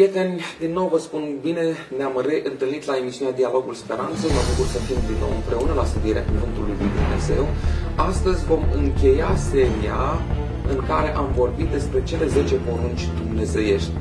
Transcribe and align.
Dragi 0.00 0.12
prieteni, 0.12 0.44
din 0.64 0.72
nou 0.72 0.88
vă 0.92 0.98
spun 0.98 1.22
bine, 1.46 1.64
ne-am 1.96 2.24
reîntâlnit 2.26 2.84
la 2.84 2.96
emisiunea 2.96 3.34
Dialogul 3.34 3.74
Speranței. 3.74 4.30
Mă 4.36 4.42
bucur 4.48 4.66
să 4.74 4.78
fim 4.78 5.00
din 5.10 5.18
nou 5.24 5.32
împreună 5.40 5.72
la 5.80 5.84
studierea 5.92 6.24
Cuvântului 6.30 6.74
Lui 6.80 6.90
Dumnezeu. 7.00 7.44
Astăzi 8.10 8.44
vom 8.44 8.62
încheia 8.80 9.32
seria 9.50 10.02
în 10.72 10.78
care 10.90 11.16
am 11.16 11.28
vorbit 11.40 11.68
despre 11.76 12.02
cele 12.02 12.26
10 12.26 12.54
porunci 12.54 13.08
dumnezeiești. 13.22 13.92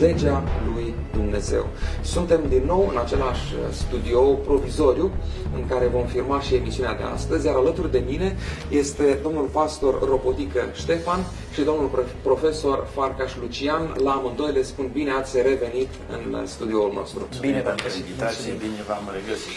Legea 0.00 0.42
lui 0.68 0.94
Dumnezeu. 1.12 1.64
Suntem 2.02 2.40
din 2.48 2.62
nou 2.66 2.82
în 2.92 2.98
același 3.04 3.44
studio 3.82 4.20
provizoriu 4.20 5.10
în 5.56 5.62
care 5.70 5.86
vom 5.86 6.06
firma 6.06 6.40
și 6.40 6.54
emisiunea 6.54 6.94
de 6.94 7.06
astăzi, 7.14 7.46
iar 7.46 7.54
alături 7.54 7.90
de 7.90 8.02
mine 8.10 8.36
este 8.82 9.18
domnul 9.22 9.48
pastor 9.52 9.94
Ropotică 10.12 10.60
Ștefan 10.82 11.20
și 11.52 11.62
domnul 11.62 12.06
profesor 12.22 12.88
Farcaș 12.94 13.32
Lucian. 13.40 13.96
La 14.02 14.10
amândoi 14.10 14.52
le 14.52 14.62
spun 14.62 14.90
bine 14.92 15.10
ați 15.10 15.42
revenit 15.42 15.88
în 16.10 16.46
studioul 16.46 16.92
nostru. 16.94 17.28
Bine 17.40 17.62
v-am 17.62 17.76
invitație, 17.96 18.52
bine 18.52 18.82
v-am 18.86 19.10
regăsit. 19.12 19.52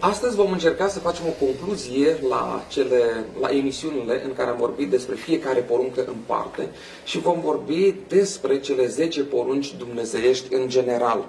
Astăzi 0.00 0.36
vom 0.36 0.52
încerca 0.52 0.88
să 0.88 0.98
facem 0.98 1.24
o 1.26 1.44
concluzie 1.44 2.16
la, 2.28 2.64
cele, 2.68 3.24
la 3.40 3.48
emisiunile 3.48 4.24
în 4.24 4.32
care 4.34 4.50
am 4.50 4.56
vorbit 4.56 4.90
despre 4.90 5.14
fiecare 5.14 5.60
poruncă 5.60 6.04
în 6.06 6.14
parte 6.26 6.68
și 7.04 7.18
vom 7.18 7.40
vorbi 7.40 7.94
despre 8.08 8.60
cele 8.60 8.86
10 8.86 9.22
porunci 9.22 9.74
dumnezeiești 9.76 10.54
în 10.54 10.68
general. 10.68 11.24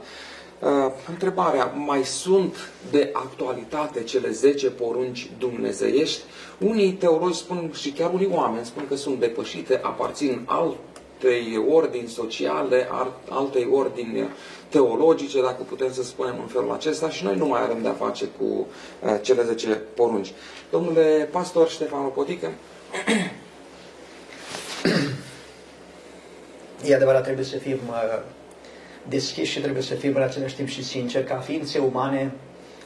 Uh, 0.63 0.91
întrebarea, 1.09 1.65
mai 1.65 2.03
sunt 2.03 2.55
de 2.91 3.09
actualitate 3.13 4.03
cele 4.03 4.29
10 4.29 4.69
porunci 4.69 5.29
dumnezeiești? 5.37 6.21
Unii 6.59 6.91
teologi 6.91 7.37
spun 7.37 7.71
și 7.73 7.91
chiar 7.91 8.13
unii 8.13 8.29
oameni 8.31 8.65
spun 8.65 8.87
că 8.87 8.95
sunt 8.95 9.19
depășite, 9.19 9.79
aparțin 9.83 10.45
altei 10.45 11.65
ordini 11.69 12.07
sociale, 12.07 12.87
altei 13.29 13.67
ordini 13.71 14.27
teologice, 14.69 15.41
dacă 15.41 15.63
putem 15.63 15.91
să 15.91 16.03
spunem 16.03 16.35
în 16.41 16.47
felul 16.47 16.71
acesta, 16.71 17.09
și 17.09 17.23
noi 17.23 17.37
nu 17.37 17.45
mai 17.45 17.61
avem 17.63 17.81
de-a 17.81 17.93
face 17.93 18.25
cu 18.37 18.43
uh, 18.43 19.19
cele 19.21 19.43
10 19.43 19.67
porunci. 19.95 20.33
Domnule 20.71 21.29
pastor 21.31 21.69
Ștefan 21.69 22.09
Potică. 22.09 22.51
E 26.85 26.95
adevărat, 26.95 27.23
trebuie 27.23 27.45
să 27.45 27.57
fim 27.57 27.79
uh, 27.89 28.19
deschiși 29.09 29.51
și 29.51 29.59
trebuie 29.59 29.83
să 29.83 29.93
fim 29.93 30.15
în 30.15 30.21
același 30.21 30.55
timp 30.55 30.67
și 30.67 30.83
sinceri, 30.83 31.25
ca 31.25 31.35
ființe 31.35 31.79
umane, 31.79 32.31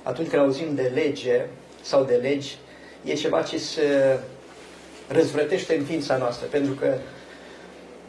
atunci 0.04 0.30
când 0.30 0.42
auzim 0.42 0.76
de 0.76 0.92
lege 0.94 1.46
sau 1.82 2.04
de 2.04 2.16
legi, 2.16 2.58
e 3.04 3.14
ceva 3.14 3.42
ce 3.42 3.58
se 3.58 4.20
răzvrătește 5.08 5.76
în 5.76 5.84
ființa 5.84 6.18
noastră, 6.18 6.48
pentru 6.52 6.74
că 6.74 6.94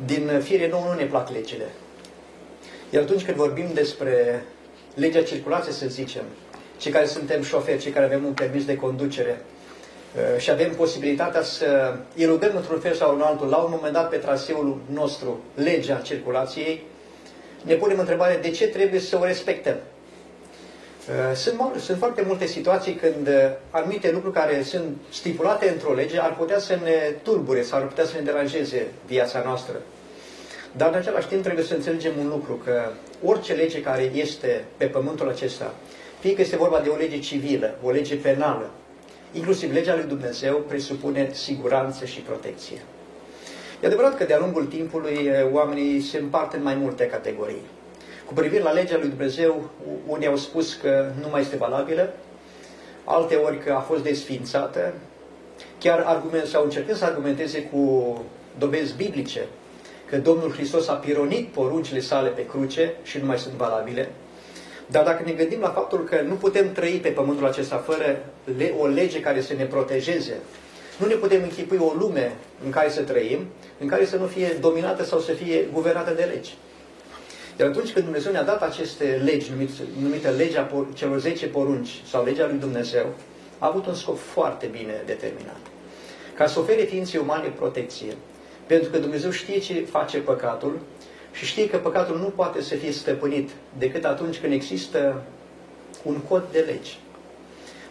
din 0.04 0.40
fire 0.42 0.68
nouă 0.68 0.84
nu 0.88 0.94
ne 0.94 1.04
plac 1.04 1.30
legile. 1.30 1.64
Iar 2.90 3.02
atunci 3.02 3.24
când 3.24 3.36
vorbim 3.36 3.70
despre 3.74 4.44
legea 4.94 5.22
circulației, 5.22 5.74
să 5.74 5.86
zicem, 5.88 6.24
cei 6.78 6.92
care 6.92 7.06
suntem 7.06 7.42
șoferi, 7.42 7.80
cei 7.80 7.92
care 7.92 8.04
avem 8.04 8.24
un 8.24 8.32
permis 8.32 8.64
de 8.64 8.76
conducere 8.76 9.40
uh, 10.16 10.40
și 10.40 10.50
avem 10.50 10.74
posibilitatea 10.74 11.42
să 11.42 11.96
eludăm 12.16 12.52
într-un 12.56 12.80
fel 12.80 12.94
sau 12.94 13.14
în 13.14 13.20
altul, 13.20 13.48
la 13.48 13.56
un 13.56 13.70
moment 13.70 13.92
dat 13.92 14.08
pe 14.08 14.16
traseul 14.16 14.80
nostru, 14.92 15.40
legea 15.54 15.96
circulației, 15.96 16.84
ne 17.62 17.74
punem 17.74 17.98
întrebarea 17.98 18.38
de 18.38 18.50
ce 18.50 18.66
trebuie 18.66 19.00
să 19.00 19.18
o 19.20 19.24
respectăm. 19.24 19.76
Uh, 21.08 21.36
sunt, 21.36 21.60
sunt 21.78 21.98
foarte 21.98 22.22
multe 22.26 22.46
situații 22.46 22.94
când 22.94 23.28
uh, 23.28 23.34
anumite 23.70 24.10
lucruri 24.10 24.34
care 24.34 24.62
sunt 24.62 24.96
stipulate 25.10 25.68
într-o 25.68 25.94
lege 25.94 26.20
ar 26.20 26.36
putea 26.36 26.58
să 26.58 26.78
ne 26.82 27.14
turbure 27.22 27.62
sau 27.62 27.78
ar 27.78 27.86
putea 27.86 28.04
să 28.04 28.12
ne 28.14 28.20
deranjeze 28.20 28.86
viața 29.06 29.42
noastră. 29.44 29.74
Dar 30.72 30.88
în 30.88 30.94
același 30.94 31.26
timp 31.26 31.42
trebuie 31.42 31.64
să 31.64 31.74
înțelegem 31.74 32.12
un 32.20 32.28
lucru, 32.28 32.60
că 32.64 32.90
orice 33.24 33.52
lege 33.52 33.82
care 33.82 34.10
este 34.14 34.64
pe 34.76 34.86
pământul 34.86 35.28
acesta, 35.28 35.74
fie 36.20 36.34
că 36.34 36.40
este 36.40 36.56
vorba 36.56 36.80
de 36.80 36.88
o 36.88 36.96
lege 36.96 37.18
civilă, 37.18 37.74
o 37.82 37.90
lege 37.90 38.16
penală, 38.16 38.70
inclusiv 39.32 39.72
legea 39.72 39.94
lui 39.94 40.04
Dumnezeu 40.04 40.56
presupune 40.56 41.30
siguranță 41.32 42.04
și 42.04 42.20
protecție. 42.20 42.76
E 43.80 43.86
adevărat 43.86 44.16
că 44.16 44.24
de-a 44.24 44.38
lungul 44.38 44.64
timpului 44.64 45.30
oamenii 45.52 46.00
se 46.00 46.18
împart 46.18 46.52
în 46.52 46.62
mai 46.62 46.74
multe 46.74 47.06
categorii. 47.06 47.62
Cu 48.26 48.32
privire 48.34 48.62
la 48.62 48.70
legea 48.70 48.96
lui 48.98 49.08
Dumnezeu, 49.08 49.70
unii 50.06 50.26
au 50.26 50.36
spus 50.36 50.74
că 50.74 51.10
nu 51.20 51.28
mai 51.30 51.40
este 51.40 51.56
valabilă, 51.56 52.12
alte 53.04 53.34
ori 53.34 53.58
că 53.58 53.72
a 53.72 53.80
fost 53.80 54.02
desfințată, 54.02 54.92
chiar 55.78 56.02
argument, 56.06 56.46
sau 56.46 56.64
încercând 56.64 56.96
să 56.98 57.04
argumenteze 57.04 57.62
cu 57.62 58.14
dovezi 58.58 58.96
biblice 58.96 59.46
că 60.10 60.16
Domnul 60.16 60.52
Hristos 60.52 60.88
a 60.88 60.94
pironit 60.94 61.48
poruncile 61.48 62.00
sale 62.00 62.28
pe 62.28 62.46
cruce 62.46 62.92
și 63.02 63.18
nu 63.18 63.26
mai 63.26 63.38
sunt 63.38 63.54
valabile. 63.54 64.08
Dar 64.86 65.04
dacă 65.04 65.22
ne 65.26 65.32
gândim 65.32 65.60
la 65.60 65.68
faptul 65.68 66.04
că 66.04 66.20
nu 66.20 66.34
putem 66.34 66.72
trăi 66.72 66.98
pe 67.02 67.08
pământul 67.08 67.46
acesta 67.46 67.76
fără 67.76 68.24
o 68.78 68.86
lege 68.86 69.20
care 69.20 69.40
să 69.40 69.54
ne 69.54 69.64
protejeze, 69.64 70.32
nu 70.98 71.06
ne 71.06 71.14
putem 71.14 71.42
închipui 71.42 71.78
o 71.80 71.92
lume 71.98 72.36
în 72.64 72.70
care 72.70 72.90
să 72.90 73.02
trăim, 73.02 73.46
în 73.78 73.86
care 73.86 74.06
să 74.06 74.16
nu 74.16 74.26
fie 74.26 74.56
dominată 74.60 75.04
sau 75.04 75.18
să 75.20 75.32
fie 75.32 75.66
guvernată 75.72 76.12
de 76.12 76.22
legi. 76.34 76.56
Iar 77.58 77.68
atunci 77.68 77.92
când 77.92 78.04
Dumnezeu 78.04 78.32
ne-a 78.32 78.42
dat 78.42 78.62
aceste 78.62 79.20
legi, 79.24 79.50
numite, 79.50 79.72
numite 80.00 80.30
legea 80.30 80.86
celor 80.94 81.18
10 81.18 81.46
porunci 81.46 82.02
sau 82.10 82.24
legea 82.24 82.46
lui 82.46 82.58
Dumnezeu, 82.58 83.06
a 83.58 83.66
avut 83.66 83.86
un 83.86 83.94
scop 83.94 84.18
foarte 84.18 84.66
bine 84.66 85.02
determinat. 85.06 85.60
Ca 86.34 86.46
să 86.46 86.58
ofere 86.58 86.82
ființei 86.82 87.20
umane 87.20 87.48
protecție, 87.48 88.16
pentru 88.66 88.90
că 88.90 88.98
Dumnezeu 88.98 89.30
știe 89.30 89.58
ce 89.58 89.86
face 89.90 90.18
păcatul 90.18 90.78
și 91.32 91.44
știe 91.44 91.68
că 91.68 91.76
păcatul 91.76 92.18
nu 92.18 92.32
poate 92.34 92.62
să 92.62 92.74
fie 92.74 92.92
stăpânit 92.92 93.50
decât 93.78 94.04
atunci 94.04 94.38
când 94.38 94.52
există 94.52 95.22
un 96.02 96.16
cod 96.28 96.42
de 96.52 96.58
legi. 96.58 96.98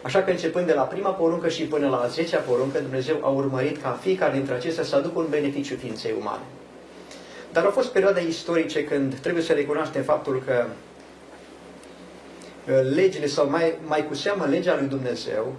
Așa 0.08 0.22
că 0.22 0.30
începând 0.30 0.66
de 0.66 0.72
la 0.72 0.82
prima 0.82 1.10
poruncă 1.10 1.48
și 1.48 1.62
până 1.62 1.88
la 1.88 1.96
a 1.96 2.06
zecea 2.06 2.38
poruncă, 2.38 2.78
Dumnezeu 2.78 3.16
a 3.22 3.28
urmărit 3.28 3.82
ca 3.82 3.98
fiecare 4.00 4.32
dintre 4.32 4.54
acestea 4.54 4.84
să 4.84 4.96
aducă 4.96 5.18
un 5.18 5.26
beneficiu 5.30 5.76
ființei 5.76 6.14
umane. 6.20 6.42
Dar 7.52 7.64
au 7.64 7.70
fost 7.70 7.88
perioade 7.88 8.26
istorice 8.26 8.84
când 8.84 9.14
trebuie 9.14 9.42
să 9.42 9.52
recunoaștem 9.52 10.02
faptul 10.02 10.42
că 10.46 10.66
uh, 12.66 12.94
legile, 12.94 13.26
sau 13.26 13.50
mai, 13.50 13.74
mai 13.86 14.06
cu 14.06 14.14
seamă 14.14 14.46
legea 14.46 14.76
lui 14.78 14.88
Dumnezeu, 14.88 15.54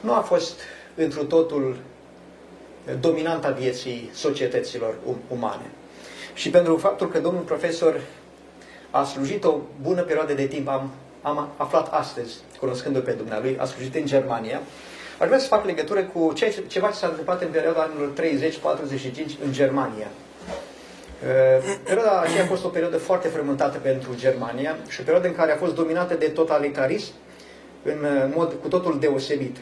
nu 0.00 0.12
a 0.12 0.20
fost 0.20 0.60
întru 0.94 1.24
totul 1.24 1.76
dominanta 3.00 3.50
vieții 3.50 4.10
societăților 4.12 4.94
um, 5.04 5.16
umane. 5.28 5.70
Și 6.34 6.50
pentru 6.50 6.76
faptul 6.76 7.08
că 7.08 7.18
domnul 7.18 7.42
profesor 7.42 8.00
a 8.90 9.04
slujit 9.04 9.44
o 9.44 9.56
bună 9.82 10.02
perioadă 10.02 10.32
de 10.32 10.46
timp, 10.46 10.68
am, 10.68 10.90
am 11.22 11.48
aflat 11.56 11.92
astăzi, 11.92 12.34
cunoscându-l 12.58 13.02
pe 13.02 13.12
dumnealui, 13.12 13.56
a 13.60 13.64
slujit 13.64 13.94
în 13.94 14.06
Germania, 14.06 14.60
aș 15.18 15.26
vrea 15.26 15.38
să 15.38 15.46
fac 15.46 15.64
legătură 15.64 16.02
cu 16.02 16.32
ce, 16.34 16.64
ceva 16.66 16.88
ce 16.88 16.96
s-a 16.96 17.06
întâmplat 17.06 17.42
în 17.42 17.48
perioada 17.48 17.80
anilor 17.80 18.12
30-45 18.20 19.44
în 19.44 19.52
Germania. 19.52 20.06
Uh, 21.22 21.74
perioada 21.84 22.20
aceea 22.20 22.42
a 22.42 22.46
fost 22.46 22.64
o 22.64 22.68
perioadă 22.68 22.98
foarte 22.98 23.28
frământată 23.28 23.78
pentru 23.78 24.14
Germania 24.14 24.76
și 24.88 25.00
o 25.00 25.02
perioadă 25.02 25.28
în 25.28 25.34
care 25.34 25.52
a 25.52 25.56
fost 25.56 25.74
dominată 25.74 26.14
de 26.14 26.26
totalitarism 26.26 27.12
în 27.82 28.04
uh, 28.04 28.32
mod 28.34 28.54
cu 28.62 28.68
totul 28.68 28.98
deosebit 29.00 29.56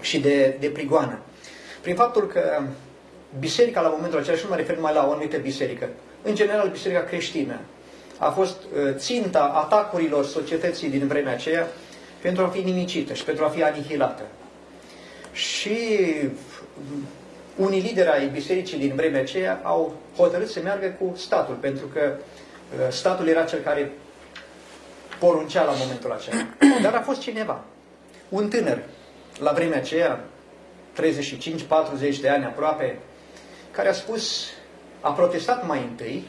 și 0.00 0.20
de, 0.20 0.56
de 0.60 0.68
prigoană 0.68 1.18
prin 1.86 1.98
faptul 1.98 2.26
că 2.26 2.62
biserica 3.38 3.80
la 3.80 3.88
momentul 3.88 4.18
acela, 4.18 4.36
și 4.36 4.42
nu 4.42 4.50
mă 4.50 4.56
refer 4.56 4.74
numai 4.74 4.94
la 4.94 5.06
o 5.06 5.10
anumită 5.10 5.36
biserică, 5.36 5.88
în 6.22 6.34
general 6.34 6.68
biserica 6.68 7.02
creștină, 7.02 7.58
a 8.18 8.30
fost 8.30 8.56
uh, 8.56 8.94
ținta 8.94 9.40
atacurilor 9.40 10.26
societății 10.26 10.88
din 10.88 11.06
vremea 11.06 11.32
aceea 11.32 11.66
pentru 12.20 12.44
a 12.44 12.48
fi 12.48 12.60
nimicită 12.60 13.14
și 13.14 13.24
pentru 13.24 13.44
a 13.44 13.48
fi 13.48 13.62
anihilată. 13.62 14.22
Și 15.32 15.78
unii 17.56 17.80
lideri 17.80 18.08
ai 18.08 18.28
bisericii 18.28 18.78
din 18.78 18.92
vremea 18.94 19.20
aceea 19.20 19.60
au 19.62 19.94
hotărât 20.16 20.48
să 20.48 20.60
meargă 20.62 20.96
cu 21.00 21.16
statul, 21.16 21.54
pentru 21.54 21.86
că 21.86 22.12
uh, 22.16 22.92
statul 22.92 23.28
era 23.28 23.44
cel 23.44 23.60
care 23.60 23.92
poruncea 25.18 25.64
la 25.64 25.72
momentul 25.72 26.12
acela. 26.12 26.46
Dar 26.82 26.94
a 26.94 27.00
fost 27.00 27.20
cineva, 27.20 27.64
un 28.28 28.48
tânăr, 28.48 28.78
la 29.38 29.52
vremea 29.52 29.78
aceea, 29.78 30.24
35-40 32.16 32.20
de 32.20 32.28
ani 32.28 32.44
aproape, 32.44 32.98
care 33.70 33.88
a 33.88 33.92
spus, 33.92 34.46
a 35.00 35.12
protestat 35.12 35.66
mai 35.66 35.78
întâi 35.90 36.24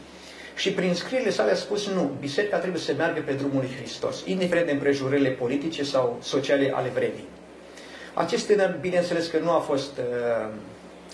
și 0.57 0.71
prin 0.71 0.93
scrierile 0.93 1.29
sale 1.29 1.51
a 1.51 1.55
spus 1.55 1.87
nu, 1.87 2.11
biserica 2.19 2.57
trebuie 2.57 2.81
să 2.81 2.93
meargă 2.97 3.21
pe 3.25 3.33
drumul 3.33 3.59
lui 3.61 3.75
Hristos, 3.79 4.23
indiferent 4.25 4.65
de 4.65 4.71
împrejurările 4.71 5.29
politice 5.29 5.83
sau 5.83 6.17
sociale 6.21 6.71
ale 6.75 6.89
vremii. 6.89 7.27
Acest 8.13 8.47
tânăr, 8.47 8.77
bineînțeles 8.81 9.27
că 9.27 9.37
nu 9.39 9.51
a 9.51 9.59
fost 9.59 9.97
uh, 9.97 10.49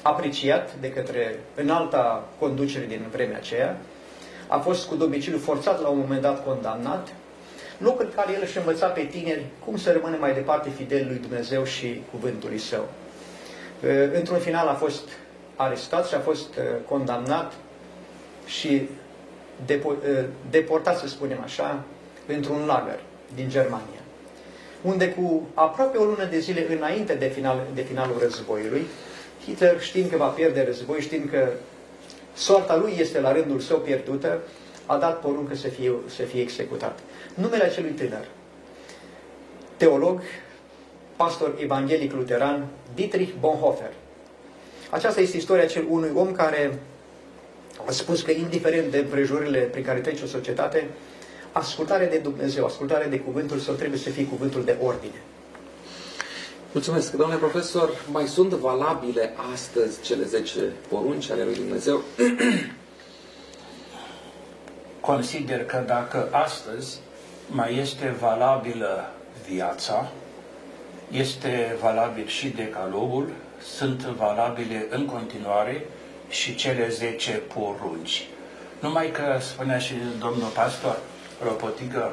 apreciat 0.02 0.76
de 0.76 0.92
către 0.92 1.40
înalta 1.56 2.30
conducere 2.40 2.86
din 2.86 3.06
vremea 3.12 3.38
aceea, 3.38 3.78
a 4.48 4.58
fost 4.58 4.88
cu 4.88 4.96
domiciliu 4.96 5.38
forțat 5.38 5.82
la 5.82 5.88
un 5.88 5.98
moment 5.98 6.22
dat 6.22 6.46
condamnat, 6.46 7.14
loc 7.78 8.00
în 8.00 8.10
care 8.16 8.34
el 8.34 8.42
își 8.42 8.58
învăța 8.58 8.88
pe 8.88 9.02
tineri 9.02 9.46
cum 9.66 9.78
să 9.78 9.92
rămână 9.92 10.18
mai 10.20 10.34
departe 10.34 10.70
fidel 10.70 11.06
lui 11.08 11.18
Dumnezeu 11.18 11.64
și 11.64 12.02
cuvântului 12.12 12.58
său. 12.58 12.90
Eh, 13.82 14.10
într-un 14.14 14.40
final 14.40 14.68
a 14.68 14.74
fost 14.74 15.10
arestat 15.56 16.08
și 16.08 16.16
a 16.16 16.20
fost 16.20 16.58
eh, 16.58 16.64
condamnat 16.88 17.54
și 18.46 18.90
depo- 19.66 20.08
uh, 20.08 20.24
deportați, 20.50 21.00
să 21.00 21.08
spunem 21.08 21.42
așa, 21.44 21.84
într-un 22.28 22.66
lagăr 22.66 23.00
din 23.36 23.50
Germania, 23.50 24.02
unde 24.82 25.10
cu 25.10 25.48
aproape 25.54 25.98
o 25.98 26.04
lună 26.04 26.26
de 26.26 26.40
zile 26.40 26.76
înainte 26.76 27.14
de, 27.14 27.28
final, 27.28 27.60
de 27.74 27.82
finalul 27.82 28.18
războiului, 28.20 28.86
Hitler, 29.46 29.82
știind 29.82 30.10
că 30.10 30.18
va 30.18 30.28
pierde 30.28 30.64
război, 30.64 31.02
știind 31.02 31.30
că 31.30 31.48
soarta 32.34 32.76
lui 32.76 32.94
este 33.00 33.20
la 33.20 33.32
rândul 33.32 33.60
său 33.60 33.78
pierdută, 33.78 34.40
a 34.86 34.98
dat 34.98 35.20
poruncă 35.20 35.56
să 35.56 35.68
fie, 35.68 35.92
să 36.06 36.22
fie 36.22 36.42
executat. 36.42 37.00
Numele 37.34 37.64
acelui 37.64 37.92
tânăr, 37.92 38.26
teolog, 39.78 40.22
pastor 41.16 41.56
evanghelic 41.60 42.14
luteran, 42.14 42.68
Dietrich 42.94 43.32
Bonhoeffer. 43.40 43.92
Aceasta 44.90 45.22
este 45.22 45.38
istoria 45.38 45.66
cel 45.66 45.86
unui 45.90 46.12
om 46.16 46.32
care 46.32 46.80
a 47.86 47.92
spus 47.92 48.22
că, 48.22 48.32
indiferent 48.32 48.92
de 48.92 48.98
împrejurile 48.98 49.60
prin 49.60 49.84
care 49.84 50.00
trece 50.00 50.24
o 50.24 50.28
societate, 50.28 50.88
ascultarea 51.52 52.10
de 52.10 52.18
Dumnezeu, 52.18 52.66
ascultarea 52.66 53.08
de 53.08 53.20
cuvântul 53.20 53.60
său 53.60 53.74
trebuie 53.74 54.00
să 54.00 54.10
fie 54.10 54.26
cuvântul 54.26 54.64
de 54.64 54.78
ordine. 54.82 55.22
Mulțumesc. 56.72 57.12
Domnule 57.12 57.40
profesor, 57.40 57.90
mai 58.12 58.28
sunt 58.28 58.50
valabile 58.50 59.34
astăzi 59.54 60.02
cele 60.02 60.24
10 60.24 60.60
porunci 60.88 61.30
ale 61.30 61.44
lui 61.44 61.56
Dumnezeu? 61.56 62.04
Consider 65.00 65.66
că 65.66 65.84
dacă 65.86 66.30
astăzi 66.32 67.00
mai 67.48 67.78
este 67.78 68.16
valabilă 68.20 69.14
viața, 69.48 70.12
este 71.12 71.76
valabil 71.82 72.28
și 72.28 72.50
decalogul, 72.50 73.30
sunt 73.76 74.02
valabile 74.02 74.88
în 74.90 75.06
continuare 75.06 75.86
și 76.34 76.56
cele 76.56 76.90
10 76.90 77.32
porunci. 77.32 78.28
Numai 78.80 79.12
că, 79.12 79.38
spunea 79.42 79.78
și 79.78 79.94
domnul 80.20 80.50
pastor 80.54 81.00
Ropotică, 81.44 82.12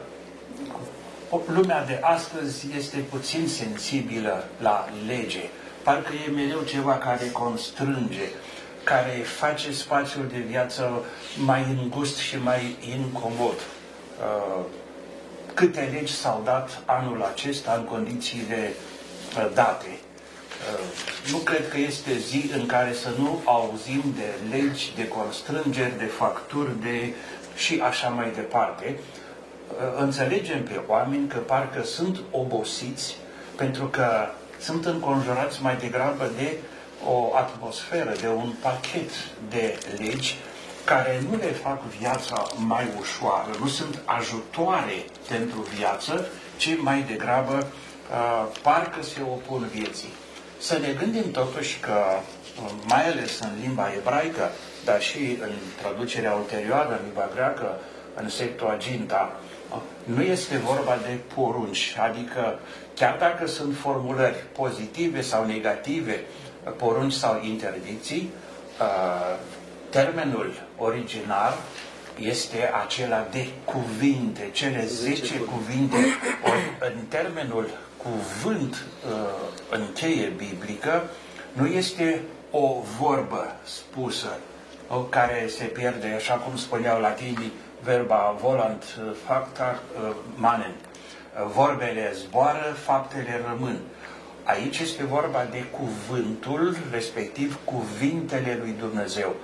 lumea 1.47 1.85
de 1.85 1.99
astăzi 2.03 2.67
este 2.77 2.97
puțin 2.97 3.49
sensibilă 3.49 4.45
la 4.59 4.89
lege. 5.07 5.43
Parcă 5.83 6.13
e 6.27 6.31
mereu 6.31 6.63
ceva 6.63 6.99
care 6.99 7.31
constrânge, 7.33 8.29
care 8.85 9.11
face 9.11 9.73
spațiul 9.73 10.27
de 10.33 10.39
viață 10.39 11.05
mai 11.37 11.77
îngust 11.83 12.17
și 12.17 12.37
mai 12.39 12.77
incomod. 12.97 13.57
Uh, 13.57 14.65
câte 15.55 15.89
legi 15.93 16.13
s-au 16.13 16.43
dat 16.45 16.83
anul 16.85 17.23
acesta 17.23 17.75
în 17.79 17.85
condițiile 17.85 18.73
uh, 19.37 19.51
date. 19.55 19.99
Uh, 20.61 21.31
nu 21.31 21.37
cred 21.37 21.69
că 21.69 21.79
este 21.79 22.19
zi 22.19 22.51
în 22.55 22.67
care 22.67 22.93
să 22.93 23.09
nu 23.19 23.41
auzim 23.45 24.03
de 24.17 24.57
legi, 24.57 24.93
de 24.97 25.09
constrângeri, 25.09 25.99
de 25.99 26.05
facturi, 26.05 26.81
de 26.81 27.15
și 27.57 27.81
așa 27.85 28.09
mai 28.09 28.33
departe. 28.35 28.99
Înțelegem 29.97 30.63
pe 30.63 30.81
oameni 30.87 31.29
că 31.29 31.39
parcă 31.39 31.83
sunt 31.85 32.21
obosiți 32.31 33.17
pentru 33.57 33.85
că 33.85 34.29
sunt 34.61 34.85
înconjurați 34.87 35.63
mai 35.63 35.77
degrabă 35.77 36.31
de 36.37 36.57
o 37.07 37.37
atmosferă, 37.37 38.13
de 38.21 38.29
un 38.29 38.53
pachet 38.63 39.11
de 39.49 39.79
legi 39.97 40.37
care 40.85 41.23
nu 41.31 41.37
le 41.37 41.53
fac 41.53 41.83
viața 41.83 42.47
mai 42.57 42.89
ușoară, 43.01 43.51
nu 43.61 43.67
sunt 43.67 44.03
ajutoare 44.05 45.05
pentru 45.29 45.67
viață, 45.77 46.27
ci 46.57 46.77
mai 46.79 47.05
degrabă 47.09 47.67
uh, 47.67 48.47
parcă 48.63 49.03
se 49.03 49.21
opun 49.23 49.69
vieții. 49.73 50.13
Să 50.61 50.79
ne 50.79 50.93
gândim 50.93 51.31
totuși 51.31 51.79
că, 51.81 51.93
uh, 52.63 52.71
mai 52.85 53.09
ales 53.09 53.39
în 53.39 53.51
limba 53.63 53.93
ebraică, 53.97 54.51
dar 54.85 55.03
și 55.03 55.39
în 55.43 55.51
traducerea 55.83 56.33
ulterioară, 56.33 56.89
în 56.89 57.05
limba 57.05 57.29
greacă, 57.35 57.79
în 58.15 58.29
Septuaginta, 58.29 59.41
uh, 59.71 59.77
nu 60.05 60.23
este 60.23 60.57
vorba 60.57 60.99
de 61.03 61.19
porunci, 61.35 61.97
adică 61.99 62.59
chiar 62.95 63.17
dacă 63.19 63.47
sunt 63.47 63.77
formulări 63.77 64.45
pozitive 64.53 65.21
sau 65.21 65.47
negative, 65.47 66.25
porunci 66.77 67.13
sau 67.13 67.41
interdicții, 67.45 68.31
termenul 69.91 70.53
original 70.77 71.59
este 72.19 72.71
acela 72.85 73.27
de 73.31 73.47
cuvinte, 73.65 74.49
cele 74.53 74.85
10 74.87 75.39
cuvinte, 75.39 75.97
ori 76.45 76.93
în 76.95 77.05
termenul 77.09 77.71
cuvânt 78.03 78.85
în 79.71 79.93
cheie 79.95 80.33
biblică, 80.37 81.03
nu 81.53 81.67
este 81.67 82.23
o 82.51 82.83
vorbă 82.99 83.57
spusă, 83.65 84.39
care 85.09 85.47
se 85.49 85.65
pierde, 85.65 86.15
așa 86.17 86.35
cum 86.35 86.57
spuneau 86.57 87.01
latinii, 87.01 87.53
verba 87.83 88.37
volant 88.41 88.85
facta 89.27 89.79
manen. 90.35 90.75
Vorbele 91.55 92.13
zboară, 92.15 92.77
faptele 92.85 93.41
rămân. 93.49 93.79
Aici 94.45 94.79
este 94.79 95.05
vorba 95.05 95.47
de 95.51 95.65
cuvântul, 95.65 96.77
respectiv 96.91 97.59
cuvintele 97.65 98.59
lui 98.61 98.75
Dumnezeu. 98.79 99.35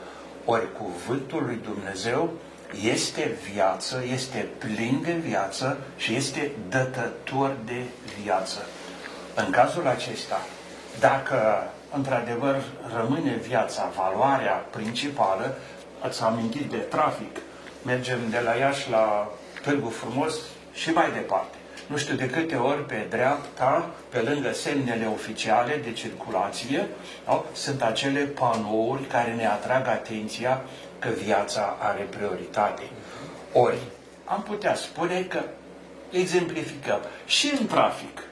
Ori 0.44 0.72
cuvântul 0.72 1.42
lui 1.46 1.60
Dumnezeu 1.64 2.30
este 2.82 3.36
viață, 3.52 4.04
este 4.12 4.46
plin 4.58 5.00
de 5.04 5.12
viață 5.12 5.78
și 5.96 6.14
este 6.14 6.50
dătător 6.68 7.56
de 7.64 7.82
viață. 8.22 8.58
În 9.34 9.50
cazul 9.50 9.86
acesta, 9.86 10.40
dacă 11.00 11.70
într-adevăr 11.92 12.62
rămâne 12.96 13.36
viața 13.46 13.92
valoarea 13.96 14.66
principală, 14.70 15.58
ați 16.00 16.22
amintit 16.22 16.70
de 16.70 16.76
trafic, 16.76 17.36
mergem 17.82 18.18
de 18.30 18.40
la 18.44 18.54
Iași 18.54 18.90
la 18.90 19.32
Târgu 19.62 19.88
Frumos 19.88 20.34
și 20.72 20.90
mai 20.90 21.12
departe 21.12 21.56
nu 21.86 21.96
știu 21.96 22.14
de 22.14 22.30
câte 22.30 22.54
ori 22.54 22.86
pe 22.86 23.06
dreapta, 23.08 23.90
pe 24.08 24.20
lângă 24.20 24.52
semnele 24.52 25.06
oficiale 25.06 25.80
de 25.84 25.92
circulație, 25.92 26.86
nu? 27.26 27.44
sunt 27.52 27.82
acele 27.82 28.20
panouri 28.20 29.04
care 29.04 29.34
ne 29.34 29.46
atrag 29.46 29.86
atenția 29.86 30.60
că 30.98 31.08
viața 31.24 31.76
are 31.80 32.06
prioritate. 32.10 32.82
Ori, 33.52 33.78
am 34.24 34.42
putea 34.42 34.74
spune 34.74 35.20
că 35.22 35.42
exemplificăm 36.10 37.00
și 37.26 37.52
în 37.60 37.66
trafic, 37.66 38.22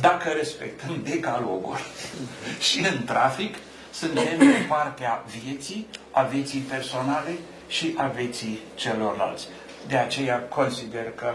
dacă 0.00 0.28
respectăm 0.28 1.00
decalogul, 1.02 1.76
și 2.68 2.78
în 2.78 3.04
trafic 3.04 3.54
suntem 3.92 4.38
de 4.38 4.64
partea 4.68 5.24
vieții, 5.42 5.86
a 6.10 6.22
vieții 6.22 6.60
personale 6.60 7.38
și 7.68 7.94
a 7.96 8.06
vieții 8.06 8.58
celorlalți. 8.74 9.48
De 9.86 9.96
aceea 9.96 10.38
consider 10.38 11.10
că 11.14 11.34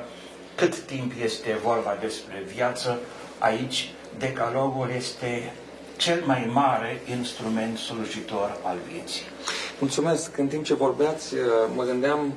cât 0.55 0.79
timp 0.79 1.12
este 1.24 1.60
vorba 1.63 1.98
despre 2.00 2.43
viață, 2.53 3.00
aici 3.38 3.91
decalogul 4.17 4.89
este 4.96 5.53
cel 5.98 6.24
mai 6.25 6.50
mare 6.51 7.01
instrument 7.10 7.77
slujitor 7.77 8.58
al 8.63 8.77
vieții. 8.91 9.24
Mulțumesc. 9.84 10.38
În 10.38 10.48
timp 10.48 10.63
ce 10.63 10.74
vorbeați, 10.74 11.34
uh, 11.34 11.40
mă 11.75 11.84
gândeam 11.84 12.34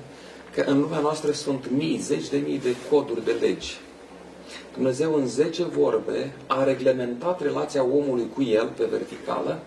că 0.55 0.63
în 0.67 0.81
lumea 0.81 0.99
noastră 0.99 1.33
sunt 1.33 1.71
mii, 1.71 1.99
zeci 1.99 2.29
de 2.29 2.37
mii 2.37 2.59
de 2.59 2.75
coduri 2.91 3.25
de 3.25 3.33
legi. 3.41 3.81
Dumnezeu 4.75 5.15
în 5.15 5.27
zece 5.27 5.65
vorbe 5.65 6.33
a 6.47 6.65
reglementat 6.65 7.43
relația 7.43 7.85
omului 7.85 8.29
cu 8.35 8.43
el 8.43 8.73
pe 8.77 8.85
verticală 8.91 9.59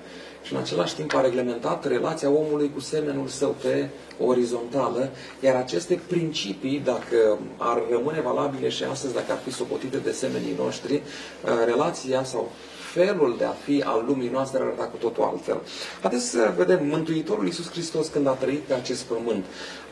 și 0.43 0.53
în 0.53 0.59
același 0.59 0.95
timp 0.95 1.15
a 1.15 1.21
reglementat 1.21 1.87
relația 1.87 2.29
omului 2.29 2.71
cu 2.73 2.79
semenul 2.79 3.27
său 3.27 3.55
pe 3.61 3.89
orizontală, 4.25 5.09
iar 5.39 5.55
aceste 5.55 5.99
principii, 6.07 6.81
dacă 6.85 7.39
ar 7.57 7.81
rămâne 7.91 8.21
valabile 8.21 8.69
și 8.69 8.83
astăzi, 8.83 9.13
dacă 9.13 9.31
ar 9.31 9.39
fi 9.43 9.51
sopotite 9.51 9.97
de 9.97 10.11
semenii 10.11 10.55
noștri, 10.57 10.93
uh, 10.93 11.51
relația 11.65 12.23
sau 12.23 12.51
felul 12.93 13.35
de 13.37 13.45
a 13.45 13.49
fi 13.65 13.83
al 13.85 14.03
lumii 14.07 14.29
noastre 14.29 14.61
arăta 14.61 14.83
cu 14.83 14.97
totul 14.97 15.23
altfel. 15.23 15.61
Haideți 16.01 16.29
să 16.29 16.53
vedem, 16.57 16.87
Mântuitorul 16.87 17.45
Iisus 17.45 17.69
Hristos, 17.69 18.07
când 18.07 18.27
a 18.27 18.31
trăit 18.31 18.59
pe 18.59 18.73
acest 18.73 19.03
pământ, 19.03 19.45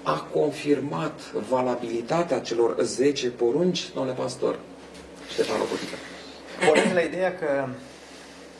a 0.03 0.27
confirmat 0.33 1.19
valabilitatea 1.49 2.39
celor 2.39 2.75
10 2.81 3.27
porunci, 3.27 3.89
domnule 3.93 4.15
pastor 4.15 4.59
Ștefan 5.29 5.57
Lopotică. 5.57 5.95
Pornind 6.67 6.93
la 6.93 7.01
ideea 7.01 7.35
că 7.35 7.67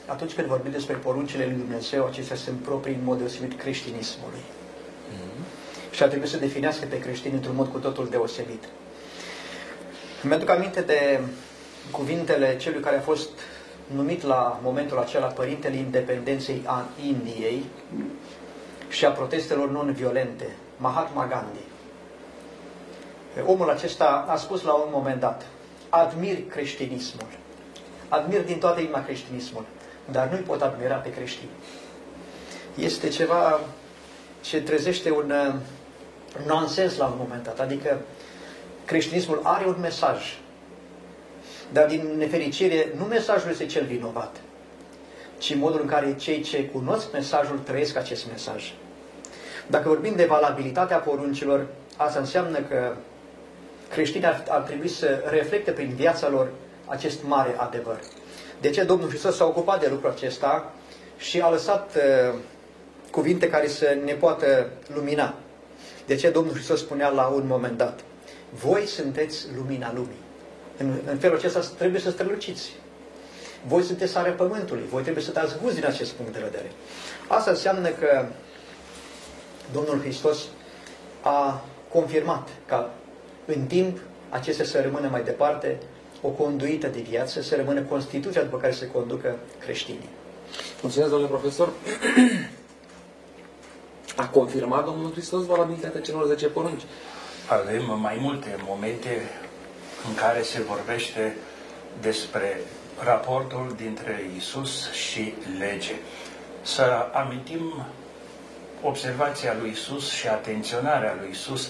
atunci 0.06 0.34
când 0.34 0.48
vorbim 0.48 0.72
despre 0.72 0.96
poruncile 0.96 1.46
lui 1.46 1.56
Dumnezeu, 1.56 2.06
acestea 2.06 2.36
sunt 2.36 2.60
proprii 2.60 2.96
în 2.96 3.04
mod 3.04 3.18
deosebit 3.18 3.60
creștinismului. 3.60 4.40
Mm-hmm. 4.40 5.92
Și 5.92 6.04
ar 6.04 6.10
trebui 6.10 6.28
să 6.28 6.38
definească 6.38 6.86
pe 6.90 7.00
creștini 7.00 7.34
într-un 7.34 7.56
mod 7.56 7.68
cu 7.68 7.78
totul 7.78 8.08
deosebit. 8.10 8.64
Îmi 10.24 10.34
aduc 10.34 10.50
aminte 10.50 10.82
de 10.82 11.20
cuvintele 11.92 12.58
celui 12.58 12.82
care 12.82 12.98
a 12.98 13.02
fost 13.02 13.30
numit 13.96 14.24
la 14.24 14.60
momentul 14.64 15.00
acela 15.00 15.28
Părintele 15.28 15.76
Independenței 15.76 16.62
a 16.66 16.86
Indiei 17.06 17.66
și 18.90 19.06
a 19.06 19.12
protestelor 19.12 19.70
non-violente, 19.70 20.56
Mahatma 20.78 21.28
Gandhi. 21.28 21.60
Omul 23.46 23.70
acesta 23.70 24.26
a 24.28 24.36
spus 24.36 24.62
la 24.62 24.74
un 24.74 24.90
moment 24.92 25.20
dat, 25.20 25.46
admir 25.90 26.38
creștinismul, 26.48 27.28
admir 28.08 28.44
din 28.44 28.60
toată 28.60 28.80
inima 28.80 29.04
creștinismul, 29.04 29.66
dar 30.12 30.30
nu-i 30.30 30.40
pot 30.40 30.62
admira 30.62 30.96
pe 30.96 31.10
creștini. 31.10 31.50
Este 32.76 33.08
ceva 33.08 33.60
ce 34.42 34.62
trezește 34.62 35.12
un, 35.12 35.34
nonsens 36.46 36.98
la 36.98 37.06
un 37.06 37.16
moment 37.18 37.44
dat. 37.44 37.60
Adică 37.60 38.00
creștinismul 38.86 39.40
are 39.44 39.66
un 39.66 39.76
mesaj, 39.82 40.40
dar 41.74 41.88
din 41.88 42.14
nefericire 42.18 42.88
nu 42.98 43.04
mesajul 43.04 43.52
este 43.52 43.66
cel 43.66 43.86
vinovat, 43.86 44.36
ci 45.38 45.56
modul 45.56 45.82
în 45.82 45.88
care 45.88 46.16
cei 46.16 46.42
ce 46.42 46.66
cunosc 46.66 47.12
mesajul 47.14 47.58
trăiesc 47.58 47.96
acest 47.96 48.26
mesaj. 48.32 48.74
Dacă 49.68 49.88
vorbim 49.88 50.16
de 50.16 50.26
valabilitatea 50.26 50.98
poruncilor, 50.98 51.68
asta 51.98 52.20
înseamnă 52.20 52.58
că 52.60 52.96
creștinii 53.90 54.28
ar, 54.28 54.44
ar 54.50 54.62
trebui 54.62 54.88
să 54.88 55.24
reflecte 55.30 55.72
prin 55.72 55.94
viața 55.96 56.30
lor 56.30 56.48
acest 56.86 57.24
mare 57.24 57.56
adevăr. 57.58 58.00
De 58.62 58.70
ce 58.70 58.84
Domnul 58.84 59.10
Hristos 59.10 59.36
s-a 59.36 59.46
ocupat 59.46 59.80
de 59.80 59.88
lucrul 59.90 60.10
acesta 60.10 60.74
și 61.18 61.40
a 61.40 61.50
lăsat 61.50 61.96
uh, 61.96 62.36
cuvinte 63.12 63.50
care 63.50 63.68
să 63.68 63.98
ne 64.06 64.14
poată 64.14 64.70
lumina. 64.94 65.34
De 66.06 66.16
ce 66.16 66.30
Domnul 66.30 66.54
Hristos 66.54 66.80
spunea 66.80 67.10
la 67.10 67.26
un 67.26 67.44
moment 67.48 67.78
dat, 67.78 68.00
voi 68.50 68.86
sunteți 68.86 69.46
lumina 69.56 69.92
lumii. 69.94 70.26
În, 70.78 70.94
în 71.06 71.18
felul 71.18 71.38
acesta 71.38 71.60
trebuie 71.78 72.02
să 72.02 72.10
străluciți. 72.10 72.72
Voi 73.68 73.84
sunteți 73.84 74.12
sarea 74.12 74.32
pământului, 74.32 74.84
voi 74.90 75.02
trebuie 75.02 75.24
să 75.24 75.32
dați 75.32 75.58
gust 75.62 75.76
din 75.76 75.86
acest 75.86 76.12
punct 76.12 76.34
de 76.34 76.40
vedere. 76.44 76.72
Asta 77.28 77.50
înseamnă 77.50 77.90
că 77.90 78.26
Domnul 79.72 80.00
Hristos 80.00 80.46
a 81.22 81.66
confirmat 81.92 82.50
ca 82.66 82.94
în 83.46 83.66
timp 83.66 84.00
acestea 84.30 84.66
să 84.66 84.82
rămână 84.82 85.08
mai 85.08 85.24
departe 85.24 85.78
o 86.22 86.28
conduită 86.28 86.88
de 86.88 87.00
viață, 87.10 87.42
să 87.42 87.56
rămână 87.56 87.82
Constituția 87.82 88.44
după 88.44 88.58
care 88.58 88.74
se 88.74 88.88
conducă 88.88 89.36
creștinii. 89.60 90.10
Mulțumesc, 90.82 91.10
domnule 91.12 91.32
profesor. 91.32 91.70
A 94.16 94.28
confirmat 94.28 94.86
Domnul 94.86 95.12
Hristos 95.12 95.46
valabilitatea 95.46 96.02
celor 96.02 96.26
10 96.28 96.48
porunci? 96.48 96.82
Avem 97.50 98.00
mai 98.00 98.18
multe 98.22 98.56
momente 98.68 99.10
în 100.08 100.16
care 100.16 100.42
se 100.42 100.62
vorbește 100.62 101.36
despre 102.02 102.60
raportul 103.04 103.74
dintre 103.78 104.30
Isus 104.38 104.92
și 104.92 105.34
lege. 105.58 105.96
Să 106.62 107.10
amintim 107.14 107.86
observația 108.82 109.56
lui 109.60 109.70
Isus 109.70 110.12
și 110.12 110.28
atenționarea 110.28 111.18
lui 111.20 111.30
Isus 111.32 111.70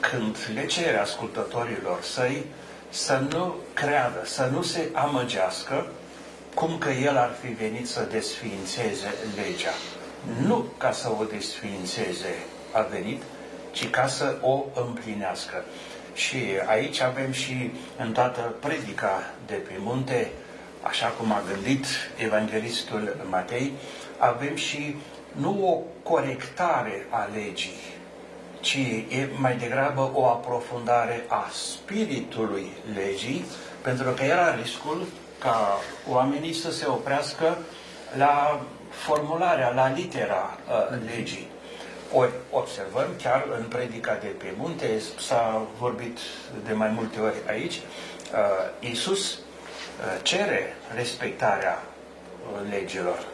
când 0.00 0.36
le 0.54 0.66
cere 0.66 0.98
ascultătorilor 0.98 2.02
săi 2.02 2.44
să 2.88 3.22
nu 3.30 3.54
creadă, 3.74 4.20
să 4.24 4.48
nu 4.52 4.62
se 4.62 4.88
amăgească 4.92 5.86
cum 6.54 6.78
că 6.78 6.88
el 6.90 7.16
ar 7.16 7.36
fi 7.40 7.46
venit 7.46 7.88
să 7.88 8.06
desființeze 8.10 9.14
legea. 9.34 9.74
Nu 10.46 10.66
ca 10.76 10.92
să 10.92 11.08
o 11.20 11.24
desființeze 11.24 12.34
a 12.72 12.80
venit, 12.80 13.22
ci 13.70 13.90
ca 13.90 14.06
să 14.06 14.36
o 14.40 14.64
împlinească. 14.74 15.64
Și 16.14 16.36
aici 16.66 17.00
avem 17.00 17.32
și 17.32 17.70
în 17.98 18.12
toată 18.12 18.54
predica 18.60 19.30
de 19.46 19.54
pe 19.54 19.74
munte, 19.78 20.30
așa 20.82 21.06
cum 21.06 21.32
a 21.32 21.42
gândit 21.52 21.86
evanghelistul 22.16 23.16
Matei, 23.30 23.72
avem 24.18 24.56
și 24.56 24.96
nu 25.32 25.68
o 25.68 26.10
corectare 26.10 27.06
a 27.10 27.28
legii, 27.34 27.80
ci 28.60 28.76
e 29.08 29.28
mai 29.36 29.56
degrabă 29.56 30.10
o 30.14 30.26
aprofundare 30.26 31.24
a 31.26 31.48
spiritului 31.52 32.72
legii, 32.94 33.44
pentru 33.82 34.10
că 34.10 34.22
era 34.22 34.54
riscul 34.54 35.06
ca 35.38 35.78
oamenii 36.08 36.52
să 36.52 36.72
se 36.72 36.86
oprească 36.86 37.58
la 38.16 38.60
formularea, 38.90 39.70
la 39.70 39.92
litera 39.92 40.58
uh, 40.68 40.98
legii. 41.14 41.49
Ori 42.12 42.30
observăm, 42.50 43.06
chiar 43.22 43.46
în 43.58 43.64
predica 43.64 44.14
de 44.14 44.26
pe 44.26 44.52
munte, 44.56 45.02
s-a 45.18 45.66
vorbit 45.78 46.18
de 46.66 46.72
mai 46.72 46.88
multe 46.88 47.20
ori 47.20 47.36
aici, 47.48 47.74
uh, 47.74 48.88
Iisus 48.88 49.32
uh, 49.32 49.38
cere 50.22 50.76
respectarea 50.94 51.82
uh, 51.82 52.70
legilor. 52.70 53.24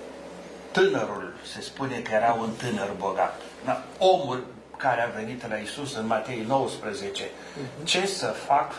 Tânărul, 0.70 1.34
se 1.54 1.60
spune 1.60 1.98
că 1.98 2.10
era 2.14 2.32
un 2.32 2.50
tânăr 2.56 2.90
bogat. 2.98 3.40
Da, 3.64 3.84
omul 3.98 4.44
care 4.76 5.02
a 5.02 5.18
venit 5.18 5.48
la 5.48 5.56
Isus 5.56 5.96
în 5.96 6.06
Matei 6.06 6.44
19, 6.46 7.24
uh-huh. 7.24 7.84
ce 7.84 8.06
să 8.06 8.26
fac, 8.26 8.72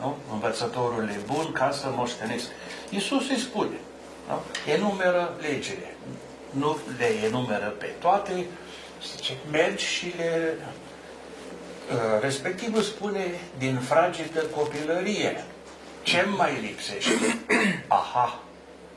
nu? 0.00 0.16
învățătorul 0.32 1.08
e 1.08 1.20
bun 1.26 1.52
ca 1.52 1.70
să 1.70 1.86
moștenesc. 1.94 2.46
Isus 2.88 3.28
îi 3.28 3.38
spune, 3.38 3.76
nu? 4.28 4.40
enumeră 4.72 5.34
legile, 5.40 5.94
nu 6.50 6.78
le 6.98 7.26
enumeră 7.26 7.74
pe 7.78 7.86
toate, 7.98 8.32
zice, 8.32 8.46
mergi 9.50 9.84
și 9.84 10.14
le... 10.16 10.58
Uh, 11.90 12.20
respectivul 12.20 12.82
spune 12.82 13.24
din 13.58 13.78
fragedă 13.78 14.40
copilărie. 14.40 15.44
Ce 16.02 16.24
mai 16.36 16.58
lipsește? 16.60 17.44
Aha, 17.88 18.44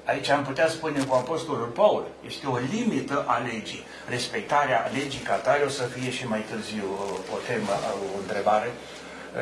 Aici 0.07 0.29
am 0.29 0.43
putea 0.43 0.67
spune 0.67 1.03
cu 1.03 1.15
Apostolul 1.15 1.65
Paul, 1.67 2.07
este 2.25 2.47
o 2.47 2.57
limită 2.71 3.25
a 3.27 3.37
legii. 3.37 3.85
Respectarea 4.09 4.89
legii 4.93 5.19
ca 5.19 5.35
tare 5.35 5.63
o 5.63 5.69
să 5.69 5.83
fie 5.83 6.11
și 6.11 6.27
mai 6.27 6.43
târziu 6.49 6.83
o 7.33 7.37
temă, 7.47 7.71
o 8.15 8.19
întrebare. 8.21 8.71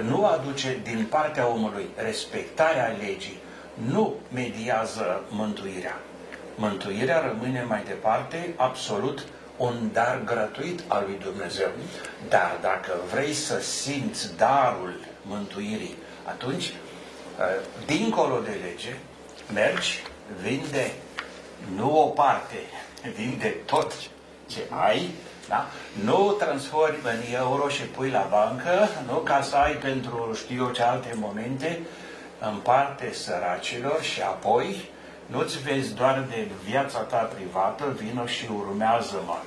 Nu 0.01 0.25
aduce 0.25 0.79
din 0.83 1.07
partea 1.09 1.47
omului 1.47 1.89
respectarea 1.95 2.95
legii, 2.99 3.39
nu 3.73 4.13
mediază 4.33 5.21
mântuirea. 5.29 5.99
Mântuirea 6.55 7.19
rămâne 7.19 7.65
mai 7.67 7.83
departe 7.87 8.53
absolut 8.55 9.25
un 9.57 9.89
dar 9.93 10.21
gratuit 10.25 10.83
al 10.87 11.03
lui 11.07 11.19
Dumnezeu. 11.23 11.69
Dar 12.29 12.57
dacă 12.61 12.91
vrei 13.11 13.33
să 13.33 13.59
simți 13.59 14.37
darul 14.37 14.99
mântuirii, 15.21 15.95
atunci, 16.23 16.73
dincolo 17.85 18.39
de 18.39 18.57
lege, 18.63 18.97
mergi 19.53 20.03
vinde 20.41 20.91
nu 21.75 22.01
o 22.01 22.05
parte, 22.05 22.57
vinde 23.17 23.47
tot 23.65 23.93
ce 24.47 24.59
ai, 24.69 25.09
da? 25.47 25.65
nu 26.03 26.35
transformi 26.39 26.97
în 27.03 27.33
euro 27.33 27.67
și 27.67 27.81
pui 27.81 28.09
la 28.09 28.27
bancă, 28.29 28.89
nu 29.07 29.15
ca 29.15 29.41
să 29.41 29.55
ai 29.55 29.73
pentru 29.73 30.31
știu 30.35 30.63
eu 30.63 30.71
ce 30.71 30.81
alte 30.81 31.15
momente, 31.19 31.79
parte 32.63 33.13
săracilor 33.13 34.01
și 34.01 34.21
apoi 34.21 34.89
nu-ți 35.25 35.61
vezi 35.61 35.93
doar 35.93 36.25
de 36.29 36.47
viața 36.65 36.99
ta 36.99 37.17
privată, 37.35 37.95
vină 37.97 38.25
și 38.25 38.45
urmează-mă. 38.57 39.37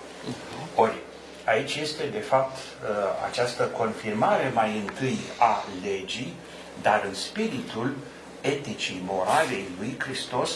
Ori, 0.75 0.97
aici 1.45 1.75
este 1.75 2.05
de 2.13 2.19
fapt 2.19 2.57
ă, 2.57 2.95
această 3.31 3.63
confirmare 3.63 4.51
mai 4.55 4.79
întâi 4.79 5.19
a 5.39 5.65
legii, 5.83 6.35
dar 6.83 7.05
în 7.09 7.15
spiritul 7.15 7.97
eticii, 8.41 9.03
moralei 9.07 9.69
lui 9.79 9.97
Hristos, 9.99 10.51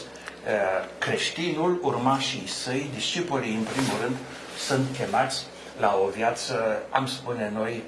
Uh, 0.46 0.48
creștinul, 0.98 1.78
urmașii 1.82 2.48
săi, 2.48 2.90
discipolii 2.94 3.54
în 3.54 3.62
primul 3.62 4.00
rând, 4.02 4.16
sunt 4.58 4.96
chemați 4.96 5.46
la 5.80 6.00
o 6.04 6.08
viață, 6.08 6.82
am 6.90 7.06
spune 7.06 7.50
noi, 7.54 7.82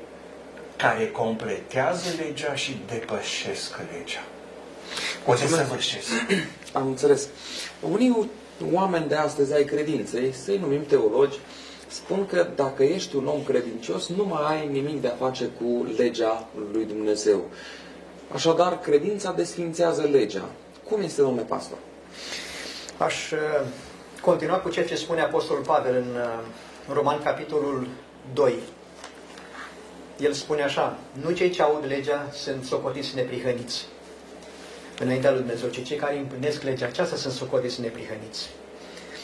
care 0.76 1.10
completează 1.10 2.08
legea 2.16 2.54
și 2.54 2.76
depășesc 2.86 3.76
legea. 3.92 4.22
O 5.26 5.34
desăvârșesc. 5.34 6.08
Am 6.72 6.86
înțeles. 6.86 7.28
Unii 7.90 8.30
oameni 8.72 9.08
de 9.08 9.14
astăzi 9.14 9.54
ai 9.54 9.64
credinței, 9.64 10.32
să-i 10.32 10.58
numim 10.58 10.84
teologi, 10.86 11.38
spun 11.88 12.26
că 12.26 12.46
dacă 12.56 12.82
ești 12.82 13.16
un 13.16 13.26
om 13.26 13.42
credincios, 13.42 14.08
nu 14.08 14.24
mai 14.24 14.58
ai 14.58 14.68
nimic 14.68 15.00
de 15.00 15.08
a 15.08 15.24
face 15.24 15.44
cu 15.44 15.86
legea 15.96 16.48
lui 16.72 16.84
Dumnezeu. 16.84 17.42
Așadar, 18.32 18.80
credința 18.80 19.32
desfințează 19.32 20.02
legea. 20.02 20.44
Cum 20.88 21.02
este, 21.02 21.20
domnule 21.20 21.42
pastor? 21.42 21.78
Aș 22.96 23.30
uh, 23.30 23.38
continua 24.20 24.56
cu 24.56 24.68
ceea 24.68 24.86
ce 24.86 24.94
spune 24.94 25.20
Apostolul 25.20 25.62
Pavel 25.62 25.94
în 25.94 26.20
uh, 26.20 26.94
Roman, 26.94 27.22
capitolul 27.22 27.88
2. 28.34 28.54
El 30.18 30.32
spune 30.32 30.62
așa, 30.62 30.98
nu 31.22 31.30
cei 31.30 31.50
ce 31.50 31.62
aud 31.62 31.84
legea 31.86 32.30
sunt 32.32 32.64
socotiți 32.64 33.14
neprihăniți 33.14 33.86
înaintea 34.98 35.30
lui 35.30 35.38
Dumnezeu, 35.38 35.68
ci 35.68 35.82
cei 35.82 35.96
care 35.96 36.18
împlinesc 36.18 36.62
legea 36.62 36.86
aceasta 36.86 37.16
sunt 37.16 37.32
socotiți 37.32 37.80
neprihăniți. 37.80 38.48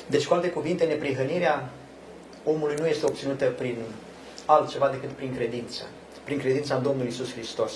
Deci, 0.07 0.27
cu 0.27 0.35
alte 0.35 0.51
cuvinte, 0.51 0.85
neprihănirea 0.85 1.71
omului 2.45 2.77
nu 2.79 2.87
este 2.87 3.07
obținută 3.07 3.45
prin 3.45 3.77
altceva 4.45 4.89
decât 4.89 5.11
prin 5.11 5.35
credință, 5.35 5.83
prin 6.25 6.39
credința 6.39 6.75
în 6.75 6.83
Domnul 6.83 7.07
Isus 7.07 7.33
Hristos. 7.33 7.73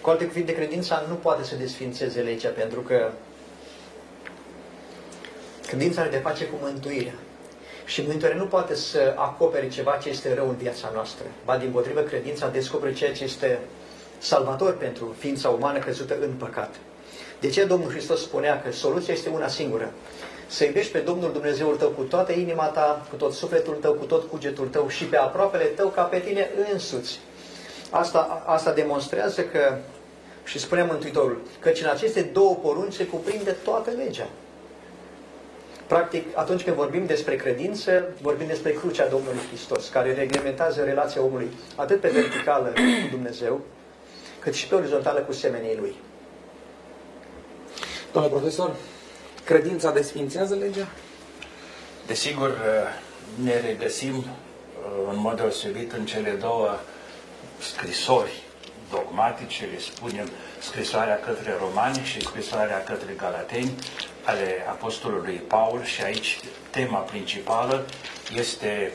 Cu 0.00 0.10
alte 0.10 0.26
cuvinte, 0.26 0.54
credința 0.54 1.04
nu 1.08 1.14
poate 1.14 1.44
să 1.44 1.54
desfințeze 1.54 2.20
legea, 2.20 2.48
pentru 2.48 2.80
că 2.80 3.10
Credința 5.66 6.00
are 6.00 6.10
de 6.10 6.16
face 6.16 6.44
cu 6.44 6.56
mântuirea. 6.60 7.14
Și 7.84 8.02
mântuirea 8.06 8.36
nu 8.36 8.46
poate 8.46 8.74
să 8.74 9.14
acopere 9.16 9.68
ceva 9.68 9.98
ce 10.02 10.08
este 10.08 10.34
rău 10.34 10.48
în 10.48 10.56
viața 10.56 10.90
noastră. 10.94 11.24
Ba 11.44 11.56
din 11.56 11.70
potrivă, 11.70 12.00
credința 12.00 12.48
descoperă 12.48 12.92
ceea 12.92 13.12
ce 13.12 13.24
este 13.24 13.58
salvator 14.18 14.76
pentru 14.76 15.14
ființa 15.18 15.48
umană 15.48 15.78
căzută 15.78 16.16
în 16.20 16.32
păcat. 16.32 16.74
De 17.44 17.50
ce 17.50 17.64
Domnul 17.64 17.90
Hristos 17.90 18.20
spunea 18.20 18.60
că 18.60 18.72
soluția 18.72 19.14
este 19.14 19.28
una 19.28 19.48
singură? 19.48 19.92
Să 20.46 20.64
iubești 20.64 20.92
pe 20.92 20.98
Domnul 20.98 21.32
Dumnezeul 21.32 21.76
tău 21.76 21.88
cu 21.88 22.02
toată 22.02 22.32
inima 22.32 22.64
ta, 22.64 23.06
cu 23.10 23.16
tot 23.16 23.32
sufletul 23.32 23.74
tău, 23.80 23.92
cu 23.92 24.04
tot 24.04 24.28
cugetul 24.28 24.66
tău 24.66 24.88
și 24.88 25.04
pe 25.04 25.16
aproapele 25.16 25.64
tău 25.64 25.88
ca 25.88 26.02
pe 26.02 26.18
tine 26.18 26.50
însuți. 26.72 27.18
Asta, 27.90 28.42
asta 28.46 28.72
demonstrează 28.72 29.42
că, 29.42 29.76
și 30.44 30.58
spune 30.58 30.82
Mântuitorul, 30.82 31.40
că 31.58 31.72
în 31.82 31.88
aceste 31.88 32.20
două 32.20 32.54
porunci 32.54 32.92
se 32.92 33.06
cuprinde 33.06 33.50
toată 33.50 33.90
legea. 33.90 34.28
Practic, 35.86 36.26
atunci 36.34 36.62
când 36.62 36.76
vorbim 36.76 37.06
despre 37.06 37.36
credință, 37.36 38.04
vorbim 38.20 38.46
despre 38.46 38.72
crucea 38.72 39.08
Domnului 39.08 39.40
Hristos, 39.48 39.88
care 39.88 40.14
reglementează 40.14 40.82
relația 40.82 41.22
omului 41.22 41.48
atât 41.76 42.00
pe 42.00 42.08
verticală 42.08 42.68
cu 42.68 43.08
Dumnezeu, 43.10 43.60
cât 44.38 44.54
și 44.54 44.68
pe 44.68 44.74
orizontală 44.74 45.20
cu 45.20 45.32
semenii 45.32 45.76
lui. 45.80 45.94
Domnule 48.14 48.34
profesor, 48.34 48.76
credința 49.44 49.90
desfințează 49.90 50.54
legea? 50.54 50.88
Desigur, 52.06 52.58
ne 53.42 53.60
regăsim 53.60 54.24
în 55.10 55.18
mod 55.18 55.36
deosebit 55.36 55.92
în 55.92 56.06
cele 56.06 56.30
două 56.30 56.78
scrisori 57.58 58.42
dogmatice, 58.90 59.64
le 59.64 59.78
spunem 59.78 60.28
scrisoarea 60.60 61.20
către 61.20 61.56
romani 61.58 61.98
și 62.04 62.20
scrisoarea 62.20 62.82
către 62.82 63.12
galateni 63.16 63.74
ale 64.24 64.64
apostolului 64.68 65.42
Paul 65.46 65.84
și 65.84 66.02
aici 66.02 66.40
tema 66.70 66.98
principală 66.98 67.86
este, 68.36 68.92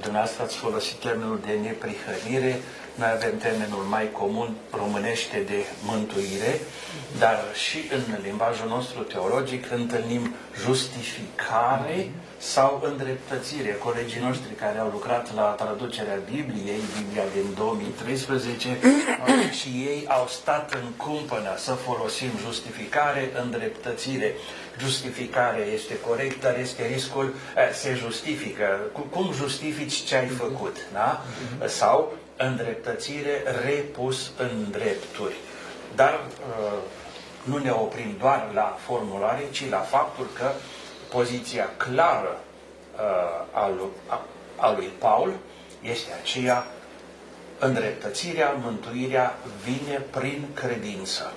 dumneavoastră 0.00 0.42
ați 0.42 0.56
folosit 0.56 0.96
termenul 0.96 1.40
de 1.46 1.52
neprihănire, 1.52 2.60
noi 2.94 3.08
avem 3.14 3.38
termenul 3.38 3.82
mai 3.82 4.10
comun 4.12 4.54
românește 4.70 5.42
de 5.46 5.64
mântuire, 5.82 6.60
dar 7.18 7.38
și 7.54 7.78
în 7.92 8.02
limbajul 8.22 8.68
nostru 8.68 9.02
teologic 9.02 9.70
întâlnim 9.70 10.34
justificare 10.64 12.10
sau 12.38 12.82
îndreptățire. 12.84 13.72
Colegii 13.72 14.20
noștri 14.20 14.54
care 14.54 14.78
au 14.78 14.88
lucrat 14.88 15.34
la 15.34 15.42
traducerea 15.42 16.18
Bibliei, 16.24 16.80
Biblia 16.98 17.22
din 17.32 17.54
2013, 17.56 18.78
și 19.58 19.68
ei 19.68 20.04
au 20.08 20.26
stat 20.28 20.72
în 20.72 20.88
cumpănă 20.96 21.52
să 21.56 21.72
folosim 21.72 22.30
justificare, 22.40 23.30
îndreptățire. 23.42 24.34
Justificare 24.78 25.60
este 25.74 25.98
corect, 25.98 26.40
dar 26.40 26.58
este 26.58 26.86
riscul, 26.86 27.34
se 27.72 27.94
justifică. 27.94 28.78
Cum 29.10 29.32
justifici 29.32 29.94
ce 29.94 30.16
ai 30.16 30.28
făcut? 30.28 30.76
Da? 30.92 31.24
Sau 31.66 32.12
îndreptățire 32.36 33.42
repus 33.64 34.30
în 34.38 34.70
drepturi. 34.70 35.34
Dar 35.94 36.20
nu 37.42 37.58
ne 37.58 37.70
oprim 37.70 38.16
doar 38.18 38.50
la 38.54 38.78
formulare, 38.84 39.42
ci 39.50 39.68
la 39.68 39.78
faptul 39.78 40.28
că 40.38 40.50
poziția 41.10 41.70
clară 41.76 42.38
a 43.52 43.68
lui, 43.68 43.88
a 44.56 44.72
lui 44.72 44.90
Paul 44.98 45.32
este 45.82 46.12
aceea 46.22 46.66
îndreptățirea, 47.58 48.50
mântuirea 48.62 49.34
vine 49.64 50.02
prin 50.10 50.46
credință. 50.54 51.32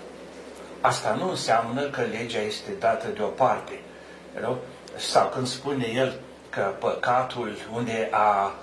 Asta 0.82 1.14
nu 1.14 1.30
înseamnă 1.30 1.82
că 1.82 2.02
legea 2.02 2.40
este 2.40 2.72
dată 2.80 3.08
deoparte. 3.08 3.80
Nu? 4.42 4.58
Sau 4.96 5.28
când 5.28 5.48
spune 5.48 5.92
el 5.94 6.20
că 6.50 6.74
păcatul 6.80 7.56
unde 7.74 8.08
a 8.12 8.54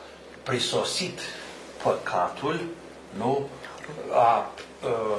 prisosit 0.43 1.21
păcatul, 1.85 2.61
nu 3.17 3.49
a, 4.13 4.19
a 4.19 4.47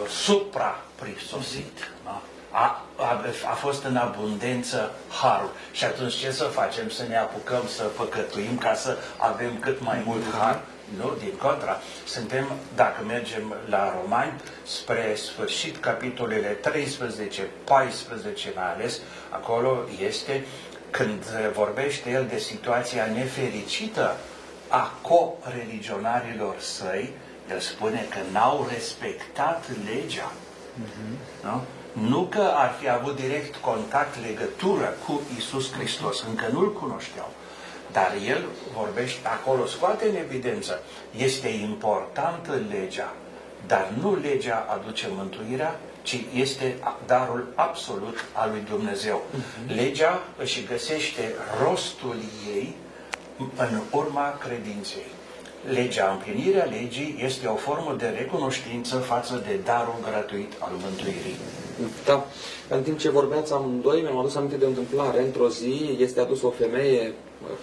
supra-prisosit. 0.10 1.91
Da? 2.04 2.21
A, 2.51 2.86
a, 2.95 3.21
a 3.49 3.54
fost 3.54 3.84
în 3.84 3.95
abundență 3.95 4.91
harul. 5.21 5.51
Și 5.71 5.84
atunci 5.84 6.13
ce 6.13 6.32
să 6.32 6.43
facem? 6.43 6.89
Să 6.89 7.04
ne 7.08 7.17
apucăm 7.17 7.67
să 7.67 7.84
păcătuim 7.84 8.58
ca 8.58 8.73
să 8.73 8.97
avem 9.17 9.60
cât 9.60 9.82
mai 9.82 10.01
mult 10.06 10.23
har? 10.39 10.60
Nu, 10.97 11.15
din 11.19 11.34
contra. 11.38 11.78
Suntem, 12.06 12.51
dacă 12.75 13.04
mergem 13.08 13.56
la 13.69 13.95
Romani, 14.01 14.41
spre 14.63 15.15
sfârșit, 15.15 15.78
capitolele 15.78 16.47
13, 16.47 17.47
14 17.63 18.51
mai 18.56 18.73
ales, 18.73 18.99
acolo 19.30 19.84
este 20.08 20.45
când 20.89 21.23
vorbește 21.54 22.10
el 22.10 22.25
de 22.30 22.38
situația 22.38 23.06
nefericită 23.13 24.15
a 24.67 24.91
co-religionarilor 25.01 26.56
săi, 26.60 27.13
el 27.51 27.60
spune 27.60 28.06
că 28.10 28.17
n-au 28.32 28.67
respectat 28.71 29.63
legea. 29.86 30.32
Uh-huh. 30.32 31.43
Nu? 31.43 31.62
nu 32.01 32.21
că 32.21 32.51
ar 32.54 32.75
fi 32.80 32.89
avut 32.89 33.15
direct 33.15 33.56
contact, 33.56 34.15
legătură 34.28 34.93
cu 35.06 35.21
Isus 35.38 35.71
Hristos, 35.71 36.23
încă 36.30 36.45
nu-L 36.51 36.73
cunoșteau. 36.73 37.30
Dar 37.91 38.13
el 38.28 38.43
vorbește 38.78 39.28
acolo, 39.28 39.65
scoate 39.65 40.10
în 40.10 40.15
evidență, 40.15 40.82
este 41.17 41.47
importantă 41.47 42.62
legea, 42.69 43.13
dar 43.67 43.91
nu 44.01 44.15
legea 44.15 44.65
aduce 44.69 45.08
mântuirea, 45.10 45.80
ci 46.01 46.23
este 46.34 46.78
darul 47.06 47.47
absolut 47.56 48.25
al 48.34 48.49
lui 48.49 48.63
Dumnezeu. 48.69 49.21
Uh-huh. 49.21 49.75
Legea 49.75 50.21
își 50.38 50.65
găsește 50.65 51.34
rostul 51.63 52.15
ei 52.56 52.75
în 53.38 53.82
urma 53.91 54.38
credinței. 54.45 55.10
Legea, 55.69 56.12
împlinirea 56.12 56.63
legii, 56.63 57.21
este 57.24 57.48
o 57.48 57.56
formă 57.56 57.95
de 57.98 58.13
recunoștință 58.17 58.95
față 58.95 59.43
de 59.48 59.60
darul 59.63 59.95
gratuit 60.10 60.54
al 60.60 60.71
mântuirii. 60.84 61.36
Da. 62.06 62.26
În 62.69 62.82
timp 62.84 62.98
ce 63.00 63.10
vorbeați 63.10 63.54
amândoi, 63.54 64.02
mi-am 64.02 64.17
adus 64.17 64.36
aminte 64.36 64.56
de 64.56 64.65
o 64.65 64.67
întâmplare. 64.67 65.21
Într-o 65.21 65.50
zi 65.50 65.98
este 66.00 66.19
adus 66.19 66.41
o 66.41 66.50
femeie 66.50 67.13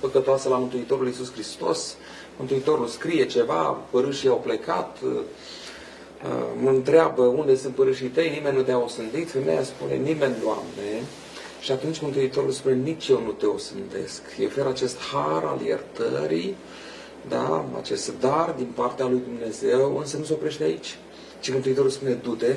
păcătoasă 0.00 0.48
la 0.48 0.56
Mântuitorul 0.56 1.06
Iisus 1.06 1.32
Hristos. 1.32 1.96
Mântuitorul 2.36 2.86
scrie 2.86 3.26
ceva, 3.26 3.78
părâșii 3.90 4.28
au 4.28 4.40
plecat, 4.44 4.98
mă 6.62 6.70
întreabă 6.70 7.22
unde 7.22 7.56
sunt 7.56 7.74
părâșii 7.74 8.08
tăi, 8.08 8.30
nimeni 8.30 8.56
nu 8.56 8.62
te-a 8.62 8.78
osândit. 8.78 9.30
Femeia 9.30 9.62
spune, 9.62 9.94
nimeni, 9.94 10.34
Doamne. 10.42 11.02
Și 11.62 11.72
atunci 11.72 12.00
Mântuitorul 12.00 12.50
spune, 12.50 12.74
nici 12.74 13.08
eu 13.08 13.22
nu 13.22 13.30
te 13.30 13.46
osândesc. 13.46 14.22
E 14.38 14.46
oferă 14.46 14.68
acest 14.68 14.98
har 14.98 15.44
al 15.44 15.60
iertării, 15.60 16.56
da, 17.28 17.64
acest 17.78 18.12
dar 18.20 18.54
din 18.56 18.70
partea 18.74 19.06
lui 19.06 19.20
Dumnezeu, 19.24 19.96
însă 19.96 20.16
nu 20.16 20.24
se 20.24 20.32
oprește 20.32 20.62
aici. 20.62 20.98
Ci 21.40 21.52
Mântuitorul 21.52 21.90
spune, 21.90 22.12
du-te 22.12 22.56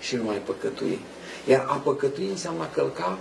și 0.00 0.16
nu 0.16 0.22
mai 0.22 0.36
păcătui. 0.36 0.98
Iar 1.48 1.66
a 1.68 1.74
păcătui 1.74 2.28
înseamnă 2.28 2.62
a 2.62 2.70
călca 2.74 3.18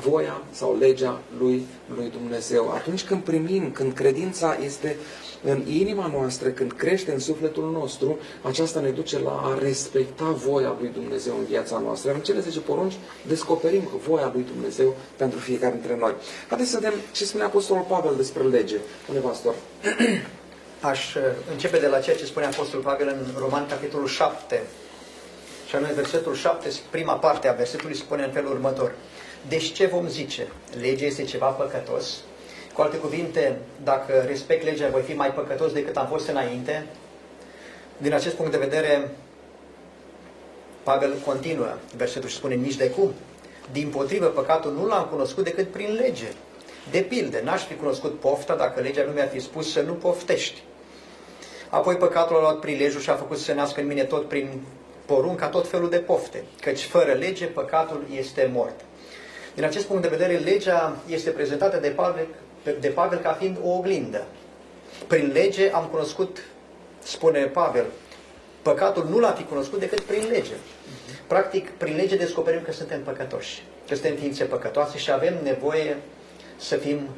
voia 0.00 0.42
sau 0.50 0.76
legea 0.78 1.20
lui, 1.38 1.66
lui 1.94 2.10
Dumnezeu. 2.10 2.70
Atunci 2.70 3.04
când 3.04 3.22
primim, 3.22 3.70
când 3.70 3.92
credința 3.92 4.56
este 4.64 4.96
în 5.42 5.62
inima 5.68 6.10
noastră, 6.14 6.48
când 6.48 6.72
crește 6.72 7.12
în 7.12 7.18
sufletul 7.18 7.70
nostru, 7.70 8.18
aceasta 8.42 8.80
ne 8.80 8.90
duce 8.90 9.18
la 9.18 9.30
a 9.30 9.58
respecta 9.62 10.24
voia 10.24 10.76
lui 10.80 10.90
Dumnezeu 10.94 11.34
în 11.38 11.44
viața 11.44 11.78
noastră. 11.78 12.12
În 12.12 12.20
cele 12.20 12.40
10 12.40 12.60
porunci 12.60 12.94
descoperim 13.26 13.88
voia 14.06 14.30
lui 14.34 14.44
Dumnezeu 14.52 14.94
pentru 15.16 15.38
fiecare 15.38 15.72
dintre 15.72 15.96
noi. 15.96 16.14
Haideți 16.48 16.70
să 16.70 16.78
vedem 16.80 16.98
ce 17.12 17.24
spune 17.24 17.44
Apostolul 17.44 17.84
Pavel 17.88 18.16
despre 18.16 18.42
lege. 18.42 18.76
Pune 19.06 19.18
pastor. 19.18 19.54
Aș 20.80 21.14
uh, 21.14 21.22
începe 21.50 21.78
de 21.78 21.86
la 21.86 22.00
ceea 22.00 22.16
ce 22.16 22.24
spune 22.24 22.46
Apostolul 22.46 22.84
Pavel 22.84 23.08
în 23.08 23.40
Roman, 23.40 23.66
capitolul 23.66 24.06
7, 24.06 24.62
și 25.68 25.76
anume 25.76 25.92
versetul 25.92 26.34
7, 26.34 26.68
prima 26.90 27.12
parte 27.12 27.48
a 27.48 27.52
versetului 27.52 27.96
spune 27.96 28.24
în 28.24 28.30
felul 28.30 28.52
următor. 28.52 28.92
Deci 29.48 29.72
ce 29.72 29.86
vom 29.86 30.08
zice? 30.08 30.46
Legea 30.80 31.04
este 31.04 31.22
ceva 31.22 31.46
păcătos? 31.46 32.16
Cu 32.72 32.80
alte 32.80 32.96
cuvinte, 32.96 33.58
dacă 33.82 34.24
respect 34.26 34.64
legea, 34.64 34.88
voi 34.88 35.02
fi 35.02 35.12
mai 35.12 35.32
păcătos 35.32 35.72
decât 35.72 35.96
am 35.96 36.06
fost 36.06 36.28
înainte? 36.28 36.86
Din 37.96 38.12
acest 38.12 38.34
punct 38.34 38.50
de 38.50 38.58
vedere, 38.58 39.10
Pavel 40.82 41.14
continuă 41.24 41.76
versetul 41.96 42.28
și 42.28 42.36
spune 42.36 42.54
nici 42.54 42.76
de 42.76 42.90
cum. 42.90 43.12
Din 43.72 43.88
potrivă, 43.88 44.26
păcatul 44.26 44.72
nu 44.72 44.86
l-am 44.86 45.06
cunoscut 45.10 45.44
decât 45.44 45.70
prin 45.70 45.92
lege. 45.92 46.26
De 46.90 46.98
pildă, 47.00 47.40
n-aș 47.44 47.66
fi 47.66 47.74
cunoscut 47.74 48.20
pofta 48.20 48.54
dacă 48.54 48.80
legea 48.80 49.04
nu 49.04 49.12
mi-ar 49.12 49.28
fi 49.28 49.40
spus 49.40 49.72
să 49.72 49.80
nu 49.80 49.92
poftești. 49.92 50.62
Apoi 51.68 51.96
păcatul 51.96 52.36
a 52.36 52.40
luat 52.40 52.58
prilejul 52.58 53.00
și 53.00 53.10
a 53.10 53.14
făcut 53.14 53.36
să 53.36 53.42
se 53.42 53.54
nască 53.54 53.80
în 53.80 53.86
mine 53.86 54.04
tot 54.04 54.28
prin 54.28 54.60
porunca 55.06 55.48
tot 55.48 55.68
felul 55.68 55.90
de 55.90 55.98
pofte, 55.98 56.44
căci 56.60 56.84
fără 56.84 57.12
lege 57.12 57.44
păcatul 57.44 58.06
este 58.16 58.50
mort. 58.52 58.80
Din 59.58 59.66
acest 59.66 59.86
punct 59.86 60.02
de 60.02 60.08
vedere, 60.08 60.36
legea 60.36 60.96
este 61.06 61.30
prezentată 61.30 61.76
de 61.76 61.88
Pavel, 61.88 62.26
de 62.80 62.88
Pavel 62.88 63.18
ca 63.18 63.32
fiind 63.32 63.56
o 63.62 63.68
oglindă. 63.68 64.24
Prin 65.06 65.30
lege 65.32 65.70
am 65.70 65.84
cunoscut, 65.90 66.38
spune 67.02 67.44
Pavel, 67.44 67.84
păcatul 68.62 69.06
nu 69.08 69.18
l-am 69.18 69.34
fi 69.34 69.44
cunoscut 69.44 69.78
decât 69.78 70.00
prin 70.00 70.26
lege. 70.30 70.52
Practic, 71.26 71.70
prin 71.70 71.96
lege 71.96 72.16
descoperim 72.16 72.62
că 72.62 72.72
suntem 72.72 73.02
păcătoși, 73.02 73.62
că 73.88 73.94
suntem 73.94 74.16
ființe 74.16 74.44
păcătoase 74.44 74.98
și 74.98 75.10
avem 75.10 75.34
nevoie 75.42 75.96
să 76.56 76.76
fim 76.76 77.08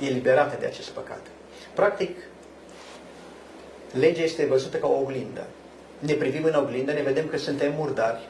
eliberate 0.00 0.56
de 0.60 0.66
acest 0.66 0.88
păcat. 0.88 1.20
Practic, 1.74 2.18
legea 3.92 4.22
este 4.22 4.46
văzută 4.46 4.76
ca 4.76 4.86
o 4.86 5.00
oglindă 5.00 5.46
ne 5.98 6.12
privim 6.12 6.44
în 6.44 6.54
oglindă, 6.54 6.92
ne 6.92 7.02
vedem 7.02 7.26
că 7.26 7.36
suntem 7.36 7.72
murdari, 7.76 8.28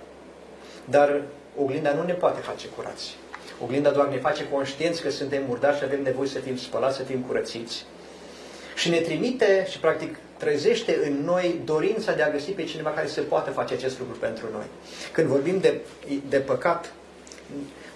dar 0.85 1.23
oglinda 1.57 1.93
nu 1.93 2.03
ne 2.03 2.13
poate 2.13 2.41
face 2.41 2.67
curați. 2.67 3.17
Oglinda 3.63 3.91
doar 3.91 4.09
ne 4.09 4.19
face 4.19 4.49
conștienți 4.49 5.03
că 5.03 5.11
suntem 5.11 5.43
murdari 5.49 5.77
și 5.77 5.85
avem 5.85 6.03
nevoie 6.03 6.29
să 6.29 6.39
fim 6.39 6.57
spălați, 6.57 6.97
să 6.97 7.03
fim 7.03 7.21
curățiți. 7.21 7.85
Și 8.75 8.91
ne 8.91 9.01
trimite 9.01 9.67
și 9.71 9.79
practic 9.79 10.17
trezește 10.37 10.99
în 11.05 11.25
noi 11.25 11.61
dorința 11.65 12.13
de 12.13 12.23
a 12.23 12.31
găsi 12.31 12.51
pe 12.51 12.65
cineva 12.65 12.91
care 12.91 13.07
să 13.07 13.21
poată 13.21 13.51
face 13.51 13.75
acest 13.75 13.99
lucru 13.99 14.17
pentru 14.17 14.47
noi. 14.53 14.65
Când 15.13 15.29
vorbim 15.29 15.59
de, 15.59 15.81
de 16.29 16.39
păcat, 16.39 16.93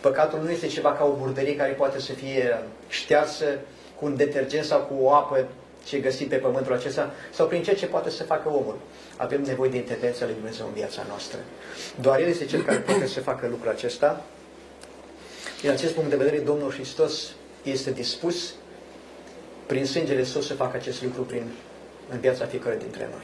păcatul 0.01 0.39
nu 0.43 0.51
este 0.51 0.67
ceva 0.67 0.93
ca 0.93 1.05
o 1.05 1.17
murdărie 1.19 1.57
care 1.57 1.73
poate 1.73 2.01
să 2.01 2.13
fie 2.13 2.63
ștearsă 2.89 3.45
cu 3.99 4.05
un 4.05 4.17
detergent 4.17 4.65
sau 4.65 4.81
cu 4.81 4.95
o 5.03 5.13
apă 5.13 5.47
ce 5.91 5.99
găsim 5.99 6.29
pe 6.29 6.37
pământul 6.37 6.73
acesta 6.73 7.15
sau 7.33 7.47
prin 7.47 7.63
ceea 7.63 7.77
ce 7.77 7.87
poate 7.87 8.11
să 8.11 8.23
facă 8.23 8.49
omul. 8.49 8.79
Avem 9.17 9.43
nevoie 9.43 9.71
de 9.71 9.77
intervenția 9.77 10.27
lui 10.27 10.35
Dumnezeu 10.35 10.67
în 10.67 10.73
viața 10.73 11.05
noastră. 11.09 11.39
Doar 12.01 12.21
El 12.21 12.29
este 12.29 12.45
Cel 12.45 12.63
care 12.63 12.79
poate 12.79 13.07
să 13.07 13.21
facă 13.21 13.47
lucrul 13.51 13.71
acesta. 13.71 14.25
Din 15.61 15.71
acest 15.71 15.93
punct 15.93 16.11
de 16.11 16.17
vedere, 16.17 16.39
Domnul 16.39 16.71
Hristos 16.71 17.33
este 17.63 17.91
dispus 17.91 18.55
prin 19.67 19.87
sângele 19.87 20.25
Său 20.25 20.41
să 20.41 20.55
facă 20.55 20.77
acest 20.77 21.03
lucru 21.03 21.23
prin, 21.23 21.43
în 22.09 22.21
viața 22.21 22.45
fiecare 22.47 22.77
dintre 22.77 23.09
noi. 23.11 23.23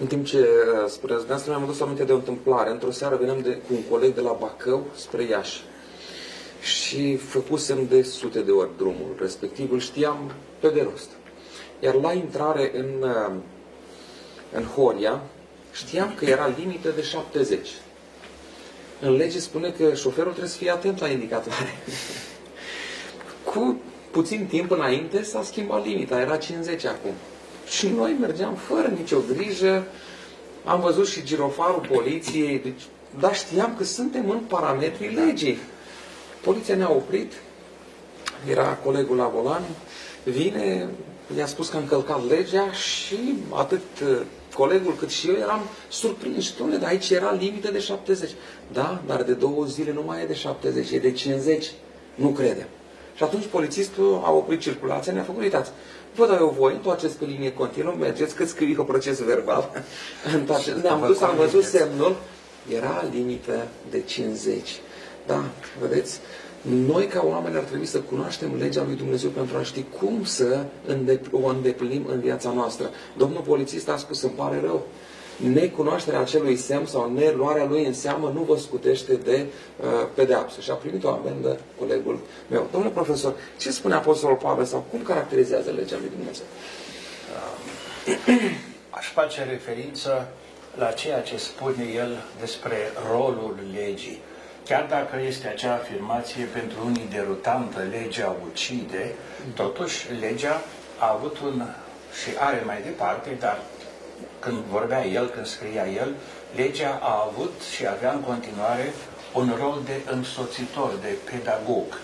În 0.00 0.06
timp 0.06 0.26
ce 0.26 0.38
uh, 0.38 0.88
spuneați, 0.88 1.26
de 1.26 1.32
asta 1.32 1.50
mi-am 1.50 1.62
adus 1.62 1.80
aminte 1.80 2.04
de 2.04 2.12
o 2.12 2.14
întâmplare. 2.14 2.70
Într-o 2.70 2.90
seară 2.90 3.16
veneam 3.16 3.40
de, 3.40 3.50
cu 3.50 3.72
un 3.74 3.82
coleg 3.90 4.14
de 4.14 4.20
la 4.20 4.36
Bacău 4.40 4.86
spre 4.94 5.22
Iași 5.22 5.62
și 6.62 7.16
făcusem 7.16 7.86
de 7.86 8.02
sute 8.02 8.40
de 8.40 8.50
ori 8.50 8.70
drumul 8.76 9.16
respectiv, 9.20 9.72
îl 9.72 9.80
știam 9.80 10.32
pe 10.60 10.68
de 10.68 10.86
rost. 10.90 11.08
Iar 11.80 11.94
la 11.94 12.12
intrare 12.12 12.70
în, 12.74 13.08
uh, 13.08 13.32
în 14.52 14.64
Horia, 14.64 15.20
știam 15.72 16.14
că 16.14 16.24
era 16.24 16.50
limită 16.58 16.88
de 16.90 17.02
70. 17.02 17.68
În 19.00 19.16
lege 19.16 19.38
spune 19.38 19.70
că 19.70 19.94
șoferul 19.94 20.30
trebuie 20.30 20.50
să 20.50 20.58
fie 20.58 20.70
atent 20.70 21.00
la 21.00 21.08
indicatoare. 21.08 21.76
Cu 23.52 23.80
puțin 24.10 24.46
timp 24.46 24.70
înainte 24.70 25.22
s-a 25.22 25.42
schimbat 25.42 25.84
limita, 25.84 26.20
era 26.20 26.36
50 26.36 26.84
acum. 26.84 27.12
Și 27.68 27.88
noi 27.88 28.16
mergeam 28.20 28.54
fără 28.54 28.86
nicio 28.86 29.18
grijă, 29.32 29.86
am 30.64 30.80
văzut 30.80 31.08
și 31.08 31.24
girofarul 31.24 31.86
poliției, 31.92 32.58
deci, 32.58 32.82
dar 33.18 33.34
știam 33.34 33.74
că 33.76 33.84
suntem 33.84 34.30
în 34.30 34.38
parametrii 34.38 35.08
legii. 35.08 35.58
Poliția 36.40 36.74
ne-a 36.74 36.90
oprit, 36.90 37.32
era 38.50 38.78
colegul 38.84 39.16
la 39.16 39.26
volan, 39.26 39.62
vine, 40.24 40.88
i-a 41.36 41.46
spus 41.46 41.68
că 41.68 41.76
a 41.76 41.80
încălcat 41.80 42.28
legea 42.28 42.72
și 42.72 43.34
atât 43.50 43.82
uh, 44.02 44.20
colegul 44.54 44.94
cât 44.98 45.08
și 45.10 45.28
eu 45.28 45.34
eram 45.34 45.60
surprinși. 45.88 46.52
Dom'le, 46.52 46.80
dar 46.80 46.88
aici 46.88 47.10
era 47.10 47.32
limită 47.32 47.70
de 47.70 47.78
70. 47.78 48.30
Da, 48.72 49.02
dar 49.06 49.22
de 49.22 49.32
două 49.32 49.64
zile 49.64 49.92
nu 49.92 50.02
mai 50.06 50.22
e 50.22 50.26
de 50.26 50.34
70, 50.34 50.90
e 50.90 50.98
de 50.98 51.12
50. 51.12 51.70
Nu 52.14 52.28
credem. 52.28 52.66
Și 53.14 53.22
atunci 53.22 53.46
polițistul 53.46 54.22
a 54.24 54.30
oprit 54.30 54.60
circulația, 54.60 55.12
ne-a 55.12 55.22
făcut, 55.22 55.42
uitați, 55.42 55.70
vă 56.14 56.26
dau 56.26 56.36
eu 56.36 56.54
voi, 56.58 56.72
întoarceți 56.72 57.16
pe 57.16 57.24
linie 57.24 57.52
continuă, 57.52 57.94
mergeți 57.98 58.34
cât 58.34 58.48
scrie 58.48 58.76
o 58.78 58.82
proces 58.82 59.18
verbal. 59.20 59.70
Ne-am 60.82 61.04
dus, 61.06 61.20
am 61.20 61.36
văzut 61.36 61.64
semnul, 61.64 62.16
era 62.74 63.04
limită 63.12 63.66
de 63.90 64.02
50. 64.02 64.80
Da, 65.26 65.44
vedeți? 65.80 66.20
Noi, 66.62 67.06
ca 67.06 67.22
oameni, 67.24 67.56
ar 67.56 67.62
trebui 67.62 67.86
să 67.86 67.98
cunoaștem 67.98 68.56
legea 68.58 68.84
lui 68.86 68.96
Dumnezeu 68.96 69.30
pentru 69.30 69.56
a 69.56 69.62
ști 69.62 69.84
cum 70.00 70.24
să 70.24 70.64
o 71.30 71.46
îndeplinim 71.46 72.06
în 72.06 72.20
viața 72.20 72.52
noastră. 72.52 72.90
Domnul 73.16 73.40
polițist 73.40 73.88
a 73.88 73.96
spus, 73.96 74.22
îmi 74.22 74.32
pare 74.36 74.60
rău, 74.64 74.86
necunoașterea 75.36 76.20
acelui 76.20 76.56
semn 76.56 76.86
sau 76.86 77.12
neluarea 77.12 77.64
lui 77.64 77.84
în 77.84 77.94
seamă 77.94 78.32
nu 78.34 78.42
vă 78.42 78.56
scutește 78.56 79.14
de 79.14 79.46
uh, 79.76 79.86
pedeapsă. 80.14 80.60
Și 80.60 80.70
a 80.70 80.74
primit 80.74 81.04
o 81.04 81.08
amendă 81.08 81.58
colegul 81.78 82.18
meu. 82.50 82.68
Domnule 82.72 82.92
profesor, 82.92 83.34
ce 83.58 83.70
spune 83.70 83.94
Apostolul 83.94 84.36
Pavel 84.36 84.64
sau 84.64 84.84
cum 84.90 85.02
caracterizează 85.02 85.70
legea 85.70 85.96
lui 86.00 86.10
Dumnezeu? 86.16 86.44
Aș 88.98 89.12
face 89.12 89.46
referință 89.50 90.28
la 90.78 90.90
ceea 90.90 91.20
ce 91.20 91.36
spune 91.36 91.84
el 91.94 92.24
despre 92.40 92.76
rolul 93.10 93.56
legii. 93.74 94.20
Chiar 94.68 94.86
dacă 94.88 95.20
este 95.26 95.48
acea 95.48 95.74
afirmație 95.74 96.44
pentru 96.44 96.76
unii 96.84 97.08
derutantă, 97.10 97.78
legea 97.90 98.36
ucide, 98.50 99.14
totuși 99.54 100.12
legea 100.20 100.62
a 100.98 101.10
avut 101.12 101.38
un 101.38 101.62
și 102.22 102.30
are 102.38 102.62
mai 102.66 102.82
departe, 102.82 103.36
dar 103.38 103.58
când 104.38 104.58
vorbea 104.58 105.06
el, 105.06 105.28
când 105.28 105.46
scria 105.46 105.86
el, 105.86 106.14
legea 106.56 106.98
a 107.02 107.30
avut 107.30 107.52
și 107.76 107.86
avea 107.86 108.12
în 108.12 108.20
continuare 108.20 108.92
un 109.34 109.54
rol 109.58 109.82
de 109.84 110.12
însoțitor, 110.12 110.92
de 111.00 111.14
pedagog. 111.30 112.00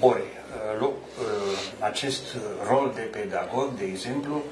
Ori, 0.00 0.24
uh, 0.80 0.86
uh, 0.86 0.92
acest 1.78 2.22
rol 2.68 2.92
de 2.94 3.00
pedagog, 3.00 3.74
de 3.78 3.84
exemplu, 3.84 4.42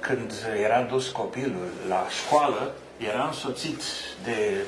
când 0.00 0.32
era 0.62 0.80
dus 0.80 1.08
copilul 1.08 1.68
la 1.88 2.06
școală, 2.08 2.74
era 2.98 3.26
însoțit 3.26 3.82
de 4.24 4.64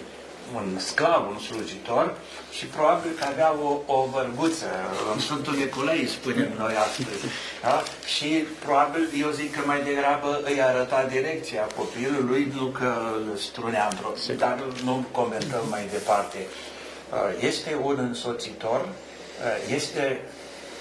un 0.54 0.78
sclav, 0.78 1.28
un 1.28 1.38
slujitor 1.38 2.14
și 2.50 2.66
probabil 2.66 3.10
că 3.18 3.24
avea 3.28 3.54
o, 3.62 3.92
o 3.94 4.06
vărguță, 4.12 4.66
în 5.14 5.20
Sfântul 5.20 5.54
Nicolai 5.54 6.08
spunem 6.08 6.50
noi 6.58 6.74
astăzi. 6.74 7.24
Da? 7.62 7.82
Și 8.04 8.26
probabil, 8.64 9.08
eu 9.20 9.30
zic 9.30 9.54
că 9.54 9.60
mai 9.66 9.82
degrabă 9.82 10.40
îi 10.44 10.62
arăta 10.62 11.04
direcția 11.10 11.62
copilului, 11.76 12.52
nu 12.56 12.66
că 12.66 12.94
îl 13.14 13.36
strunea 13.36 13.88
într-o 13.90 14.12
dar 14.36 14.62
nu 14.84 15.04
comentăm 15.12 15.64
mai 15.70 15.88
departe. 15.92 16.38
Uh, 16.38 17.18
este 17.40 17.78
un 17.82 17.96
însoțitor, 17.98 18.80
uh, 18.80 19.74
este 19.74 20.20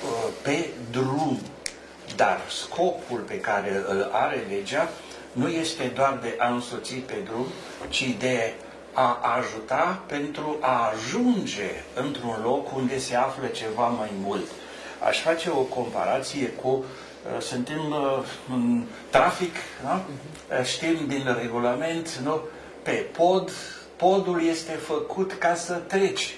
uh, 0.04 0.30
pe 0.42 0.70
drum, 0.92 1.42
dar 2.16 2.42
scopul 2.50 3.20
pe 3.20 3.40
care 3.40 3.84
îl 3.88 4.10
are 4.12 4.46
legea 4.50 4.90
nu 5.32 5.48
este 5.48 5.92
doar 5.96 6.20
de 6.22 6.36
a 6.38 6.50
însoți 6.50 6.94
pe 6.94 7.16
drum, 7.24 7.46
ci 7.90 8.16
de 8.20 8.54
a 8.94 9.20
ajuta 9.38 10.04
pentru 10.06 10.58
a 10.60 10.92
ajunge 10.94 11.70
într-un 11.94 12.36
loc 12.44 12.76
unde 12.76 13.00
se 13.00 13.16
află 13.16 13.48
ceva 13.48 13.88
mai 13.88 14.12
mult. 14.22 14.46
Aș 15.08 15.22
face 15.22 15.50
o 15.50 15.62
comparație 15.62 16.48
cu 16.48 16.68
uh, 16.68 17.42
suntem 17.42 17.92
uh, 17.92 18.26
în 18.54 18.84
trafic, 19.10 19.56
da? 19.84 20.02
Uh, 20.60 20.66
știm 20.66 21.06
din 21.08 21.38
regulament, 21.42 22.16
nu? 22.24 22.42
pe 22.84 22.92
pod, 22.92 23.52
podul 23.96 24.44
este 24.46 24.72
făcut 24.72 25.34
ca 25.34 25.56
să 25.56 25.74
treci. 25.74 26.38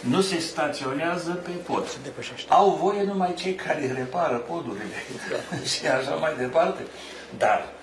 Nu 0.00 0.20
se 0.20 0.38
staționează 0.38 1.30
pe 1.30 1.50
pod. 1.50 1.98
Au 2.48 2.70
voie 2.70 3.02
numai 3.02 3.34
cei 3.34 3.54
care 3.54 3.92
repară 3.96 4.36
podurile 4.36 5.02
da. 5.30 5.56
și 5.72 5.86
așa 5.86 6.14
mai 6.14 6.34
departe. 6.38 6.82
Dar 7.38 7.64
Uh, 7.64 7.81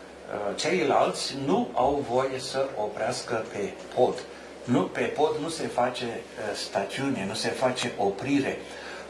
ceilalți 0.56 1.36
nu 1.46 1.70
au 1.74 2.06
voie 2.10 2.40
să 2.40 2.68
oprească 2.76 3.46
pe 3.52 3.74
pod. 3.96 4.24
Nu, 4.64 4.82
pe 4.82 5.02
pod 5.02 5.36
nu 5.42 5.50
se 5.50 5.68
face 5.68 6.06
uh, 6.06 6.56
stațiune, 6.56 7.26
nu 7.28 7.34
se 7.34 7.50
face 7.50 7.92
oprire. 7.98 8.58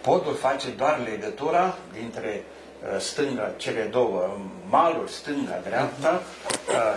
Podul 0.02 0.36
face 0.36 0.70
doar 0.70 1.00
legătura 1.12 1.78
dintre 1.94 2.44
uh, 2.44 3.00
stânga, 3.00 3.52
cele 3.58 3.82
două 3.82 4.38
maluri, 4.70 5.12
stânga, 5.12 5.60
dreapta, 5.68 6.22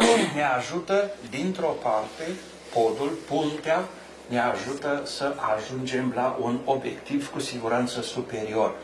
și 0.00 0.34
ne 0.34 0.44
ajută 0.44 1.10
dintr-o 1.30 1.76
parte, 1.82 2.26
podul, 2.72 3.12
puntea, 3.28 3.84
ne 4.26 4.40
ajută 4.40 5.02
să 5.04 5.34
ajungem 5.56 6.12
la 6.14 6.36
un 6.40 6.58
obiectiv 6.64 7.30
cu 7.30 7.40
siguranță 7.40 8.00
superior. 8.00 8.74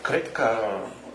Cred 0.00 0.32
că 0.32 0.48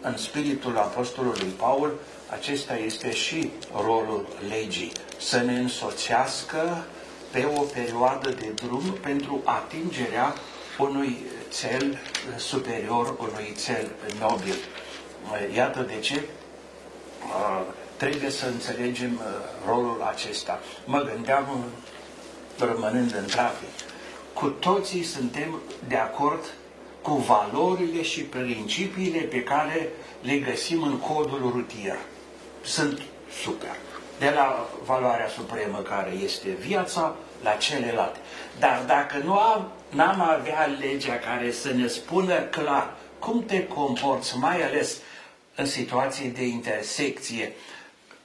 în 0.01 0.17
spiritul 0.17 0.77
Apostolului 0.77 1.47
Paul 1.57 1.93
acesta 2.31 2.77
este 2.77 3.13
și 3.13 3.49
rolul 3.85 4.27
legii, 4.49 4.91
să 5.19 5.41
ne 5.41 5.59
însoțească 5.59 6.85
pe 7.31 7.47
o 7.55 7.61
perioadă 7.61 8.29
de 8.29 8.51
drum 8.55 8.97
pentru 9.01 9.41
atingerea 9.43 10.33
unui 10.79 11.17
cel 11.59 11.99
superior, 12.37 13.15
unui 13.19 13.55
cel 13.65 13.91
nobil. 14.19 14.55
Iată 15.55 15.81
de 15.81 15.99
ce 15.99 16.21
trebuie 17.97 18.29
să 18.29 18.45
înțelegem 18.45 19.21
rolul 19.67 20.01
acesta. 20.09 20.59
Mă 20.85 21.09
gândeam, 21.13 21.63
rămânând 22.57 23.15
în 23.15 23.25
trafic, 23.25 23.69
cu 24.33 24.47
toții 24.47 25.03
suntem 25.03 25.61
de 25.87 25.95
acord 25.95 26.53
cu 27.01 27.13
valorile 27.13 28.01
și 28.01 28.21
principiile 28.21 29.19
pe 29.19 29.43
care 29.43 29.89
le 30.21 30.37
găsim 30.37 30.83
în 30.83 30.97
codul 30.97 31.51
rutier 31.53 31.97
sunt 32.61 33.01
super. 33.43 33.75
De 34.19 34.29
la 34.29 34.69
valoarea 34.85 35.27
supremă 35.27 35.77
care 35.77 36.11
este 36.23 36.49
viața 36.49 37.15
la 37.43 37.51
celelalte. 37.51 38.19
Dar 38.59 38.83
dacă 38.87 39.17
nu 39.23 39.37
am, 39.37 39.71
n-am 39.89 40.21
avea 40.21 40.65
legea 40.79 41.17
care 41.17 41.51
să 41.51 41.73
ne 41.73 41.87
spună 41.87 42.39
clar 42.39 42.93
cum 43.19 43.45
te 43.45 43.67
comporți, 43.67 44.37
mai 44.37 44.63
ales 44.63 44.97
în 45.55 45.65
situații 45.65 46.29
de 46.29 46.43
intersecție, 46.43 47.53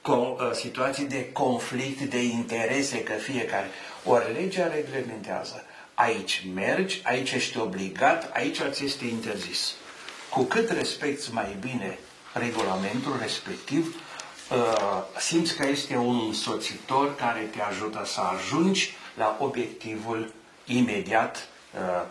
uh, 0.07 0.49
situații 0.51 1.05
de 1.05 1.31
conflict 1.31 2.01
de 2.01 2.23
interese, 2.23 3.03
că 3.03 3.13
fiecare. 3.13 3.67
Ori 4.03 4.33
legea 4.33 4.67
reglementează 4.67 5.63
Aici 5.93 6.45
mergi, 6.53 7.01
aici 7.03 7.31
ești 7.31 7.57
obligat, 7.57 8.29
aici 8.33 8.59
ți 8.71 8.83
este 8.83 9.05
interzis. 9.05 9.73
Cu 10.29 10.43
cât 10.43 10.69
respecti 10.69 11.33
mai 11.33 11.55
bine 11.59 11.97
regulamentul 12.33 13.17
respectiv, 13.21 13.95
uh, 13.95 14.06
simți 15.17 15.55
că 15.55 15.67
este 15.67 15.95
un 15.95 16.21
însoțitor 16.27 17.15
care 17.15 17.39
te 17.39 17.61
ajută 17.61 18.01
să 18.05 18.21
ajungi 18.21 18.95
la 19.17 19.37
obiectivul 19.39 20.31
imediat, 20.65 21.47
uh, 21.73 22.03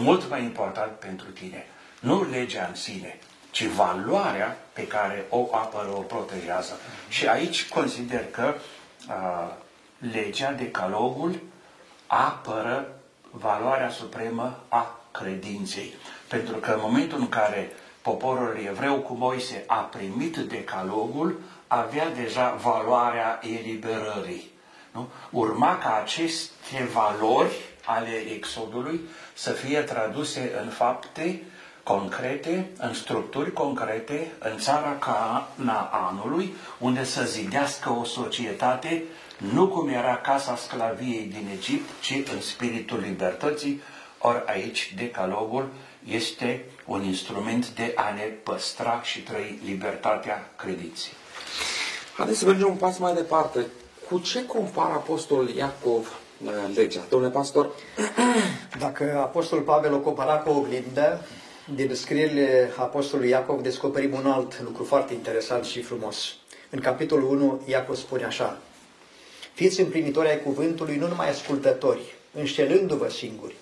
mult 0.00 0.30
mai 0.30 0.42
important 0.42 0.92
pentru 0.92 1.28
tine. 1.28 1.66
Nu 2.00 2.28
legea 2.30 2.66
în 2.68 2.74
sine, 2.74 3.18
ci 3.50 3.66
valoarea 3.66 4.56
pe 4.72 4.86
care 4.86 5.24
o 5.28 5.48
apără, 5.50 5.88
o 5.94 6.00
protejează. 6.00 6.80
Și 7.08 7.26
aici 7.26 7.68
consider 7.68 8.24
că 8.30 8.54
uh, 9.08 9.52
legea, 10.12 10.52
decalogul, 10.52 11.40
apără 12.06 12.88
valoarea 13.30 13.90
supremă 13.90 14.58
a 14.68 15.00
credinței. 15.10 15.94
Pentru 16.28 16.56
că 16.56 16.70
în 16.70 16.80
momentul 16.82 17.18
în 17.18 17.28
care 17.28 17.72
poporul 18.02 18.58
evreu 18.68 18.94
cu 18.94 19.14
Moise 19.14 19.64
a 19.66 19.76
primit 19.76 20.36
decalogul, 20.36 21.40
avea 21.66 22.08
deja 22.10 22.58
valoarea 22.62 23.40
eliberării. 23.42 24.50
Nu? 24.92 25.08
Urma 25.30 25.78
ca 25.78 26.00
aceste 26.02 26.88
valori 26.92 27.54
ale 27.84 28.14
exodului 28.34 29.00
să 29.34 29.50
fie 29.50 29.80
traduse 29.80 30.52
în 30.62 30.68
fapte 30.68 31.42
concrete, 31.82 32.70
în 32.78 32.94
structuri 32.94 33.52
concrete, 33.52 34.32
în 34.38 34.58
țara 34.58 34.96
Canaanului, 34.98 36.54
unde 36.78 37.04
să 37.04 37.24
zidească 37.24 37.90
o 37.90 38.04
societate 38.04 39.02
nu 39.36 39.68
cum 39.68 39.88
era 39.88 40.16
casa 40.16 40.56
sclaviei 40.56 41.24
din 41.24 41.48
Egipt, 41.52 41.90
ci 42.00 42.22
în 42.34 42.40
spiritul 42.40 43.00
libertății, 43.00 43.80
ori 44.18 44.42
aici 44.46 44.94
decalogul 44.96 45.68
este 46.08 46.64
un 46.84 47.04
instrument 47.04 47.68
de 47.70 47.92
a 47.96 48.12
ne 48.12 48.22
păstra 48.22 49.02
și 49.02 49.20
trăi 49.20 49.58
libertatea 49.64 50.50
credinței. 50.56 51.12
Haideți 52.16 52.38
să 52.38 52.46
mergem 52.46 52.68
un 52.68 52.76
pas 52.76 52.98
mai 52.98 53.14
departe. 53.14 53.66
Cu 54.08 54.18
ce 54.18 54.46
compară 54.46 54.92
Apostolul 54.92 55.48
Iacov 55.48 56.18
uh, 56.44 56.50
legea? 56.74 57.06
Domnule 57.08 57.32
pastor? 57.32 57.70
Dacă 58.84 59.18
Apostolul 59.18 59.64
Pavel 59.64 59.92
o 59.92 59.98
compara 59.98 60.36
cu 60.36 60.50
o 60.50 60.56
oglindă, 60.56 61.26
din 61.74 61.94
scrierile 61.94 62.70
Apostolului 62.76 63.30
Iacov 63.30 63.62
descoperim 63.62 64.12
un 64.12 64.26
alt 64.26 64.62
lucru 64.62 64.84
foarte 64.84 65.14
interesant 65.14 65.64
și 65.64 65.82
frumos. 65.82 66.34
În 66.70 66.80
capitolul 66.80 67.30
1, 67.30 67.62
Iacov 67.64 67.96
spune 67.96 68.24
așa, 68.24 68.58
Fiți 69.54 69.80
împlinitori 69.80 70.28
ai 70.28 70.42
cuvântului, 70.42 70.96
nu 70.96 71.08
numai 71.08 71.30
ascultători, 71.30 72.14
înșelându-vă 72.32 73.08
singuri. 73.08 73.54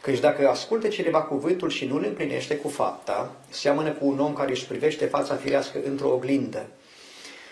Căci 0.00 0.18
dacă 0.18 0.48
ascultă 0.48 0.88
cineva 0.88 1.22
cuvântul 1.22 1.70
și 1.70 1.84
nu 1.84 1.96
îl 1.96 2.04
împlinește 2.04 2.56
cu 2.56 2.68
fapta, 2.68 3.32
seamănă 3.48 3.90
cu 3.90 4.06
un 4.06 4.18
om 4.18 4.32
care 4.32 4.50
își 4.50 4.66
privește 4.66 5.04
fața 5.04 5.34
firească 5.34 5.78
într-o 5.84 6.12
oglindă. 6.12 6.66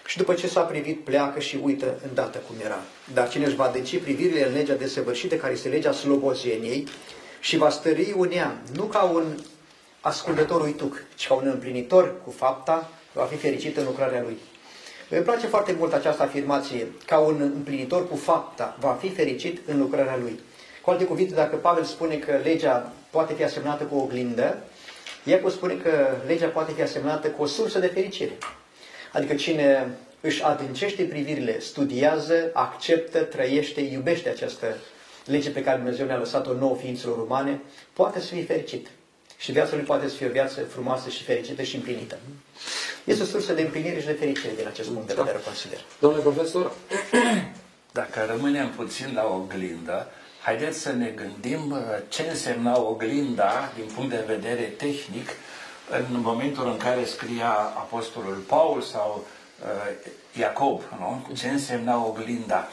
Și 0.08 0.16
după 0.16 0.34
ce 0.34 0.48
s-a 0.48 0.60
privit, 0.60 1.04
pleacă 1.04 1.40
și 1.40 1.58
uită 1.62 1.98
îndată 2.08 2.38
cum 2.38 2.56
era. 2.64 2.78
Dar 3.12 3.28
cine 3.28 3.46
își 3.46 3.56
va 3.56 3.70
deci 3.72 4.00
privirile 4.00 4.46
în 4.46 4.52
legea 4.52 4.74
desăvârșită, 4.74 5.34
care 5.34 5.52
este 5.52 5.68
legea 5.68 5.92
slobozeniei, 5.92 6.86
și 7.40 7.56
va 7.56 7.70
stări 7.70 8.14
un 8.16 8.30
ea, 8.32 8.62
nu 8.74 8.82
ca 8.82 9.02
un 9.02 9.24
ascultător 10.00 10.62
uituc, 10.62 11.04
ci 11.14 11.26
ca 11.26 11.34
un 11.34 11.46
împlinitor 11.46 12.14
cu 12.24 12.30
fapta, 12.30 12.90
va 13.12 13.24
fi 13.24 13.36
fericit 13.36 13.76
în 13.76 13.84
lucrarea 13.84 14.22
lui. 14.22 14.38
Îmi 15.10 15.22
place 15.22 15.46
foarte 15.46 15.74
mult 15.78 15.92
această 15.92 16.22
afirmație, 16.22 16.86
ca 17.06 17.18
un 17.18 17.40
împlinitor 17.40 18.08
cu 18.08 18.16
fapta 18.16 18.76
va 18.80 18.96
fi 19.00 19.10
fericit 19.10 19.68
în 19.68 19.78
lucrarea 19.78 20.18
lui. 20.20 20.40
Cu 20.82 20.90
alte 20.90 21.04
cuvinte, 21.04 21.34
dacă 21.34 21.56
Pavel 21.56 21.84
spune 21.84 22.16
că 22.16 22.40
legea 22.42 22.92
poate 23.10 23.34
fi 23.34 23.44
asemnată 23.44 23.84
cu 23.84 23.96
o 23.96 24.02
oglindă, 24.02 24.58
Iacob 25.24 25.50
spune 25.50 25.74
că 25.74 25.90
legea 26.26 26.46
poate 26.46 26.72
fi 26.72 26.82
asemnată 26.82 27.28
cu 27.28 27.42
o 27.42 27.46
sursă 27.46 27.78
de 27.78 27.86
fericire. 27.86 28.38
Adică 29.12 29.34
cine 29.34 29.88
își 30.20 30.42
adâncește 30.42 31.02
privirile, 31.02 31.60
studiază, 31.60 32.50
acceptă, 32.52 33.18
trăiește, 33.18 33.80
iubește 33.80 34.28
această 34.28 34.76
lege 35.24 35.50
pe 35.50 35.62
care 35.62 35.76
Dumnezeu 35.76 36.06
ne-a 36.06 36.16
lăsat-o 36.16 36.52
nouă 36.52 36.76
ființelor 36.76 37.18
umane, 37.18 37.60
poate 37.92 38.20
să 38.20 38.26
fie 38.26 38.44
fericit. 38.44 38.86
Și 39.38 39.52
viața 39.52 39.74
lui 39.74 39.84
poate 39.84 40.08
să 40.08 40.14
fie 40.14 40.26
o 40.26 40.30
viață 40.30 40.60
frumoasă 40.60 41.08
și 41.08 41.22
fericită 41.22 41.62
și 41.62 41.76
împlinită. 41.76 42.18
Este 43.04 43.22
o 43.22 43.26
sursă 43.26 43.52
de 43.52 43.62
împlinire 43.62 44.00
și 44.00 44.06
de 44.06 44.12
fericire 44.12 44.52
din 44.56 44.66
acest 44.66 44.88
punct 44.88 45.06
de 45.06 45.14
da. 45.14 45.22
vedere, 45.22 45.42
consider. 45.44 45.78
Domnule 46.00 46.22
profesor, 46.22 46.72
dacă 48.00 48.26
rămânem 48.30 48.70
puțin 48.70 49.12
la 49.14 49.24
oglindă, 49.24 50.10
haideți 50.42 50.78
să 50.78 50.92
ne 50.92 51.08
gândim 51.08 51.70
uh, 51.70 51.78
ce 52.08 52.22
însemna 52.28 52.80
oglinda 52.80 53.72
din 53.74 53.84
punct 53.94 54.10
de 54.10 54.24
vedere 54.26 54.62
tehnic 54.62 55.28
în 55.90 56.20
momentul 56.20 56.66
în 56.66 56.76
care 56.76 57.04
scria 57.04 57.50
Apostolul 57.76 58.44
Paul 58.46 58.80
sau 58.80 59.26
uh, 59.62 60.10
Iacob, 60.38 60.82
nu? 60.98 61.26
ce 61.34 61.48
însemna 61.48 62.06
oglinda. 62.06 62.68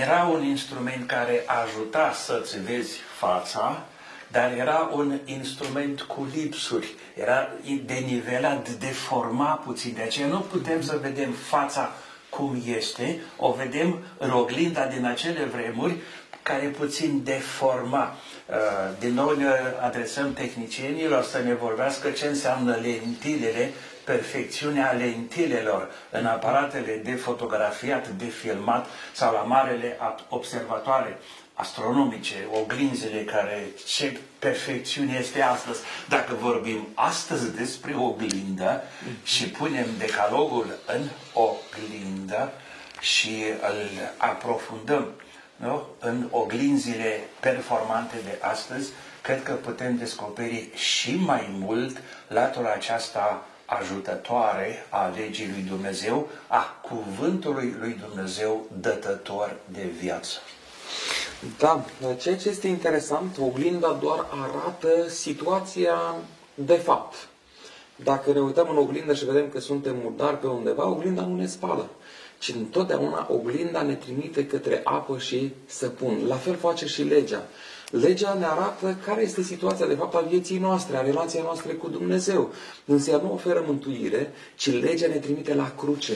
Era 0.00 0.22
un 0.32 0.44
instrument 0.44 1.06
care 1.06 1.44
ajuta 1.46 2.12
să-ți 2.12 2.60
vezi 2.60 2.96
fața, 3.18 3.82
dar 4.30 4.52
era 4.52 4.90
un 4.92 5.18
instrument 5.24 6.00
cu 6.00 6.28
lipsuri, 6.34 6.94
era 7.14 7.48
denivelat, 7.84 8.68
deforma 8.70 9.60
puțin, 9.64 9.94
de 9.94 10.02
aceea 10.02 10.26
nu 10.26 10.40
putem 10.40 10.82
să 10.82 10.98
vedem 11.02 11.32
fața 11.32 11.92
cum 12.28 12.62
este, 12.66 13.20
o 13.36 13.52
vedem 13.52 13.98
în 14.18 14.30
oglinda 14.30 14.86
din 14.86 15.04
acele 15.04 15.44
vremuri 15.44 15.96
care 16.44 16.66
puțin 16.66 17.20
deforma. 17.24 18.16
Uh, 18.46 18.56
din 18.98 19.14
nou 19.14 19.30
ne 19.36 19.46
adresăm 19.80 20.32
tehnicienilor 20.32 21.22
să 21.22 21.38
ne 21.38 21.54
vorbească 21.54 22.10
ce 22.10 22.26
înseamnă 22.26 22.78
lentilele, 22.82 23.72
perfecțiunea 24.04 24.92
lentilelor 24.92 25.90
în 26.10 26.26
aparatele 26.26 27.00
de 27.04 27.14
fotografiat, 27.14 28.08
de 28.08 28.24
filmat 28.24 28.86
sau 29.12 29.32
la 29.32 29.40
marele 29.40 29.98
observatoare 30.28 31.18
astronomice, 31.54 32.48
oglinzile 32.60 33.24
care 33.24 33.66
ce 33.86 34.18
perfecțiune 34.38 35.16
este 35.20 35.42
astăzi. 35.42 35.80
Dacă 36.08 36.34
vorbim 36.34 36.88
astăzi 36.94 37.56
despre 37.56 37.94
oglindă 37.96 38.82
și 39.22 39.48
punem 39.48 39.86
decalogul 39.98 40.78
în 40.86 41.02
oglindă 41.32 42.52
și 43.00 43.44
îl 43.60 43.88
aprofundăm 44.16 45.08
nu? 45.56 45.82
în 45.98 46.26
oglinzile 46.30 47.20
performante 47.40 48.16
de 48.24 48.38
astăzi, 48.40 48.90
cred 49.22 49.42
că 49.42 49.52
putem 49.52 49.96
descoperi 49.96 50.68
și 50.74 51.14
mai 51.14 51.48
mult 51.58 51.96
latura 52.28 52.72
aceasta 52.72 53.46
ajutătoare 53.66 54.86
a 54.88 55.12
legii 55.16 55.50
lui 55.52 55.62
Dumnezeu, 55.62 56.28
a 56.46 56.80
cuvântului 56.82 57.74
lui 57.78 58.00
Dumnezeu 58.08 58.66
dătător 58.80 59.56
de 59.64 59.82
viață. 60.00 60.38
Da, 61.58 61.84
ceea 62.18 62.36
ce 62.36 62.48
este 62.48 62.68
interesant, 62.68 63.38
oglinda 63.38 63.98
doar 64.00 64.26
arată 64.30 65.08
situația 65.08 66.14
de 66.54 66.74
fapt. 66.74 67.14
Dacă 67.96 68.32
ne 68.32 68.40
uităm 68.40 68.68
în 68.70 68.76
oglindă 68.76 69.14
și 69.14 69.24
vedem 69.24 69.48
că 69.48 69.60
suntem 69.60 69.96
murdari 70.02 70.38
pe 70.38 70.46
undeva, 70.46 70.88
oglinda 70.88 71.22
nu 71.22 71.36
ne 71.36 71.46
spală, 71.46 71.88
ci 72.44 72.54
întotdeauna 72.54 73.26
oglinda 73.30 73.82
ne 73.82 73.94
trimite 73.94 74.46
către 74.46 74.80
apă 74.84 75.18
și 75.18 75.52
săpun. 75.66 76.26
La 76.26 76.34
fel 76.34 76.56
face 76.56 76.86
și 76.86 77.02
legea. 77.02 77.46
Legea 77.90 78.34
ne 78.34 78.44
arată 78.44 78.96
care 79.04 79.22
este 79.22 79.42
situația 79.42 79.86
de 79.86 79.94
fapt 79.94 80.14
a 80.14 80.20
vieții 80.20 80.58
noastre, 80.58 80.96
a 80.96 81.00
relației 81.00 81.42
noastre 81.42 81.72
cu 81.72 81.88
Dumnezeu. 81.88 82.52
Însă 82.84 83.10
ea 83.10 83.16
nu 83.16 83.32
oferă 83.32 83.64
mântuire, 83.66 84.32
ci 84.54 84.72
legea 84.72 85.06
ne 85.06 85.14
trimite 85.14 85.54
la 85.54 85.74
cruce. 85.78 86.12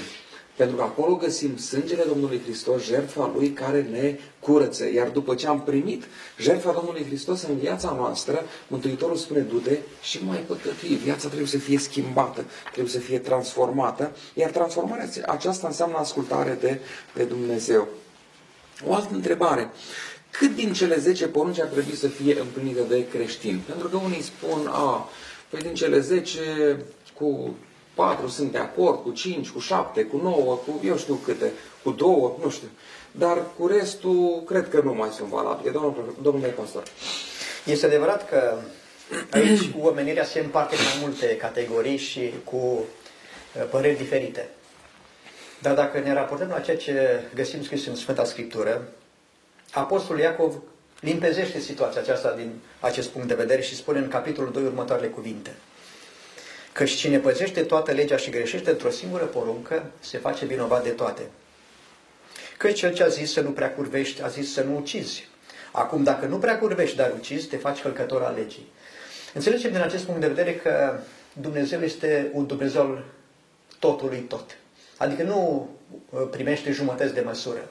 Pentru 0.58 0.76
că 0.76 0.82
acolo 0.82 1.16
găsim 1.16 1.56
sângele 1.56 2.02
Domnului 2.06 2.40
Hristos, 2.44 2.82
jertfa 2.84 3.32
Lui 3.36 3.50
care 3.50 3.88
ne 3.90 4.18
curăță. 4.40 4.92
Iar 4.92 5.08
după 5.08 5.34
ce 5.34 5.46
am 5.46 5.60
primit 5.62 6.04
jertfa 6.38 6.72
Domnului 6.72 7.04
Hristos 7.04 7.42
în 7.42 7.56
viața 7.58 7.94
noastră, 7.96 8.44
Mântuitorul 8.68 9.16
spune, 9.16 9.40
du 9.40 9.62
și 10.02 10.24
mai 10.24 10.38
păcătui. 10.38 11.00
Viața 11.04 11.26
trebuie 11.26 11.48
să 11.48 11.58
fie 11.58 11.78
schimbată, 11.78 12.44
trebuie 12.72 12.92
să 12.92 12.98
fie 12.98 13.18
transformată. 13.18 14.10
Iar 14.34 14.50
transformarea 14.50 15.08
aceasta 15.26 15.66
înseamnă 15.66 15.96
ascultare 15.96 16.58
de, 16.60 16.78
de 17.14 17.24
Dumnezeu. 17.24 17.88
O 18.86 18.94
altă 18.94 19.14
întrebare. 19.14 19.70
Cât 20.30 20.54
din 20.54 20.72
cele 20.72 20.96
10 20.96 21.26
porunci 21.26 21.60
ar 21.60 21.66
trebui 21.66 21.94
să 21.94 22.08
fie 22.08 22.40
împlinite 22.40 22.80
de 22.88 23.08
creștini? 23.08 23.62
Pentru 23.66 23.88
că 23.88 23.96
unii 23.96 24.22
spun, 24.22 24.66
a, 24.66 25.08
păi 25.48 25.60
din 25.60 25.74
cele 25.74 26.00
10 26.00 26.40
cu 27.14 27.56
4 27.98 28.28
sunt 28.28 28.52
de 28.52 28.58
acord, 28.58 29.02
cu 29.02 29.11
5, 29.11 29.48
cu 29.48 29.58
7, 29.58 30.04
cu 30.04 30.16
9, 30.16 30.54
cu 30.54 30.80
eu 30.84 30.96
știu 30.96 31.14
câte, 31.14 31.52
cu 31.82 31.90
2, 31.90 32.08
nu 32.42 32.50
știu. 32.50 32.68
Dar 33.11 33.42
cu 33.58 33.66
restul, 33.66 34.42
cred 34.46 34.68
că 34.68 34.80
nu 34.84 34.94
mai 34.94 35.08
sunt 35.11 35.28
valabile. 35.28 35.70
Domnul, 35.70 36.16
domnule 36.22 36.48
pastor. 36.48 36.82
Este 37.64 37.87
adevărat 37.87 38.28
că 38.28 38.58
aici 39.30 39.70
omenirea 39.80 40.24
se 40.24 40.40
împarte 40.40 40.74
în 40.74 41.00
multe 41.00 41.37
categorii 41.37 41.96
și 41.96 42.32
cu 42.44 42.56
uh, 42.56 43.64
păreri 43.70 43.96
diferite. 43.96 44.48
Dar 45.58 45.74
dacă 45.74 45.98
ne 45.98 46.12
raportăm 46.12 46.48
la 46.48 46.61
ceea 46.61 46.76
ce 46.76 47.22
găsim 47.34 47.62
scris 47.62 47.87
în 47.87 47.94
Sfânta 47.94 48.24
Scriptură, 48.24 48.88
Apostolul 49.72 50.20
Iacov 50.22 50.54
limpezește 51.00 51.61
situația 51.61 52.00
aceasta 52.00 52.34
din 52.37 52.52
acest 52.80 53.08
punct 53.08 53.28
de 53.28 53.34
vedere 53.34 53.62
și 53.62 53.76
spune 53.76 53.98
în 53.98 54.08
capitolul 54.08 54.52
2 54.52 54.62
următoarele 54.62 55.08
cuvinte. 55.08 55.54
Căci 56.78 56.94
cine 56.94 57.18
păzește 57.18 57.62
toată 57.62 57.92
legea 57.92 58.16
și 58.16 58.30
greșește 58.30 58.70
într-o 58.70 58.90
singură 58.90 59.24
poruncă, 59.24 59.90
se 60.00 60.18
face 60.18 60.44
vinovat 60.44 60.82
de 60.82 60.88
toate. 60.88 61.22
Că 62.56 62.70
cel 62.70 62.94
ce 62.94 63.02
a 63.02 63.08
zis 63.08 63.32
să 63.32 63.40
nu 63.40 63.50
prea 63.50 63.74
curvești, 63.74 64.22
a 64.22 64.28
zis 64.28 64.52
să 64.52 64.62
nu 64.62 64.76
ucizi. 64.76 65.28
Acum, 65.72 66.02
dacă 66.02 66.26
nu 66.26 66.38
prea 66.38 66.58
curvești, 66.58 66.96
dar 66.96 67.12
ucizi, 67.16 67.46
te 67.46 67.56
faci 67.56 67.80
călcător 67.80 68.22
al 68.22 68.34
legii. 68.34 68.66
Înțelegem 69.34 69.72
din 69.72 69.80
acest 69.80 70.04
punct 70.04 70.20
de 70.20 70.26
vedere 70.26 70.54
că 70.54 70.98
Dumnezeu 71.32 71.80
este 71.80 72.30
un 72.32 72.46
Dumnezeu 72.46 72.80
al 72.80 73.04
totului 73.78 74.18
tot. 74.18 74.56
Adică 74.96 75.22
nu 75.22 75.68
uh, 76.10 76.20
primește 76.30 76.70
jumătăți 76.70 77.14
de 77.14 77.20
măsură. 77.20 77.68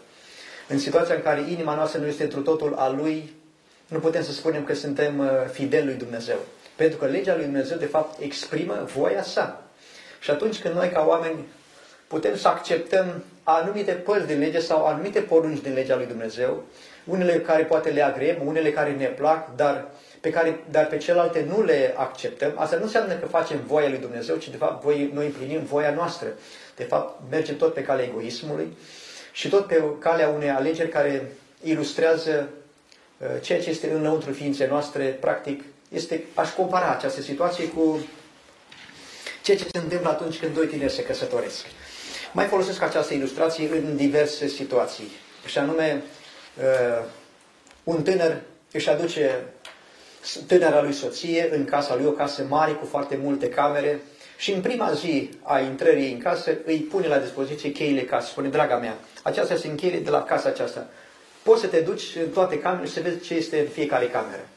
În 0.68 0.80
situația 0.80 1.16
în 1.16 1.22
care 1.22 1.46
inima 1.50 1.76
noastră 1.76 2.00
nu 2.00 2.08
este 2.08 2.24
într 2.24 2.38
totul 2.38 2.74
a 2.74 2.90
Lui, 2.90 3.34
nu 3.88 4.00
putem 4.00 4.24
să 4.24 4.32
spunem 4.32 4.64
că 4.64 4.74
suntem 4.74 5.20
uh, 5.20 5.28
fideli 5.52 5.86
lui 5.86 5.96
Dumnezeu. 5.96 6.38
Pentru 6.78 6.98
că 6.98 7.06
legea 7.06 7.36
lui 7.36 7.44
Dumnezeu, 7.44 7.78
de 7.78 7.86
fapt, 7.86 8.22
exprimă 8.22 8.88
voia 8.96 9.24
sa. 9.24 9.64
Și 10.20 10.32
atunci 10.32 10.60
când 10.62 10.76
noi, 10.76 10.90
ca 10.90 11.06
oameni, 11.08 11.46
putem 12.08 12.36
să 12.36 12.48
acceptăm 12.48 13.24
anumite 13.44 13.92
părți 13.92 14.28
din 14.28 14.40
lege 14.40 14.60
sau 14.60 14.86
anumite 14.86 15.20
porunci 15.20 15.62
din 15.62 15.74
legea 15.74 15.96
lui 15.96 16.06
Dumnezeu, 16.06 16.64
unele 17.04 17.40
care 17.40 17.64
poate 17.64 17.90
le 17.90 18.02
agrem, 18.02 18.36
unele 18.46 18.72
care 18.72 18.92
ne 18.92 19.06
plac, 19.06 19.56
dar 19.56 19.86
pe, 20.22 20.30
care, 20.30 20.60
dar 20.72 20.86
pe 20.88 20.98
celelalte 20.98 21.46
nu 21.48 21.64
le 21.64 21.94
acceptăm, 21.98 22.54
asta 22.56 22.76
nu 22.76 22.84
înseamnă 22.84 23.14
că 23.14 23.26
facem 23.26 23.60
voia 23.66 23.90
lui 23.90 23.98
Dumnezeu, 23.98 24.36
ci 24.36 24.50
de 24.50 24.58
fapt 24.58 24.84
voi, 24.84 25.12
noi 25.14 25.26
împlinim 25.26 25.64
voia 25.64 25.94
noastră. 25.94 26.28
De 26.76 26.84
fapt, 26.84 27.22
mergem 27.30 27.56
tot 27.58 27.74
pe 27.74 27.84
calea 27.84 28.06
egoismului 28.06 28.78
și 29.32 29.50
tot 29.50 29.66
pe 29.68 29.84
calea 30.00 30.30
unei 30.30 30.50
alegeri 30.50 30.90
care 30.90 31.32
ilustrează 31.64 32.50
uh, 33.18 33.28
ceea 33.42 33.62
ce 33.62 33.70
este 33.70 33.92
înăuntru 33.92 34.32
ființei 34.32 34.68
noastre, 34.68 35.06
practic, 35.06 35.64
este, 35.90 36.24
aș 36.34 36.54
compara 36.54 36.92
această 36.92 37.22
situație 37.22 37.68
cu 37.68 38.00
ceea 39.42 39.58
ce 39.58 39.68
se 39.72 39.80
întâmplă 39.80 40.10
atunci 40.10 40.40
când 40.40 40.54
doi 40.54 40.68
tineri 40.68 40.94
se 40.94 41.04
căsătoresc. 41.04 41.66
Mai 42.34 42.46
folosesc 42.46 42.82
această 42.82 43.14
ilustrație 43.14 43.70
în 43.70 43.96
diverse 43.96 44.48
situații. 44.48 45.12
Și 45.46 45.58
anume, 45.58 46.04
uh, 46.58 47.06
un 47.84 48.04
tânăr 48.04 48.42
își 48.72 48.90
aduce 48.90 49.44
tânăra 50.48 50.82
lui 50.82 50.94
soție 50.94 51.50
în 51.52 51.66
casa 51.66 51.96
lui, 51.96 52.06
o 52.06 52.12
casă 52.12 52.46
mare 52.50 52.72
cu 52.72 52.86
foarte 52.86 53.20
multe 53.22 53.50
camere 53.50 54.00
și 54.38 54.52
în 54.52 54.62
prima 54.62 54.94
zi 54.94 55.30
a 55.42 55.60
intrării 55.60 56.12
în 56.12 56.20
casă 56.20 56.58
îi 56.66 56.80
pune 56.80 57.08
la 57.08 57.18
dispoziție 57.18 57.72
cheile 57.72 58.02
casei. 58.02 58.32
Spune, 58.32 58.48
draga 58.48 58.78
mea, 58.78 58.98
aceasta 59.22 59.56
sunt 59.56 59.78
cheile 59.78 59.98
de 59.98 60.10
la 60.10 60.24
casa 60.24 60.50
aceasta. 60.50 60.88
Poți 61.44 61.62
să 61.62 61.68
te 61.68 61.80
duci 61.80 62.16
în 62.16 62.30
toate 62.30 62.60
camerele 62.60 62.88
și 62.88 62.94
să 62.94 63.02
vezi 63.02 63.20
ce 63.20 63.34
este 63.34 63.60
în 63.60 63.68
fiecare 63.68 64.08
cameră. 64.08 64.48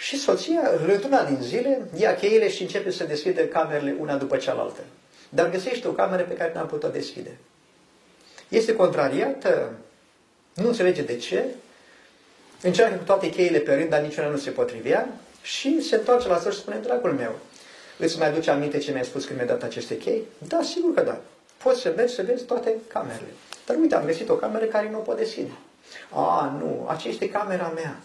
Și 0.00 0.18
soția, 0.18 0.60
într-una 0.86 1.24
din 1.24 1.38
zile, 1.40 1.88
ia 1.96 2.14
cheile 2.14 2.50
și 2.50 2.62
începe 2.62 2.90
să 2.90 3.04
deschide 3.04 3.48
camerele 3.48 3.96
una 3.98 4.16
după 4.16 4.36
cealaltă. 4.36 4.80
Dar 5.28 5.50
găsește 5.50 5.88
o 5.88 5.92
cameră 5.92 6.22
pe 6.22 6.34
care 6.34 6.52
n-am 6.54 6.66
putut 6.66 6.92
deschide. 6.92 7.36
Este 8.48 8.74
contrariată, 8.74 9.72
nu 10.54 10.66
înțelege 10.66 11.02
de 11.02 11.16
ce, 11.16 11.44
încearcă 12.62 12.96
cu 12.96 13.04
toate 13.04 13.30
cheile 13.30 13.58
pe 13.58 13.74
rând, 13.74 13.88
dar 13.88 14.00
niciuna 14.00 14.28
nu 14.28 14.36
se 14.36 14.50
potrivea 14.50 15.08
și 15.42 15.82
se 15.82 15.96
întoarce 15.96 16.28
la 16.28 16.38
săr 16.38 16.52
și 16.52 16.58
spune, 16.58 16.76
dragul 16.82 17.12
meu, 17.12 17.38
îți 17.98 18.18
mai 18.18 18.28
aduce 18.28 18.50
aminte 18.50 18.78
ce 18.78 18.90
mi-ai 18.90 19.04
spus 19.04 19.24
când 19.24 19.38
mi-ai 19.38 19.50
dat 19.50 19.62
aceste 19.62 19.96
chei? 19.96 20.22
Da, 20.48 20.62
sigur 20.62 20.94
că 20.94 21.02
da. 21.02 21.20
Poți 21.62 21.80
să 21.80 21.92
mergi 21.96 22.14
să 22.14 22.22
vezi 22.22 22.44
toate 22.44 22.74
camerele. 22.86 23.32
Dar 23.66 23.76
uite, 23.76 23.94
am 23.94 24.04
găsit 24.04 24.28
o 24.28 24.34
cameră 24.34 24.64
care 24.64 24.90
nu 24.90 24.98
o 24.98 25.02
pot 25.02 25.16
deschide. 25.16 25.52
A, 26.10 26.56
nu, 26.58 26.86
aceasta 26.88 27.08
este 27.08 27.30
camera 27.30 27.72
mea. 27.74 28.00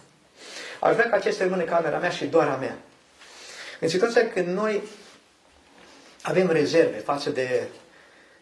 Aș 0.79 0.93
vrea 0.93 1.09
ca 1.09 1.15
acesta 1.15 1.43
rămâne 1.43 1.63
camera 1.63 1.97
mea 1.97 2.09
și 2.09 2.25
doar 2.25 2.47
a 2.47 2.55
mea. 2.55 2.77
În 3.79 3.87
situația 3.87 4.27
când 4.27 4.47
noi 4.47 4.81
avem 6.21 6.47
rezerve 6.51 6.97
față 6.97 7.29
de 7.29 7.67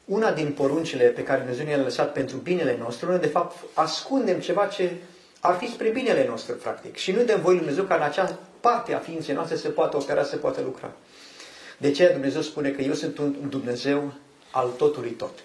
una 0.06 0.32
din 0.32 0.52
poruncile 0.52 1.06
pe 1.06 1.24
care 1.24 1.40
Dumnezeu 1.40 1.66
ne-a 1.66 1.78
lăsat 1.78 2.14
pentru 2.14 2.38
binele 2.38 2.78
nostru, 2.80 3.10
noi 3.10 3.20
de 3.20 3.28
fapt 3.28 3.64
ascundem 3.74 4.40
ceva 4.40 4.66
ce 4.66 4.92
ar 5.40 5.58
fi 5.58 5.72
spre 5.72 5.90
binele 5.90 6.28
nostru, 6.28 6.56
practic. 6.56 6.96
Și 6.96 7.12
nu 7.12 7.24
dăm 7.24 7.42
voi 7.42 7.52
Lui 7.52 7.60
Dumnezeu 7.60 7.84
ca 7.84 7.96
în 7.96 8.02
acea 8.02 8.40
parte 8.60 8.94
a 8.94 9.00
ființei 9.00 9.36
noastre 9.36 9.56
să 9.56 9.70
poată 9.70 9.98
opera, 9.98 10.24
să 10.24 10.36
poată 10.36 10.62
lucra. 10.62 10.92
De 11.78 11.92
ce 11.92 12.08
Dumnezeu 12.08 12.42
spune 12.42 12.70
că 12.70 12.82
eu 12.82 12.94
sunt 12.94 13.18
un 13.18 13.50
Dumnezeu 13.50 14.14
al 14.52 14.70
totului 14.70 15.12
tot. 15.12 15.40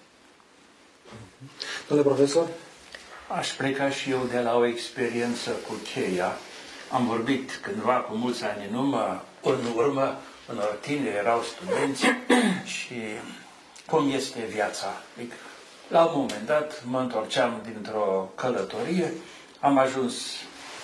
Domnule 1.89 2.09
profesor? 2.09 2.49
Aș 3.29 3.53
pleca 3.53 3.91
și 3.91 4.11
eu 4.11 4.29
de 4.31 4.39
la 4.39 4.57
o 4.57 4.67
experiență 4.67 5.51
cu 5.51 5.75
cheia. 5.93 6.37
Am 6.91 7.07
vorbit 7.07 7.59
cândva 7.63 7.95
cu 7.95 8.15
mulți 8.15 8.45
ani 8.45 8.67
în 8.71 8.75
urmă, 8.75 9.23
în 9.43 9.59
urmă 9.75 10.19
unor 10.51 10.79
tineri 10.81 11.17
erau 11.17 11.43
studenți 11.43 12.05
și 12.77 12.95
cum 13.87 14.11
este 14.11 14.41
viața. 14.51 14.87
Adică, 15.17 15.35
la 15.89 16.05
un 16.05 16.13
moment 16.21 16.47
dat 16.47 16.83
mă 16.85 17.01
întorceam 17.01 17.61
dintr-o 17.65 18.33
călătorie, 18.35 19.13
am 19.61 19.79
ajuns 19.79 20.15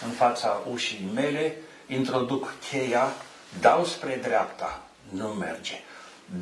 în 0.04 0.10
fața 0.10 0.60
ușii 0.72 1.10
mele, 1.14 1.56
introduc 1.86 2.54
cheia, 2.70 3.12
dau 3.60 3.84
spre 3.84 4.18
dreapta, 4.22 4.82
nu 5.08 5.26
merge. 5.26 5.82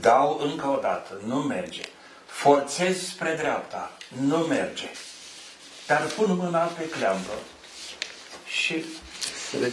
Dau 0.00 0.40
încă 0.42 0.66
o 0.66 0.78
dată, 0.80 1.20
nu 1.26 1.36
merge. 1.36 1.82
Forțez 2.26 3.08
spre 3.08 3.34
dreapta, 3.38 3.92
nu 4.08 4.36
merge. 4.36 4.90
Dar 5.86 6.00
pun 6.00 6.36
mâna 6.36 6.64
pe 6.64 6.88
cleampă 6.88 7.32
și 8.46 8.84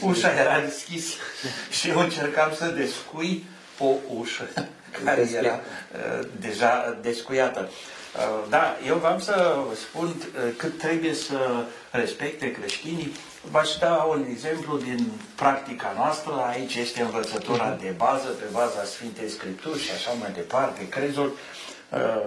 ușa 0.01 0.39
era 0.39 0.59
deschisă 0.59 1.15
și 1.79 1.89
eu 1.89 1.99
încercam 1.99 2.53
să 2.55 2.65
descui 2.65 3.45
o 3.79 3.93
ușă 4.19 4.49
care 5.05 5.29
era 5.33 5.53
uh, 5.53 6.27
deja 6.39 6.97
descuiată. 7.01 7.69
Uh, 8.15 8.49
da, 8.49 8.77
eu 8.87 8.95
v-am 8.95 9.19
să 9.19 9.57
spun 9.75 10.07
uh, 10.07 10.53
cât 10.57 10.77
trebuie 10.77 11.13
să 11.13 11.65
respecte 11.91 12.51
creștinii. 12.51 13.11
V-aș 13.51 13.75
da 13.79 13.93
un 13.93 14.25
exemplu 14.29 14.77
din 14.77 15.11
practica 15.35 15.93
noastră. 15.95 16.33
Aici 16.49 16.75
este 16.75 17.01
învățătura 17.01 17.75
uh-huh. 17.75 17.81
de 17.81 17.93
bază, 17.97 18.27
pe 18.27 18.45
baza 18.51 18.83
Sfintei 18.83 19.29
Scripturi 19.29 19.79
și 19.79 19.91
așa 19.91 20.11
mai 20.11 20.31
departe, 20.33 20.87
crezul, 20.87 21.37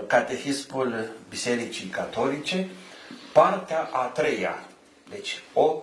catehismul 0.06 1.10
Bisericii 1.28 1.86
Catolice, 1.86 2.68
partea 3.32 3.88
a 3.92 4.04
treia. 4.04 4.64
Deci 5.10 5.42
o, 5.52 5.82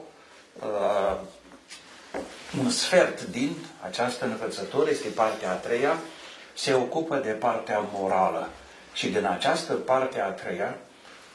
un 2.63 2.69
sfert 2.69 3.25
din 3.25 3.55
această 3.85 4.25
învățătură 4.25 4.89
este 4.89 5.07
partea 5.07 5.51
a 5.51 5.53
treia, 5.53 5.97
se 6.53 6.73
ocupă 6.73 7.15
de 7.15 7.29
partea 7.29 7.85
morală. 7.93 8.49
Și 8.93 9.07
din 9.07 9.25
această 9.25 9.73
parte 9.73 10.21
a 10.21 10.29
treia, 10.29 10.77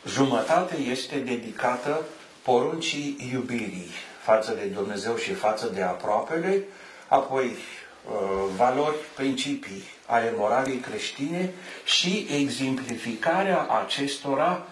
jumătate 0.06 0.76
este 0.76 1.16
dedicată 1.18 2.04
poruncii 2.42 3.30
iubirii 3.32 3.90
față 4.22 4.52
de 4.52 4.64
Dumnezeu 4.64 5.16
și 5.16 5.32
față 5.32 5.66
de 5.74 5.82
aproapele, 5.82 6.62
apoi 7.08 7.44
uh, 7.44 8.50
valori, 8.56 8.96
principii 9.14 9.82
ale 10.06 10.32
moralii 10.36 10.78
creștine 10.78 11.52
și 11.84 12.26
exemplificarea 12.30 13.66
acestora 13.84 14.66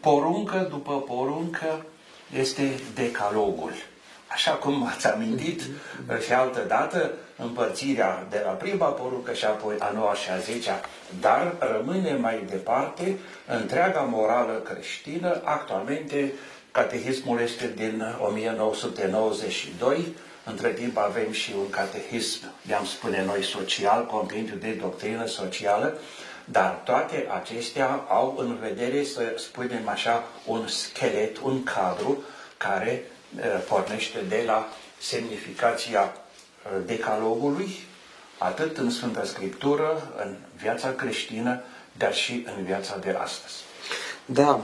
poruncă 0.00 0.66
după 0.70 1.00
poruncă 1.00 1.84
este 2.36 2.80
decalogul. 2.94 3.72
Așa 4.32 4.52
cum 4.52 4.86
ați 4.86 5.06
amintit 5.06 5.62
și 6.24 6.32
altă 6.32 6.64
dată, 6.68 7.10
împărțirea 7.36 8.26
de 8.30 8.42
la 8.44 8.50
prima 8.50 8.86
poruncă 8.86 9.32
și 9.32 9.44
apoi 9.44 9.74
a 9.78 9.90
noua 9.90 10.14
și 10.14 10.30
a 10.30 10.38
zecea, 10.38 10.80
dar 11.20 11.54
rămâne 11.58 12.14
mai 12.14 12.44
departe 12.48 13.18
întreaga 13.46 14.00
morală 14.00 14.52
creștină. 14.52 15.40
Actualmente, 15.44 16.32
catehismul 16.70 17.40
este 17.40 17.72
din 17.76 18.04
1992, 18.26 20.14
între 20.44 20.68
timp 20.68 20.96
avem 20.96 21.32
și 21.32 21.52
un 21.58 21.70
catehism, 21.70 22.40
le-am 22.66 22.84
spune 22.84 23.24
noi, 23.24 23.42
social, 23.44 24.06
compendiu 24.06 24.54
de 24.54 24.70
doctrină 24.70 25.26
socială, 25.26 25.98
dar 26.44 26.80
toate 26.84 27.26
acestea 27.40 28.04
au 28.08 28.34
în 28.38 28.58
vedere, 28.60 29.04
să 29.04 29.22
spunem 29.36 29.88
așa, 29.88 30.24
un 30.46 30.66
schelet, 30.66 31.38
un 31.38 31.62
cadru 31.62 32.22
care 32.56 33.02
uh, 33.04 33.19
pornește 33.68 34.18
de 34.28 34.42
la 34.46 34.68
semnificația 35.00 36.12
decalogului, 36.86 37.68
atât 38.38 38.76
în 38.78 38.90
Sfânta 38.90 39.24
Scriptură, 39.24 40.12
în 40.24 40.36
viața 40.62 40.92
creștină, 40.92 41.60
dar 41.98 42.14
și 42.14 42.46
în 42.56 42.64
viața 42.64 42.98
de 42.98 43.10
astăzi. 43.10 43.54
Da, 44.24 44.60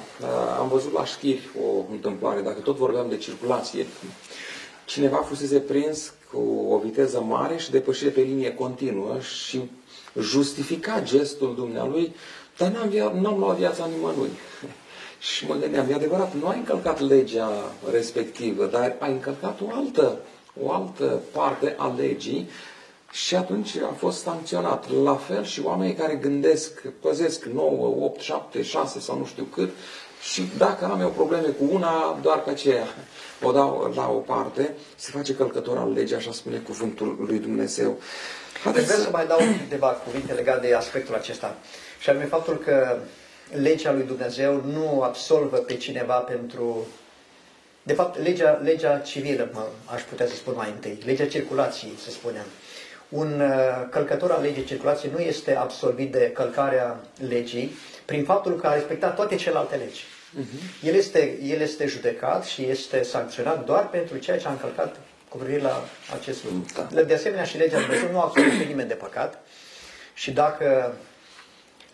am 0.59 0.69
văzut 0.69 0.93
la 0.93 1.05
știri 1.05 1.49
o 1.67 1.93
întâmplare, 1.93 2.41
dacă 2.41 2.61
tot 2.61 2.77
vorbeam 2.77 3.09
de 3.09 3.17
circulație, 3.17 3.87
cineva 4.85 5.17
fusese 5.17 5.59
prins 5.59 6.13
cu 6.33 6.67
o 6.69 6.79
viteză 6.79 7.21
mare 7.21 7.57
și 7.57 7.71
depășire 7.71 8.11
pe 8.11 8.21
linie 8.21 8.55
continuă 8.55 9.21
și 9.21 9.71
justifica 10.21 11.01
gestul 11.03 11.55
dumnealui, 11.55 12.15
dar 12.57 12.71
n-am, 12.71 13.19
n-am 13.21 13.39
luat 13.39 13.57
viața 13.57 13.87
nimănui. 13.87 14.31
Și 15.19 15.47
mă 15.47 15.55
gândeam, 15.55 15.91
e 15.91 15.95
adevărat, 15.95 16.35
nu 16.35 16.47
ai 16.47 16.57
încălcat 16.57 17.01
legea 17.01 17.51
respectivă, 17.91 18.67
dar 18.67 18.97
ai 18.99 19.11
încălcat 19.11 19.61
o 19.61 19.67
altă, 19.75 20.19
o 20.63 20.73
altă 20.73 21.21
parte 21.33 21.75
a 21.79 21.95
legii 21.97 22.49
și 23.13 23.37
atunci 23.37 23.77
a 23.77 23.95
fost 23.97 24.23
sancționat. 24.23 24.91
La 25.03 25.15
fel 25.15 25.45
și 25.45 25.61
oamenii 25.65 25.95
care 25.95 26.15
gândesc, 26.15 26.87
păzesc 27.01 27.45
9, 27.45 28.05
8, 28.05 28.21
7, 28.21 28.63
6 28.63 29.01
sau 29.01 29.19
nu 29.19 29.25
știu 29.25 29.45
cât, 29.45 29.71
și 30.33 30.43
dacă 30.59 30.85
am 30.85 31.01
eu 31.01 31.09
probleme 31.09 31.49
cu 31.49 31.65
una, 31.71 32.19
doar 32.23 32.43
că 32.43 32.51
aceea 32.51 32.87
o 33.43 33.53
dau 33.53 33.93
la 33.95 34.09
o 34.09 34.19
parte, 34.19 34.75
se 34.97 35.11
face 35.11 35.35
călcător 35.35 35.77
al 35.77 35.93
legii, 35.93 36.17
așa 36.17 36.33
spune 36.33 36.57
cuvântul 36.57 37.17
lui 37.29 37.39
Dumnezeu. 37.39 37.99
Haideți 38.65 38.87
vreau 38.87 39.01
să 39.01 39.09
mai 39.13 39.27
dau 39.27 39.39
câteva 39.63 39.87
cuvinte 39.87 40.33
legate 40.33 40.67
de 40.67 40.75
aspectul 40.75 41.15
acesta. 41.15 41.57
Și 42.01 42.11
anume 42.11 42.25
faptul 42.25 42.57
că 42.57 42.99
legea 43.53 43.93
lui 43.93 44.03
Dumnezeu 44.03 44.63
nu 44.65 45.03
absolvă 45.03 45.57
pe 45.57 45.77
cineva 45.77 46.15
pentru... 46.15 46.87
De 47.83 47.93
fapt, 47.93 48.19
legea, 48.19 48.51
legea 48.51 48.99
civilă, 48.99 49.49
mă, 49.53 49.67
aș 49.85 50.03
putea 50.03 50.27
să 50.27 50.35
spun 50.35 50.53
mai 50.57 50.71
întâi, 50.75 50.99
legea 51.05 51.27
circulației, 51.27 51.93
să 52.05 52.11
spunem. 52.11 52.45
Un 53.09 53.41
uh, 53.41 53.89
călcător 53.91 54.31
al 54.31 54.43
legii 54.43 54.65
circulației 54.65 55.13
nu 55.15 55.21
este 55.21 55.55
absolvit 55.55 56.13
de 56.13 56.31
călcarea 56.35 57.01
legii 57.29 57.77
prin 58.05 58.25
faptul 58.25 58.57
că 58.57 58.67
a 58.67 58.75
respectat 58.75 59.15
toate 59.15 59.35
celelalte 59.35 59.77
legi. 59.77 60.05
Uh-huh. 60.41 60.83
El, 60.83 60.95
este, 60.95 61.39
el 61.43 61.61
este 61.61 61.87
judecat 61.87 62.45
și 62.45 62.65
este 62.65 63.03
sancționat 63.03 63.65
doar 63.65 63.89
pentru 63.89 64.17
ceea 64.17 64.39
ce 64.39 64.47
a 64.47 64.51
încălcat 64.51 64.97
cu 65.29 65.37
privire 65.37 65.63
la 65.63 65.85
acest 66.19 66.45
lucru. 66.45 66.65
Da. 66.93 67.03
De 67.03 67.15
asemenea, 67.15 67.45
și 67.45 67.57
legea 67.57 67.81
Dumnezeu 67.81 68.11
nu 68.11 68.21
absolvă 68.21 68.49
pe 68.59 68.65
nimeni 68.65 68.89
de 68.89 68.95
păcat 68.95 69.43
și 70.15 70.31
dacă 70.31 70.95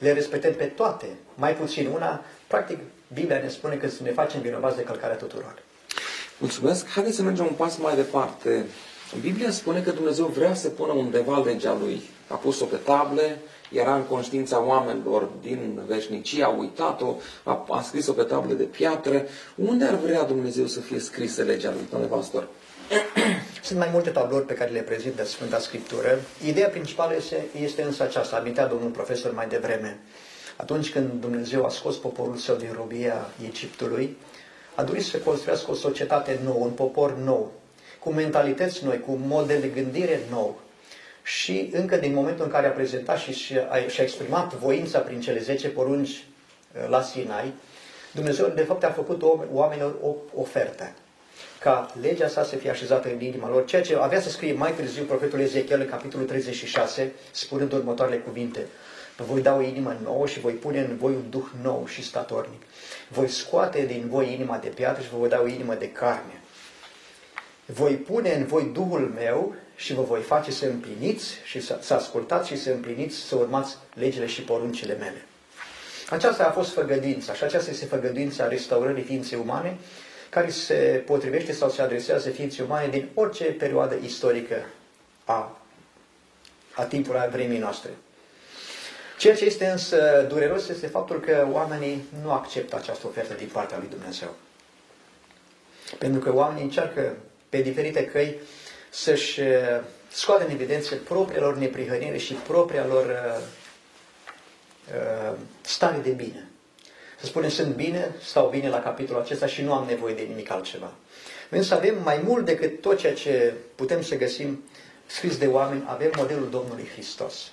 le 0.03 0.13
respectăm 0.13 0.53
pe 0.53 0.65
toate, 0.65 1.07
mai 1.35 1.57
puțin 1.57 1.87
una, 1.95 2.25
practic 2.47 2.79
Biblia 3.15 3.39
ne 3.39 3.49
spune 3.49 3.75
că 3.75 3.89
să 3.89 4.03
ne 4.03 4.11
facem 4.11 4.41
vinovați 4.41 4.77
de 4.77 4.83
călcarea 4.83 5.17
tuturor. 5.17 5.63
Mulțumesc. 6.39 6.89
Haideți 6.89 7.17
să 7.17 7.23
mergem 7.23 7.45
un 7.45 7.55
pas 7.57 7.77
mai 7.77 7.95
departe. 7.95 8.65
Biblia 9.21 9.51
spune 9.51 9.81
că 9.83 9.91
Dumnezeu 9.91 10.27
vrea 10.27 10.55
să 10.55 10.69
pună 10.69 10.93
undeva 10.93 11.43
legea 11.45 11.77
Lui. 11.81 12.03
A 12.29 12.35
pus-o 12.35 12.65
pe 12.65 12.77
table, 12.77 13.39
era 13.73 13.95
în 13.95 14.03
conștiința 14.03 14.65
oamenilor 14.65 15.29
din 15.43 15.81
veșnicie, 15.87 16.45
a 16.45 16.49
uitat-o, 16.49 17.15
a, 17.43 17.67
a 17.69 17.83
scris-o 17.83 18.13
pe 18.13 18.23
table 18.23 18.55
de 18.55 18.63
piatră. 18.63 19.27
Unde 19.55 19.85
ar 19.85 19.95
vrea 19.95 20.23
Dumnezeu 20.23 20.67
să 20.67 20.81
fie 20.81 20.99
scrisă 20.99 21.43
legea 21.43 21.71
Lui, 21.71 21.87
domnule 21.91 22.13
pastor? 22.13 22.49
Sunt 23.63 23.79
mai 23.79 23.89
multe 23.93 24.11
tablouri 24.11 24.47
pe 24.47 24.55
care 24.55 24.71
le 24.71 24.81
prezintă 24.81 25.25
Sfânta 25.25 25.59
Scriptură. 25.59 26.19
Ideea 26.47 26.69
principală 26.69 27.15
este, 27.17 27.45
este 27.63 27.83
însă 27.83 28.03
aceasta, 28.03 28.37
amintea 28.37 28.67
domnul 28.67 28.91
profesor 28.91 29.35
mai 29.35 29.49
devreme. 29.49 29.99
Atunci 30.57 30.91
când 30.91 31.21
Dumnezeu 31.21 31.65
a 31.65 31.69
scos 31.69 31.97
poporul 31.97 32.37
său 32.37 32.57
din 32.57 32.73
robia 32.77 33.27
Egiptului, 33.47 34.17
a 34.75 34.83
dorit 34.83 35.05
să 35.05 35.19
construiască 35.19 35.71
o 35.71 35.75
societate 35.75 36.39
nouă, 36.45 36.65
un 36.65 36.71
popor 36.71 37.17
nou, 37.17 37.53
cu 37.99 38.13
mentalități 38.13 38.85
noi, 38.85 39.01
cu 39.01 39.13
un 39.13 39.23
model 39.27 39.61
de 39.61 39.69
gândire 39.69 40.21
nou. 40.31 40.61
Și 41.23 41.71
încă 41.73 41.97
din 41.97 42.15
momentul 42.15 42.45
în 42.45 42.51
care 42.51 42.67
a 42.67 42.71
prezentat 42.71 43.19
și 43.19 43.33
și-a 43.33 44.03
exprimat 44.03 44.55
voința 44.55 44.99
prin 44.99 45.21
cele 45.21 45.39
10 45.41 45.69
porunci 45.69 46.11
uh, 46.11 46.89
la 46.89 47.03
Sinai, 47.03 47.53
Dumnezeu 48.15 48.49
de 48.49 48.63
fapt 48.63 48.85
a 48.85 48.91
făcut 48.91 49.23
oamenilor 49.53 49.95
o 50.03 50.15
ofertă 50.35 50.93
ca 51.63 51.93
legea 52.01 52.29
sa 52.29 52.45
să 52.45 52.57
fie 52.57 52.71
așezată 52.71 53.09
în 53.09 53.21
inima 53.21 53.49
lor, 53.49 53.65
ceea 53.65 53.83
ce 53.83 53.97
avea 53.97 54.21
să 54.21 54.29
scrie 54.29 54.53
mai 54.53 54.73
târziu 54.73 55.05
profetul 55.05 55.41
Ezechiel 55.41 55.81
în 55.81 55.89
capitolul 55.89 56.27
36, 56.27 57.13
spunând 57.31 57.73
următoarele 57.73 58.17
cuvinte. 58.17 58.67
Vă 59.17 59.25
voi 59.25 59.41
da 59.41 59.57
o 59.57 59.63
inimă 59.63 59.97
nouă 60.03 60.27
și 60.27 60.41
voi 60.41 60.53
pune 60.53 60.81
în 60.81 60.97
voi 60.97 61.13
un 61.13 61.31
duh 61.31 61.47
nou 61.63 61.87
și 61.87 62.03
statornic. 62.03 62.63
Voi 63.09 63.29
scoate 63.29 63.85
din 63.87 64.09
voi 64.09 64.33
inima 64.33 64.57
de 64.57 64.69
piatră 64.69 65.03
și 65.03 65.09
vă 65.11 65.17
voi 65.19 65.29
da 65.29 65.41
o 65.41 65.47
inimă 65.47 65.75
de 65.75 65.91
carne. 65.91 66.41
Voi 67.67 67.95
pune 67.95 68.35
în 68.35 68.47
voi 68.47 68.71
Duhul 68.73 69.13
meu 69.15 69.55
și 69.77 69.95
vă 69.95 70.03
voi 70.03 70.21
face 70.21 70.51
să 70.51 70.67
împliniți 70.67 71.35
și 71.45 71.61
să, 71.61 71.79
să 71.81 71.95
ascultați 71.95 72.49
și 72.49 72.57
să 72.57 72.71
împliniți, 72.71 73.17
să 73.17 73.37
urmați 73.37 73.77
legile 73.95 74.27
și 74.27 74.43
poruncile 74.43 74.95
mele. 74.95 75.27
Aceasta 76.11 76.45
a 76.45 76.51
fost 76.51 76.73
făgădința 76.73 77.35
și 77.35 77.45
aceasta 77.45 77.71
este 77.71 77.85
făgădința 77.85 78.49
restaurării 78.49 79.03
ființei 79.03 79.39
umane 79.39 79.77
care 80.33 80.51
se 80.51 81.03
potrivește 81.07 81.53
sau 81.53 81.71
se 81.71 81.83
adresează 81.83 82.31
ființei 82.31 82.65
umane 82.65 82.89
din 82.89 83.09
orice 83.15 83.45
perioadă 83.45 83.99
istorică 84.03 84.57
a, 85.25 85.61
a 86.75 86.85
timpului 86.85 87.21
a 87.21 87.29
vremii 87.29 87.59
noastre. 87.59 87.91
Ceea 89.19 89.35
ce 89.35 89.45
este 89.45 89.67
însă 89.67 90.27
dureros 90.29 90.69
este 90.69 90.87
faptul 90.87 91.21
că 91.21 91.49
oamenii 91.51 92.05
nu 92.23 92.33
acceptă 92.33 92.77
această 92.77 93.07
ofertă 93.07 93.35
din 93.35 93.49
partea 93.53 93.79
lui 93.79 93.89
Dumnezeu. 93.89 94.35
Pentru 95.99 96.21
că 96.21 96.35
oamenii 96.35 96.63
încearcă 96.63 97.17
pe 97.49 97.61
diferite 97.61 98.05
căi 98.05 98.39
să-și 98.91 99.41
uh, 99.41 99.81
scoată 100.09 100.45
în 100.45 100.51
evidență 100.51 100.95
propriilor 100.95 101.57
neprihănire 101.57 102.17
și 102.19 102.33
propria 102.33 102.87
lor 102.87 103.05
uh, 103.05 103.43
uh, 104.95 105.39
stare 105.61 105.99
de 105.99 106.11
bine. 106.11 106.52
Să 107.23 107.29
spunem, 107.29 107.49
sunt 107.49 107.75
bine, 107.75 108.15
stau 108.23 108.49
bine 108.49 108.69
la 108.69 108.81
capitolul 108.81 109.23
acesta 109.23 109.47
și 109.47 109.63
nu 109.63 109.73
am 109.73 109.87
nevoie 109.87 110.15
de 110.15 110.23
nimic 110.23 110.51
altceva. 110.51 110.93
Însă 111.49 111.75
avem 111.75 112.03
mai 112.03 112.21
mult 112.25 112.45
decât 112.45 112.81
tot 112.81 112.99
ceea 112.99 113.15
ce 113.15 113.55
putem 113.75 114.03
să 114.03 114.17
găsim 114.17 114.63
scris 115.07 115.37
de 115.37 115.47
oameni, 115.47 115.83
avem 115.87 116.11
modelul 116.17 116.49
Domnului 116.51 116.89
Hristos. 116.93 117.51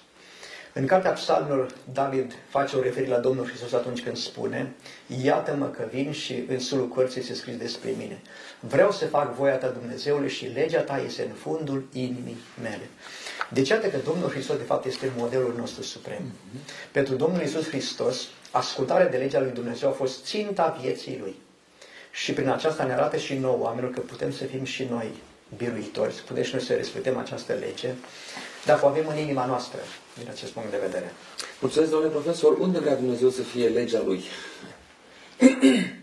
În 0.74 0.86
cartea 0.86 1.12
psalmilor, 1.12 1.74
David 1.94 2.34
face 2.48 2.76
o 2.76 2.82
referire 2.82 3.12
la 3.12 3.20
Domnul 3.20 3.48
Hristos 3.48 3.74
atunci 3.74 4.04
când 4.04 4.18
spune 4.18 4.74
Iată-mă 5.24 5.66
că 5.66 5.88
vin 5.92 6.12
și 6.12 6.44
în 6.48 6.60
sulul 6.60 6.88
cărții 6.88 7.24
se 7.24 7.34
scris 7.34 7.58
despre 7.58 7.94
mine. 7.98 8.22
Vreau 8.60 8.92
să 8.92 9.06
fac 9.06 9.36
voia 9.36 9.56
ta, 9.56 9.68
Dumnezeule, 9.68 10.28
și 10.28 10.46
legea 10.46 10.82
ta 10.82 11.02
este 11.06 11.22
în 11.22 11.34
fundul 11.34 11.88
inimii 11.94 12.38
mele. 12.62 12.90
Deci 13.50 13.70
iată 13.70 13.88
că 13.88 13.98
Domnul 14.06 14.30
Hristos, 14.30 14.58
de 14.58 14.64
fapt, 14.64 14.86
este 14.86 15.12
modelul 15.18 15.54
nostru 15.58 15.84
suprem. 15.84 16.22
Mm-hmm. 16.22 16.92
Pentru 16.92 17.16
Domnul 17.16 17.42
Isus 17.42 17.68
Hristos, 17.68 18.28
ascultarea 18.52 19.08
de 19.10 19.18
legea 19.18 19.40
lui 19.40 19.52
Dumnezeu 19.52 19.90
a 19.90 19.92
fost 19.92 20.26
ținta 20.26 20.78
vieții 20.82 21.18
lui. 21.20 21.36
Și 22.12 22.34
prin 22.34 22.50
aceasta 22.50 22.84
ne 22.84 22.94
arată 22.94 23.18
și 23.18 23.34
nouă 23.34 23.58
oamenilor 23.64 23.94
că 23.94 24.00
putem 24.00 24.32
să 24.32 24.44
fim 24.44 24.64
și 24.64 24.88
noi 24.90 25.12
biruitori, 25.58 26.14
să 26.14 26.22
putem 26.26 26.44
și 26.44 26.54
noi 26.54 26.64
să 26.64 26.74
respectăm 26.74 27.18
această 27.18 27.54
lege, 27.54 27.94
dacă 28.66 28.86
o 28.86 28.88
avem 28.88 29.08
în 29.08 29.18
inima 29.18 29.46
noastră, 29.46 29.80
din 30.18 30.28
acest 30.30 30.52
punct 30.52 30.72
de 30.72 30.78
vedere. 30.86 31.14
Mulțumesc, 31.60 31.92
domnule 31.92 32.12
profesor. 32.12 32.58
Unde 32.58 32.80
vrea 32.80 32.96
Dumnezeu 32.96 33.30
să 33.30 33.42
fie 33.42 33.68
legea 33.68 34.02
lui? 34.06 34.24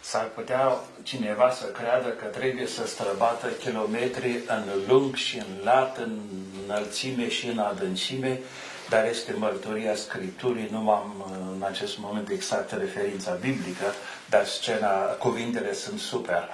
S-ar 0.00 0.28
putea 0.34 0.80
cineva 1.02 1.50
să 1.50 1.64
creadă 1.64 2.08
că 2.08 2.24
trebuie 2.24 2.66
să 2.66 2.86
străbată 2.86 3.46
kilometri 3.48 4.40
în 4.46 4.64
lung 4.86 5.14
și 5.14 5.36
în 5.36 5.64
lat, 5.64 5.98
în 5.98 6.18
înălțime 6.64 7.28
și 7.28 7.46
în 7.46 7.58
adâncime, 7.58 8.40
dar 8.88 9.06
este 9.06 9.34
mărturia 9.38 9.94
Scripturii, 9.94 10.68
nu 10.70 10.90
am 10.90 11.24
în 11.54 11.62
acest 11.62 11.98
moment 11.98 12.28
exact 12.28 12.72
referința 12.72 13.32
biblică, 13.40 13.84
dar 14.28 14.46
scena, 14.46 14.88
cuvintele 14.98 15.72
sunt 15.74 15.98
super. 15.98 16.48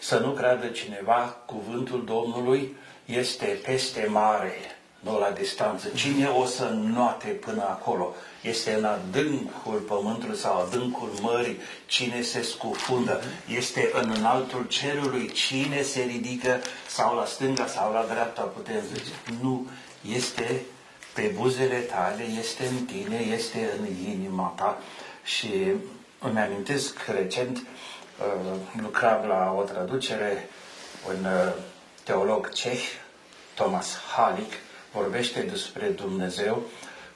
Să 0.00 0.18
nu 0.18 0.30
creadă 0.30 0.66
cineva, 0.66 1.36
cuvântul 1.46 2.04
Domnului 2.04 2.76
este 3.04 3.60
peste 3.64 4.06
mare, 4.10 4.54
nu 5.00 5.18
la 5.18 5.30
distanță. 5.30 5.88
Cine 5.94 6.28
o 6.28 6.44
să 6.44 6.64
noate 6.94 7.28
până 7.28 7.62
acolo? 7.62 8.14
Este 8.42 8.72
în 8.72 8.84
adâncul 8.84 9.78
pământului 9.78 10.36
sau 10.36 10.60
adâncul 10.60 11.10
mării. 11.20 11.58
Cine 11.86 12.20
se 12.20 12.42
scufundă? 12.42 13.22
Este 13.56 13.90
în 13.92 14.14
înaltul 14.16 14.66
cerului. 14.68 15.30
Cine 15.32 15.82
se 15.82 16.00
ridică 16.00 16.60
sau 16.88 17.16
la 17.16 17.24
stânga 17.24 17.66
sau 17.66 17.92
la 17.92 18.06
dreapta, 18.10 18.42
putem 18.42 18.82
zice. 18.94 19.10
Nu, 19.42 19.66
este 20.14 20.62
pe 21.14 21.32
buzele 21.34 21.78
tale, 21.78 22.22
este 22.38 22.66
în 22.66 22.84
tine, 22.84 23.16
este 23.16 23.70
în 23.78 23.86
inima 24.10 24.52
ta. 24.56 24.78
Și 25.24 25.50
îmi 26.18 26.38
amintesc 26.38 26.98
recent, 27.06 27.56
uh, 27.56 28.56
lucram 28.82 29.26
la 29.26 29.54
o 29.58 29.62
traducere, 29.62 30.48
un 31.08 31.24
uh, 31.24 31.52
teolog 32.04 32.52
ceh, 32.52 32.82
Thomas 33.54 33.98
Halick, 34.16 34.52
vorbește 34.92 35.40
despre 35.40 35.86
Dumnezeu, 35.86 36.62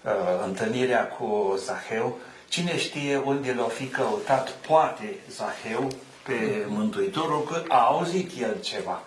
uh, 0.02 0.12
întâlnirea 0.46 1.06
cu 1.06 1.54
Zaheu. 1.56 2.18
Cine 2.48 2.78
știe 2.78 3.16
unde 3.16 3.52
l-a 3.52 3.68
fi 3.68 3.86
căutat, 3.86 4.50
poate 4.50 5.18
Zaheu 5.30 5.88
pe 6.22 6.64
Mântuitorul, 6.66 7.42
că 7.42 7.62
a 7.68 7.86
auzit 7.86 8.40
el 8.40 8.60
ceva 8.60 9.02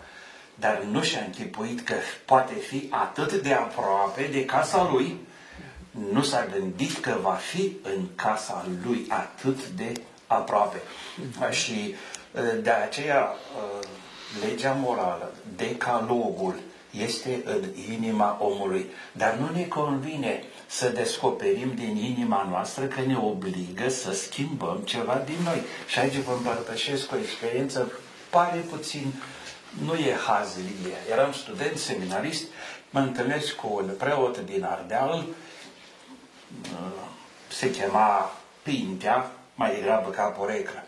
dar 0.55 0.81
nu 0.91 1.01
și-a 1.01 1.21
închipuit 1.25 1.81
că 1.81 1.93
poate 2.25 2.53
fi 2.53 2.87
atât 2.89 3.33
de 3.33 3.53
aproape 3.53 4.29
de 4.31 4.45
casa 4.45 4.89
lui, 4.91 5.17
nu 6.11 6.23
s-a 6.23 6.47
gândit 6.51 6.97
că 6.97 7.17
va 7.21 7.33
fi 7.33 7.77
în 7.83 8.07
casa 8.15 8.65
lui 8.85 9.05
atât 9.09 9.67
de 9.67 10.01
aproape. 10.27 10.77
Mm-hmm. 10.77 11.51
Și 11.51 11.95
de 12.61 12.69
aceea 12.69 13.35
legea 14.45 14.71
morală, 14.71 15.33
decalogul, 15.55 16.55
este 16.91 17.41
în 17.45 17.63
inima 17.93 18.37
omului. 18.41 18.85
Dar 19.11 19.33
nu 19.33 19.49
ne 19.55 19.63
convine 19.63 20.43
să 20.67 20.89
descoperim 20.89 21.73
din 21.75 21.95
inima 21.95 22.47
noastră 22.49 22.85
că 22.85 23.01
ne 23.01 23.17
obligă 23.17 23.89
să 23.89 24.13
schimbăm 24.13 24.77
ceva 24.83 25.21
din 25.25 25.37
noi. 25.43 25.61
Și 25.87 25.99
aici 25.99 26.15
vă 26.15 26.31
împărtășesc 26.31 27.11
o 27.11 27.17
experiență, 27.17 27.91
pare 28.29 28.59
puțin, 28.69 29.13
nu 29.85 29.93
e 29.93 30.15
hazlie. 30.27 30.95
Eram 31.11 31.31
student, 31.31 31.77
seminarist, 31.77 32.43
mă 32.89 32.99
întâlnesc 32.99 33.55
cu 33.55 33.73
un 33.73 33.89
preot 33.97 34.39
din 34.39 34.63
Ardeal, 34.63 35.25
se 37.47 37.71
chema 37.71 38.31
Pintea, 38.63 39.31
mai 39.55 39.75
degrabă 39.75 40.09
ca 40.09 40.23
poreclă. 40.23 40.83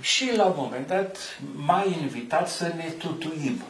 Și 0.00 0.36
la 0.36 0.44
un 0.44 0.54
moment 0.56 0.86
dat 0.86 1.16
m-a 1.54 1.84
invitat 2.00 2.48
să 2.48 2.72
ne 2.76 2.92
tutuim. 2.98 3.62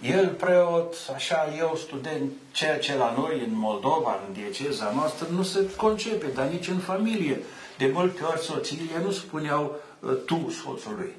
El 0.00 0.28
preot, 0.28 0.94
așa, 1.14 1.54
eu 1.58 1.76
student, 1.76 2.32
ceea 2.52 2.78
ce 2.78 2.96
la 2.96 3.14
noi 3.18 3.40
în 3.46 3.58
Moldova, 3.58 4.20
în 4.26 4.32
dieceza 4.32 4.92
noastră, 4.94 5.26
nu 5.30 5.42
se 5.42 5.70
concepe, 5.76 6.26
dar 6.34 6.46
nici 6.46 6.68
în 6.68 6.78
familie. 6.78 7.40
De 7.78 7.90
multe 7.92 8.22
ori 8.22 8.40
soțiile 8.40 9.02
nu 9.04 9.10
spuneau 9.10 9.80
uh, 10.00 10.10
tu 10.26 10.50
soțului. 10.62 11.12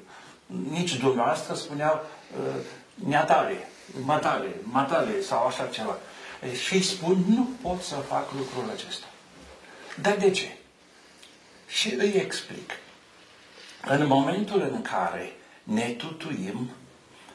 Nici 0.46 0.96
dumneavoastră 0.96 1.54
spuneau 1.54 2.04
uh, 2.38 2.54
neatale, 2.94 3.68
matale, 4.04 4.54
matale 4.62 5.20
sau 5.20 5.46
așa 5.46 5.66
ceva. 5.66 5.98
Și 6.64 6.74
îi 6.74 6.82
spun, 6.82 7.24
nu 7.28 7.48
pot 7.62 7.82
să 7.82 7.94
fac 7.94 8.32
lucrul 8.32 8.70
acesta. 8.72 9.06
Dar 10.00 10.16
de 10.16 10.30
ce? 10.30 10.56
Și 11.66 11.94
îi 11.94 12.12
explic. 12.12 12.70
În 13.86 14.06
momentul 14.06 14.60
în 14.60 14.82
care 14.82 15.32
ne 15.62 15.88
tutuim, 15.88 16.70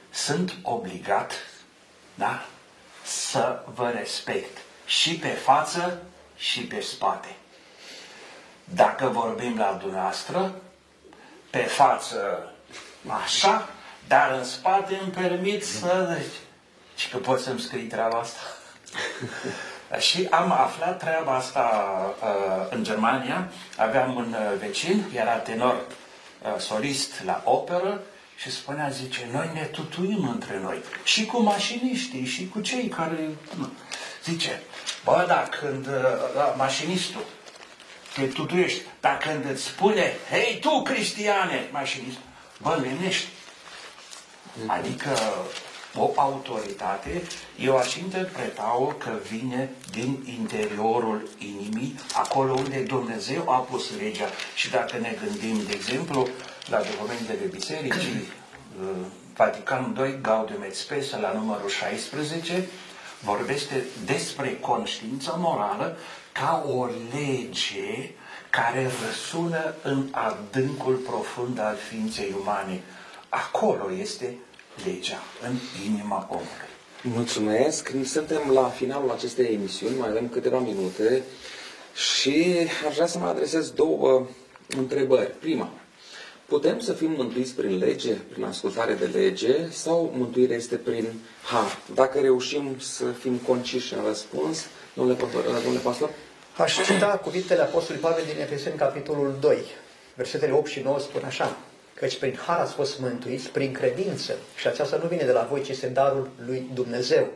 sunt 0.09 0.55
obligat 0.61 1.33
da, 2.15 2.45
să 3.03 3.63
vă 3.73 3.89
respect 3.89 4.57
și 4.85 5.15
pe 5.15 5.27
față 5.27 6.03
și 6.35 6.61
pe 6.61 6.79
spate. 6.79 7.35
Dacă 8.63 9.07
vorbim 9.07 9.57
la 9.57 9.77
dumneavoastră, 9.81 10.61
pe 11.49 11.57
față 11.59 12.48
așa, 13.07 13.69
dar 14.07 14.31
în 14.37 14.43
spate 14.43 14.99
îmi 15.01 15.11
permit 15.11 15.65
să... 15.65 16.17
Și 16.95 17.09
că 17.09 17.17
pot 17.17 17.39
să-mi 17.39 17.59
scrii 17.59 17.83
treaba 17.83 18.17
asta. 18.17 18.39
și 20.07 20.27
am 20.31 20.51
aflat 20.51 20.99
treaba 20.99 21.35
asta 21.35 21.91
uh, 22.21 22.67
în 22.69 22.83
Germania. 22.83 23.51
Aveam 23.77 24.15
un 24.15 24.35
uh, 24.39 24.59
vecin, 24.59 25.05
era 25.15 25.33
tenor 25.33 25.75
uh, 25.75 26.59
solist 26.59 27.23
la 27.25 27.41
operă 27.45 28.01
și 28.37 28.51
spunea, 28.51 28.89
zice, 28.89 29.27
noi 29.31 29.49
ne 29.53 29.63
tutuim 29.63 30.29
între 30.29 30.59
noi. 30.63 30.77
Și 31.03 31.25
cu 31.25 31.41
mașiniștii, 31.41 32.25
și 32.25 32.47
cu 32.47 32.59
cei 32.59 32.87
care... 32.87 33.29
Nu. 33.57 33.69
Zice, 34.23 34.61
bă, 35.03 35.25
dar 35.27 35.49
când 35.59 35.87
uh, 35.87 36.53
mașinistul 36.57 37.25
te 38.13 38.25
tutuiești, 38.25 38.81
dar 38.99 39.17
când 39.17 39.45
îți 39.51 39.63
spune, 39.63 40.13
hei 40.29 40.57
tu, 40.61 40.81
Cristiane, 40.81 41.67
mașinist, 41.71 42.17
bă, 42.61 42.77
lenești. 42.81 43.27
Adică 44.67 45.09
o 45.95 46.11
autoritate, 46.15 47.21
eu 47.59 47.77
aș 47.77 47.95
interpreta-o 47.95 48.85
că 48.85 49.11
vine 49.29 49.69
din 49.91 50.23
interiorul 50.39 51.29
inimii, 51.37 51.99
acolo 52.13 52.53
unde 52.53 52.79
Dumnezeu 52.79 53.49
a 53.49 53.57
pus 53.57 53.91
legea. 53.97 54.29
Și 54.55 54.69
dacă 54.69 54.97
ne 54.97 55.17
gândim, 55.23 55.63
de 55.65 55.73
exemplu, 55.73 56.27
la 56.65 56.81
documentele 56.81 57.45
bisericii, 57.51 58.21
uh, 58.81 58.89
Vatican 59.35 59.95
II, 59.99 60.19
Gaudium 60.21 60.61
et 60.61 60.75
Spes, 60.75 61.11
la 61.11 61.31
numărul 61.33 61.69
16, 61.69 62.67
vorbește 63.19 63.83
despre 64.05 64.57
conștiința 64.61 65.31
morală 65.37 65.97
ca 66.31 66.65
o 66.67 66.85
lege 67.13 68.11
care 68.49 68.89
răsună 69.07 69.75
în 69.83 70.07
adâncul 70.11 70.95
profund 70.95 71.59
al 71.59 71.75
ființei 71.89 72.35
umane. 72.41 72.81
Acolo 73.29 73.91
este 73.99 74.37
legea, 74.85 75.23
în 75.47 75.55
inima 75.91 76.27
omului. 76.29 76.69
Mulțumesc. 77.01 77.91
Suntem 78.03 78.51
la 78.51 78.63
finalul 78.63 79.11
acestei 79.11 79.53
emisiuni, 79.53 79.97
mai 79.97 80.09
avem 80.09 80.27
câteva 80.27 80.59
minute 80.59 81.23
și 81.93 82.55
aș 82.87 82.93
vrea 82.93 83.07
să 83.07 83.19
mă 83.19 83.25
adresez 83.25 83.69
două 83.69 84.27
întrebări. 84.77 85.31
Prima, 85.39 85.69
Putem 86.49 86.79
să 86.79 86.93
fim 86.93 87.11
mântuiți 87.11 87.53
prin 87.53 87.77
lege, 87.77 88.13
prin 88.29 88.43
ascultare 88.43 88.93
de 88.93 89.05
lege, 89.05 89.69
sau 89.71 90.13
mântuirea 90.17 90.55
este 90.55 90.75
prin 90.75 91.05
har? 91.43 91.77
Dacă 91.93 92.19
reușim 92.19 92.75
să 92.79 93.03
fim 93.05 93.35
conciși 93.35 93.93
în 93.93 93.99
răspuns, 94.07 94.65
domnule, 94.93 95.17
domnule 95.63 95.79
pastor? 95.83 96.09
Aș 96.59 96.85
cita 96.85 97.07
cuvintele 97.07 97.61
Apostolului 97.61 98.09
Pavel 98.09 98.23
din 98.33 98.41
Efeseni, 98.41 98.77
capitolul 98.77 99.35
2, 99.39 99.57
versetele 100.15 100.51
8 100.51 100.69
și 100.69 100.79
9 100.79 100.99
spun 100.99 101.23
așa, 101.25 101.57
căci 101.93 102.17
prin 102.17 102.39
har 102.45 102.59
ați 102.59 102.73
fost 102.73 102.99
mântuiți 102.99 103.49
prin 103.49 103.73
credință 103.73 104.33
și 104.55 104.67
aceasta 104.67 104.99
nu 105.01 105.07
vine 105.07 105.23
de 105.23 105.31
la 105.31 105.47
voi, 105.49 105.61
ci 105.61 105.69
este 105.69 105.87
darul 105.87 106.29
lui 106.45 106.69
Dumnezeu. 106.73 107.27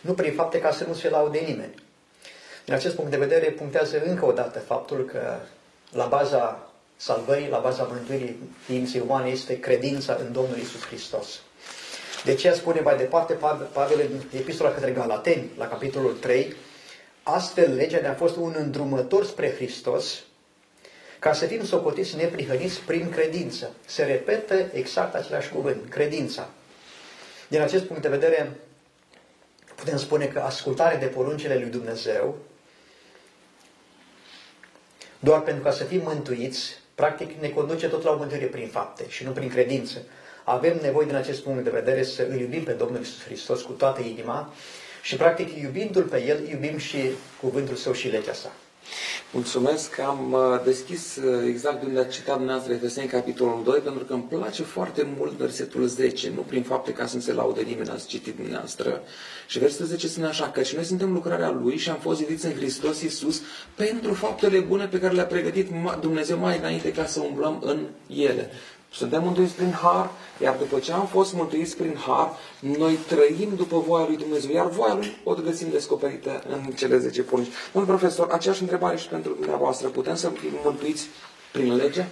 Nu 0.00 0.12
prin 0.12 0.32
fapte 0.32 0.60
ca 0.60 0.70
să 0.70 0.84
nu 0.84 0.94
se 0.94 1.08
laude 1.08 1.38
nimeni. 1.38 1.74
Din 2.64 2.74
acest 2.74 2.94
punct 2.94 3.10
de 3.10 3.16
vedere, 3.16 3.50
punctează 3.50 4.02
încă 4.04 4.24
o 4.24 4.32
dată 4.32 4.58
faptul 4.58 5.04
că 5.04 5.36
la 5.92 6.06
baza 6.06 6.70
salvării, 6.96 7.48
la 7.48 7.58
baza 7.58 7.88
mântuirii 7.92 8.36
ființei 8.64 9.02
umane, 9.06 9.28
este 9.28 9.60
credința 9.60 10.18
în 10.20 10.32
Domnul 10.32 10.58
Isus 10.58 10.86
Hristos. 10.86 11.40
De 12.24 12.30
aceea 12.30 12.54
spune 12.54 12.80
mai 12.80 12.96
departe 12.96 13.38
Pavel 13.72 14.00
în 14.00 14.38
epistola 14.38 14.70
către 14.70 14.90
Galateni, 14.90 15.50
la 15.58 15.68
capitolul 15.68 16.12
3, 16.12 16.54
astfel 17.22 17.74
legea 17.74 18.00
ne-a 18.00 18.14
fost 18.14 18.36
un 18.36 18.54
îndrumător 18.56 19.24
spre 19.24 19.54
Hristos, 19.54 20.24
ca 21.18 21.32
să 21.32 21.46
fim 21.46 21.64
socotiți 21.64 22.16
neprihăniți 22.16 22.80
prin 22.80 23.10
credință. 23.10 23.74
Se 23.86 24.04
repetă 24.04 24.54
exact 24.72 25.14
același 25.14 25.48
cuvânt, 25.48 25.88
credința. 25.88 26.48
Din 27.48 27.60
acest 27.60 27.84
punct 27.84 28.02
de 28.02 28.08
vedere, 28.08 28.56
putem 29.74 29.96
spune 29.96 30.26
că 30.26 30.40
ascultarea 30.40 30.98
de 30.98 31.06
poruncile 31.06 31.58
lui 31.58 31.70
Dumnezeu, 31.70 32.38
doar 35.18 35.40
pentru 35.40 35.62
ca 35.62 35.70
să 35.70 35.84
fim 35.84 36.00
mântuiți, 36.04 36.78
practic 36.94 37.40
ne 37.40 37.48
conduce 37.48 37.88
tot 37.88 38.02
la 38.02 38.10
o 38.10 38.16
mântuire 38.16 38.46
prin 38.46 38.68
fapte 38.68 39.08
și 39.08 39.24
nu 39.24 39.30
prin 39.30 39.48
credință. 39.48 39.98
Avem 40.44 40.78
nevoie 40.82 41.06
din 41.06 41.14
acest 41.14 41.42
punct 41.42 41.64
de 41.64 41.70
vedere 41.70 42.02
să 42.02 42.22
îl 42.22 42.40
iubim 42.40 42.64
pe 42.64 42.72
Domnul 42.72 42.98
Iisus 42.98 43.22
Hristos 43.22 43.62
cu 43.62 43.72
toată 43.72 44.00
inima 44.00 44.52
și 45.02 45.16
practic 45.16 45.62
iubindu-L 45.62 46.02
pe 46.02 46.24
El, 46.26 46.48
iubim 46.48 46.78
și 46.78 46.98
cuvântul 47.40 47.76
Său 47.76 47.92
și 47.92 48.08
legea 48.08 48.32
Sa. 48.32 48.52
Mulțumesc 49.32 49.90
că 49.94 50.02
am 50.02 50.32
uh, 50.32 50.60
deschis 50.64 51.16
uh, 51.16 51.44
exact 51.46 51.82
unde 51.82 52.00
a 52.00 52.04
citat 52.04 52.36
dumneavoastră 52.36 52.74
Efeseni 52.74 53.08
capitolul 53.08 53.60
2, 53.64 53.78
pentru 53.78 54.04
că 54.04 54.12
îmi 54.12 54.22
place 54.22 54.62
foarte 54.62 55.08
mult 55.16 55.32
versetul 55.32 55.86
10, 55.86 56.32
nu 56.34 56.40
prin 56.40 56.62
fapte 56.62 56.92
ca 56.92 57.06
să 57.06 57.16
nu 57.16 57.22
se 57.22 57.32
laude 57.32 57.60
nimeni, 57.60 57.88
ați 57.88 58.06
citit 58.06 58.36
dumneavoastră. 58.36 59.02
Și 59.46 59.58
versetul 59.58 59.86
10 59.86 60.08
spune 60.08 60.26
așa, 60.26 60.50
că 60.50 60.62
și 60.62 60.74
noi 60.74 60.84
suntem 60.84 61.12
lucrarea 61.12 61.50
Lui 61.50 61.76
și 61.76 61.90
am 61.90 61.98
fost 61.98 62.18
zidiți 62.18 62.46
în 62.46 62.52
Hristos 62.52 63.02
Iisus 63.02 63.42
pentru 63.74 64.14
faptele 64.14 64.58
bune 64.58 64.86
pe 64.86 65.00
care 65.00 65.14
le-a 65.14 65.24
pregătit 65.24 65.68
Dumnezeu 66.00 66.38
mai 66.38 66.58
înainte 66.58 66.92
ca 66.92 67.06
să 67.06 67.20
umblăm 67.20 67.62
în 67.64 67.86
ele. 68.16 68.50
Suntem 68.92 69.22
mântuiți 69.22 69.54
prin 69.54 69.72
har, 69.72 70.10
iar 70.42 70.56
după 70.56 70.78
ce 70.78 70.92
am 70.92 71.06
fost 71.06 71.34
mântuiți 71.34 71.76
prin 71.76 71.96
har, 72.06 72.30
noi 72.60 72.94
trăim 72.94 73.52
după 73.56 73.78
voia 73.78 74.06
lui 74.06 74.16
Dumnezeu, 74.16 74.50
iar 74.50 74.68
voia 74.68 74.94
lui 74.94 75.16
o 75.24 75.34
găsim 75.34 75.68
descoperită 75.70 76.42
în 76.48 76.72
cele 76.72 76.98
10 76.98 77.22
porunci. 77.22 77.48
Un 77.72 77.84
profesor, 77.84 78.28
aceeași 78.30 78.62
întrebare 78.62 78.96
și 78.96 79.08
pentru 79.08 79.32
dumneavoastră. 79.32 79.88
Putem 79.88 80.14
să 80.14 80.28
fim 80.28 80.52
mântuiți 80.64 81.06
prin 81.52 81.76
lege? 81.76 82.04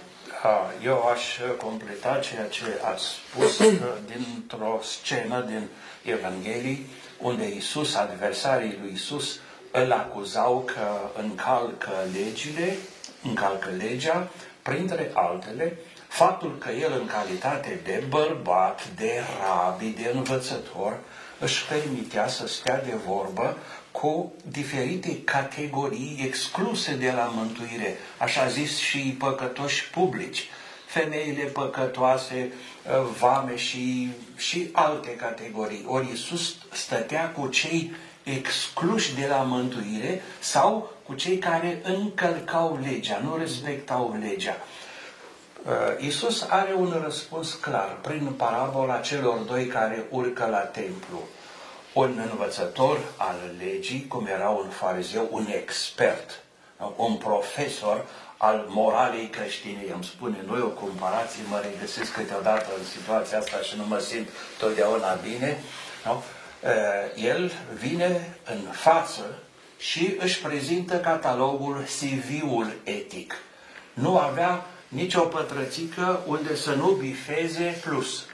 Eu 0.83 1.07
aș 1.13 1.37
completa 1.63 2.19
ceea 2.19 2.47
ce 2.47 2.63
ați 2.91 3.03
spus 3.03 3.59
uh, 3.59 3.75
dintr-o 4.05 4.79
scenă 4.83 5.45
din 5.47 5.67
Evanghelii, 6.13 6.85
unde 7.21 7.55
Isus, 7.55 7.95
adversarii 7.95 8.77
lui 8.81 8.91
Isus, 8.93 9.39
îl 9.71 9.91
acuzau 9.91 10.63
că 10.65 11.21
încalcă 11.21 11.91
legile, 12.13 12.77
încalcă 13.23 13.69
legea, 13.77 14.27
printre 14.61 15.11
altele, 15.13 15.77
faptul 16.09 16.57
că 16.57 16.71
el 16.71 16.97
în 16.99 17.07
calitate 17.07 17.79
de 17.83 18.03
bărbat, 18.09 18.87
de 18.95 19.21
rabi, 19.41 19.85
de 19.85 20.11
învățător, 20.13 20.97
își 21.39 21.65
permitea 21.65 22.27
să 22.27 22.47
stea 22.47 22.81
de 22.81 22.93
vorbă 23.05 23.57
cu 23.91 24.33
diferite 24.43 25.21
categorii 25.23 26.21
excluse 26.25 26.95
de 26.95 27.11
la 27.11 27.31
mântuire, 27.35 27.97
așa 28.17 28.47
zis 28.47 28.77
și 28.77 29.15
păcătoși 29.19 29.89
publici, 29.89 30.49
femeile 30.85 31.43
păcătoase, 31.43 32.53
vame 33.19 33.55
și, 33.55 34.09
și 34.35 34.69
alte 34.71 35.15
categorii. 35.15 35.85
Ori 35.87 36.07
Iisus 36.07 36.55
stătea 36.71 37.29
cu 37.29 37.47
cei 37.47 37.91
excluși 38.23 39.15
de 39.15 39.27
la 39.27 39.37
mântuire 39.37 40.21
sau 40.39 40.91
cu 41.05 41.13
cei 41.13 41.37
care 41.37 41.81
încălcau 41.83 42.79
legea, 42.83 43.21
nu 43.23 43.37
respectau 43.37 44.17
legea. 44.21 44.57
Uh, 45.65 45.71
Isus 45.97 46.45
are 46.49 46.73
un 46.73 46.99
răspuns 47.03 47.53
clar 47.53 47.97
prin 48.01 48.25
parabola 48.37 48.99
celor 48.99 49.37
doi 49.37 49.65
care 49.65 50.05
urcă 50.09 50.45
la 50.45 50.59
templu. 50.59 51.27
un 51.93 52.27
învățător 52.31 52.99
al 53.17 53.35
legii, 53.57 54.07
cum 54.07 54.25
era 54.25 54.49
un 54.49 54.69
farizeu, 54.69 55.27
un 55.31 55.45
expert, 55.55 56.43
un 56.95 57.15
profesor 57.15 58.05
al 58.37 58.65
moralei 58.67 59.27
creștine. 59.27 59.83
Îmi 59.93 60.03
spune 60.03 60.37
noi 60.47 60.61
o 60.61 60.67
comparație, 60.67 61.43
mă 61.49 61.61
regăsesc 61.71 62.13
câteodată 62.13 62.67
în 62.77 62.85
situația 62.85 63.37
asta 63.37 63.57
și 63.57 63.77
nu 63.77 63.85
mă 63.87 63.97
simt 63.99 64.27
totdeauna 64.59 65.13
bine. 65.13 65.57
Nu? 66.05 66.23
El 67.15 67.51
vine 67.73 68.37
în 68.45 68.71
față 68.71 69.23
și 69.77 70.15
își 70.19 70.41
prezintă 70.41 70.99
catalogul, 70.99 71.85
CV-ul 71.99 72.73
etic. 72.83 73.33
Nu 73.93 74.17
avea 74.17 74.65
nicio 74.89 75.21
pătrățică 75.21 76.23
unde 76.25 76.55
să 76.55 76.73
nu 76.73 76.91
bifeze 76.91 77.81
plus. 77.83 78.25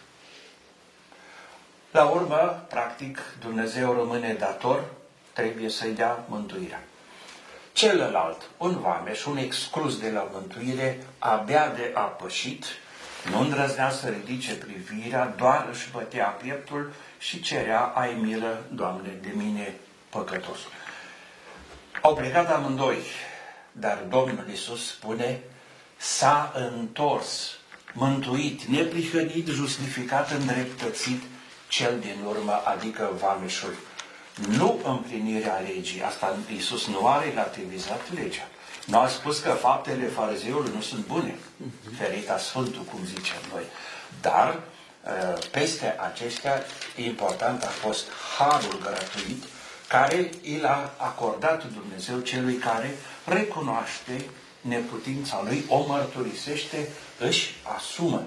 La 1.91 2.03
urmă, 2.03 2.66
practic, 2.70 3.20
Dumnezeu 3.39 3.93
rămâne 3.93 4.34
dator, 4.34 4.84
trebuie 5.34 5.70
să-i 5.70 5.91
dea 5.91 6.24
mântuirea. 6.28 6.84
Celălalt, 7.74 8.41
un 8.58 8.80
vameș, 8.80 9.26
un 9.26 9.38
exclus 9.38 9.99
de 9.99 10.10
la 10.10 10.30
mântuire, 10.32 11.03
abia 11.20 11.68
de 11.68 11.91
apășit, 11.93 12.66
nu 13.30 13.39
îndrăznea 13.39 13.89
să 13.89 14.08
ridice 14.08 14.53
privirea, 14.53 15.34
doar 15.38 15.68
își 15.72 15.91
bătea 15.91 16.26
pieptul 16.26 16.93
și 17.18 17.41
cerea, 17.41 17.80
ai 17.80 18.14
milă, 18.14 18.64
Doamne, 18.72 19.10
de 19.22 19.32
mine 19.34 19.74
păcătosul. 20.10 20.72
Au 22.01 22.16
plecat 22.16 22.51
amândoi, 22.51 22.97
dar 23.72 23.97
Domnul 24.10 24.45
Iisus 24.49 24.88
spune, 24.88 25.39
s-a 26.06 26.51
întors, 26.56 27.51
mântuit, 27.93 28.64
neprihănit, 28.64 29.47
justificat, 29.47 30.32
îndreptățit, 30.32 31.22
cel 31.68 31.99
din 31.99 32.18
urmă, 32.28 32.62
adică 32.66 33.12
vameșul. 33.20 33.76
Nu 34.47 34.80
împlinirea 34.84 35.64
legii, 35.68 36.01
asta 36.01 36.38
Iisus 36.51 36.88
nu 36.88 37.08
a 37.08 37.24
relativizat 37.24 38.01
legea. 38.14 38.47
Nu 38.86 38.99
a 38.99 39.08
spus 39.08 39.39
că 39.39 39.49
faptele 39.49 40.06
farizeului 40.06 40.72
nu 40.76 40.82
sunt 40.82 41.06
bune, 41.06 41.36
ferita 41.97 42.38
Sfântul, 42.38 42.82
cum 42.82 42.99
zicem 43.06 43.39
noi. 43.53 43.64
Dar, 44.22 44.60
ă, 45.06 45.38
peste 45.51 45.95
acestea, 45.99 46.64
important 46.95 47.64
a 47.64 47.68
fost 47.86 48.06
harul 48.38 48.80
gratuit 48.82 49.43
care 49.88 50.30
i 50.41 50.58
l-a 50.58 50.93
acordat 50.97 51.64
Dumnezeu 51.74 52.20
celui 52.20 52.56
care 52.56 52.97
recunoaște 53.26 54.26
neputința 54.68 55.41
lui, 55.45 55.66
o 55.70 55.86
mărturisește, 55.88 56.89
își 57.20 57.55
asumă. 57.78 58.24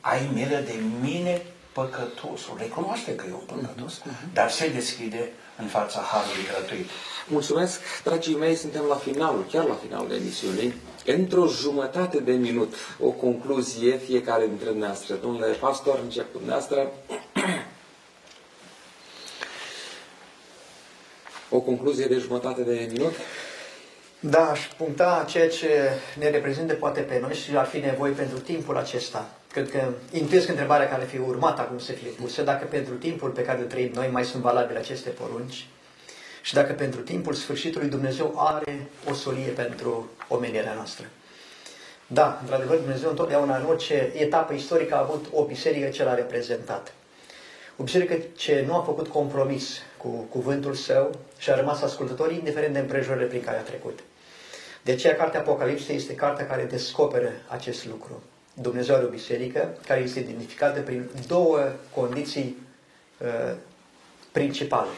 Ai 0.00 0.30
milă 0.34 0.62
de 0.66 0.74
mine 1.00 1.42
păcătosul. 1.72 2.56
Recunoaște 2.58 3.14
că 3.14 3.24
e 3.28 3.32
un 3.32 3.46
păcătos, 3.46 3.98
uh-huh. 3.98 4.32
dar 4.32 4.50
se 4.50 4.68
deschide 4.68 5.32
în 5.58 5.66
fața 5.66 6.00
Harului 6.00 6.46
gratuit. 6.52 6.88
Mulțumesc, 7.28 7.80
dragii 8.04 8.36
mei, 8.36 8.54
suntem 8.54 8.84
la 8.88 8.94
finalul, 8.94 9.46
chiar 9.50 9.64
la 9.64 9.74
finalul 9.74 10.12
emisiunii. 10.12 10.74
Într-o 11.06 11.46
jumătate 11.46 12.18
de 12.18 12.32
minut, 12.32 12.74
o 13.00 13.08
concluzie 13.08 13.96
fiecare 13.96 14.46
dintre 14.46 14.72
noastre. 14.72 15.14
Domnule 15.14 15.52
pastor, 15.52 16.00
încep 16.02 16.32
cu 16.32 16.38
dumneavoastră. 16.38 16.92
o 21.56 21.58
concluzie 21.58 22.06
de 22.06 22.18
jumătate 22.18 22.62
de 22.62 22.88
minut. 22.92 23.14
Da, 24.30 24.50
aș 24.50 24.60
puncta 24.76 25.24
ceea 25.28 25.48
ce 25.48 25.68
ne 26.18 26.30
reprezintă 26.30 26.74
poate 26.74 27.00
pe 27.00 27.18
noi 27.20 27.34
și 27.34 27.56
ar 27.56 27.66
fi 27.66 27.78
nevoie 27.78 28.12
pentru 28.12 28.38
timpul 28.38 28.76
acesta. 28.76 29.28
Cred 29.52 29.70
că 29.70 29.88
intuiesc 30.10 30.48
întrebarea 30.48 30.88
care 30.88 31.04
fi 31.04 31.18
urmată 31.18 31.60
acum 31.60 31.78
să 31.78 31.92
fie 31.92 32.08
pusă, 32.08 32.42
dacă 32.42 32.64
pentru 32.64 32.94
timpul 32.94 33.30
pe 33.30 33.42
care 33.42 33.58
îl 33.58 33.64
trăim 33.64 33.90
noi 33.94 34.08
mai 34.12 34.24
sunt 34.24 34.42
valabile 34.42 34.78
aceste 34.78 35.08
porunci 35.08 35.66
și 36.42 36.54
dacă 36.54 36.72
pentru 36.72 37.00
timpul 37.00 37.34
sfârșitului 37.34 37.88
Dumnezeu 37.88 38.34
are 38.36 38.86
o 39.10 39.14
solie 39.14 39.50
pentru 39.50 40.10
omenirea 40.28 40.74
noastră. 40.74 41.06
Da, 42.06 42.38
într-adevăr, 42.40 42.76
Dumnezeu 42.76 43.10
întotdeauna 43.10 43.56
în 43.56 43.64
orice 43.64 44.12
etapă 44.16 44.52
istorică 44.52 44.94
a 44.94 45.00
avut 45.00 45.26
o 45.32 45.44
biserică 45.44 45.88
ce 45.88 46.04
l-a 46.04 46.14
reprezentat. 46.14 46.92
O 47.76 47.82
biserică 47.82 48.16
ce 48.36 48.64
nu 48.66 48.74
a 48.74 48.82
făcut 48.82 49.08
compromis 49.08 49.68
cu 49.96 50.08
cuvântul 50.08 50.74
său 50.74 51.10
și 51.38 51.50
a 51.50 51.56
rămas 51.56 51.82
ascultător 51.82 52.32
indiferent 52.32 52.72
de 52.72 52.78
împrejurările 52.78 53.26
prin 53.26 53.42
care 53.42 53.56
a 53.56 53.62
trecut. 53.62 53.98
De 54.86 54.92
aceea, 54.92 55.16
Cartea 55.16 55.40
Apocalipsei 55.40 55.96
este 55.96 56.14
cartea 56.14 56.46
care 56.46 56.64
descoperă 56.64 57.32
acest 57.46 57.86
lucru. 57.86 58.22
Dumnezeu 58.54 58.94
are 58.94 59.04
o 59.04 59.08
biserică 59.08 59.78
care 59.86 60.00
este 60.00 60.18
identificată 60.18 60.80
prin 60.80 61.10
două 61.26 61.58
condiții 61.94 62.56
uh, 63.18 63.54
principale. 64.32 64.90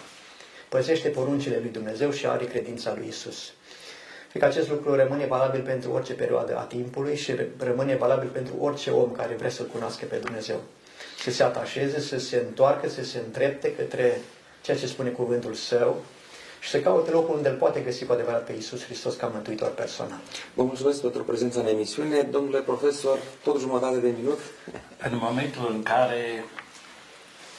Păzește 0.69 1.09
poruncile 1.09 1.59
lui 1.59 1.71
Dumnezeu 1.71 2.11
și 2.11 2.27
are 2.27 2.45
credința 2.45 2.95
lui 2.97 3.07
Isus. 3.09 3.53
Și 4.31 4.39
că 4.39 4.45
acest 4.45 4.69
lucru 4.69 4.95
rămâne 4.95 5.27
valabil 5.27 5.61
pentru 5.61 5.93
orice 5.93 6.13
perioadă 6.13 6.57
a 6.57 6.63
timpului 6.63 7.17
și 7.17 7.35
rămâne 7.59 7.97
valabil 7.97 8.29
pentru 8.29 8.55
orice 8.61 8.91
om 8.91 9.13
care 9.13 9.35
vrea 9.35 9.51
să-L 9.51 9.67
cunoască 9.67 10.05
pe 10.05 10.17
Dumnezeu. 10.17 10.61
Să 11.19 11.31
se 11.31 11.43
atașeze, 11.43 12.01
să 12.01 12.19
se 12.19 12.37
întoarcă, 12.47 12.89
să 12.89 13.05
se 13.05 13.19
îndrepte 13.27 13.75
către 13.75 14.21
ceea 14.63 14.77
ce 14.77 14.87
spune 14.87 15.11
cuvântul 15.11 15.55
Său 15.55 16.05
și 16.61 16.71
să 16.71 16.81
caute 16.81 17.11
locul 17.11 17.37
unde 17.37 17.49
îl 17.49 17.57
poate 17.57 17.81
găsi 17.81 18.05
cu 18.05 18.13
adevărat 18.13 18.45
pe 18.45 18.53
Iisus 18.53 18.85
Hristos 18.85 19.15
ca 19.15 19.27
mântuitor 19.27 19.71
personal. 19.71 20.19
Vă 20.55 20.63
mulțumesc 20.63 21.01
pentru 21.01 21.25
prezența 21.25 21.61
în 21.61 21.67
emisiune. 21.67 22.21
Domnule 22.21 22.59
profesor, 22.59 23.19
tot 23.43 23.61
jumătate 23.61 23.99
de 23.99 24.13
minut. 24.19 24.39
În 25.11 25.19
momentul 25.21 25.69
în 25.71 25.83
care 25.83 26.45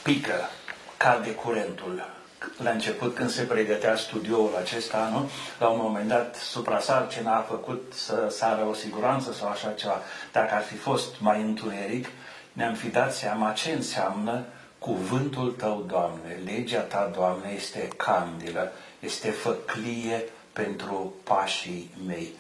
pică, 0.04 0.50
cade 0.98 1.32
curentul, 1.32 2.18
la 2.64 2.70
început 2.70 3.16
când 3.16 3.30
se 3.30 3.44
pregătea 3.44 3.96
studioul 3.96 4.56
acesta, 4.60 5.10
nu? 5.12 5.30
la 5.60 5.68
un 5.68 5.80
moment 5.82 6.08
dat 6.08 6.36
suprasarcina 6.36 7.36
a 7.36 7.42
făcut 7.42 7.94
să 7.96 8.28
sară 8.30 8.66
o 8.70 8.74
siguranță 8.74 9.34
sau 9.34 9.50
așa 9.50 9.72
ceva. 9.72 10.02
Dacă 10.32 10.54
ar 10.54 10.62
fi 10.62 10.76
fost 10.76 11.20
mai 11.20 11.42
întuneric, 11.42 12.06
ne-am 12.54 12.74
fi 12.74 12.88
dat 12.88 13.14
seama 13.14 13.52
ce 13.52 13.72
înseamnă 13.72 14.46
cuvântul 14.80 15.52
Tău, 15.52 15.84
Doamne, 15.88 16.40
legea 16.46 16.80
Ta, 16.80 17.12
Doamne, 17.16 17.52
este 17.56 17.88
candilă, 17.98 18.72
este 19.00 19.32
făclie 19.32 20.24
pentru 20.54 21.14
pașii 21.24 21.96
mei. 22.06 22.34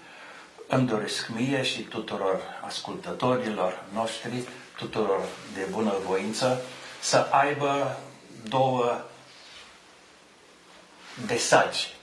Îmi 0.67 0.87
doresc 0.87 1.27
mie 1.27 1.63
și 1.63 1.81
tuturor 1.81 2.41
ascultătorilor 2.65 3.83
noștri, 3.93 4.43
tuturor 4.77 5.19
de 5.53 5.67
bună 5.71 5.93
voință, 6.05 6.61
să 7.01 7.27
aibă 7.31 7.99
două 8.47 9.01
desagi. 11.25 11.93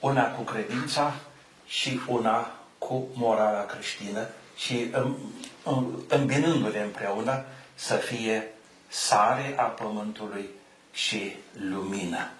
Una 0.00 0.30
cu 0.30 0.42
credința 0.42 1.14
și 1.66 2.00
una 2.06 2.54
cu 2.78 3.08
morala 3.14 3.64
creștină 3.66 4.28
și 4.56 4.94
îmbinându-le 6.08 6.80
împreună 6.80 7.44
să 7.74 7.94
fie 7.94 8.52
sare 8.88 9.54
a 9.58 9.62
pământului 9.62 10.48
și 10.92 11.36
lumină 11.52 12.30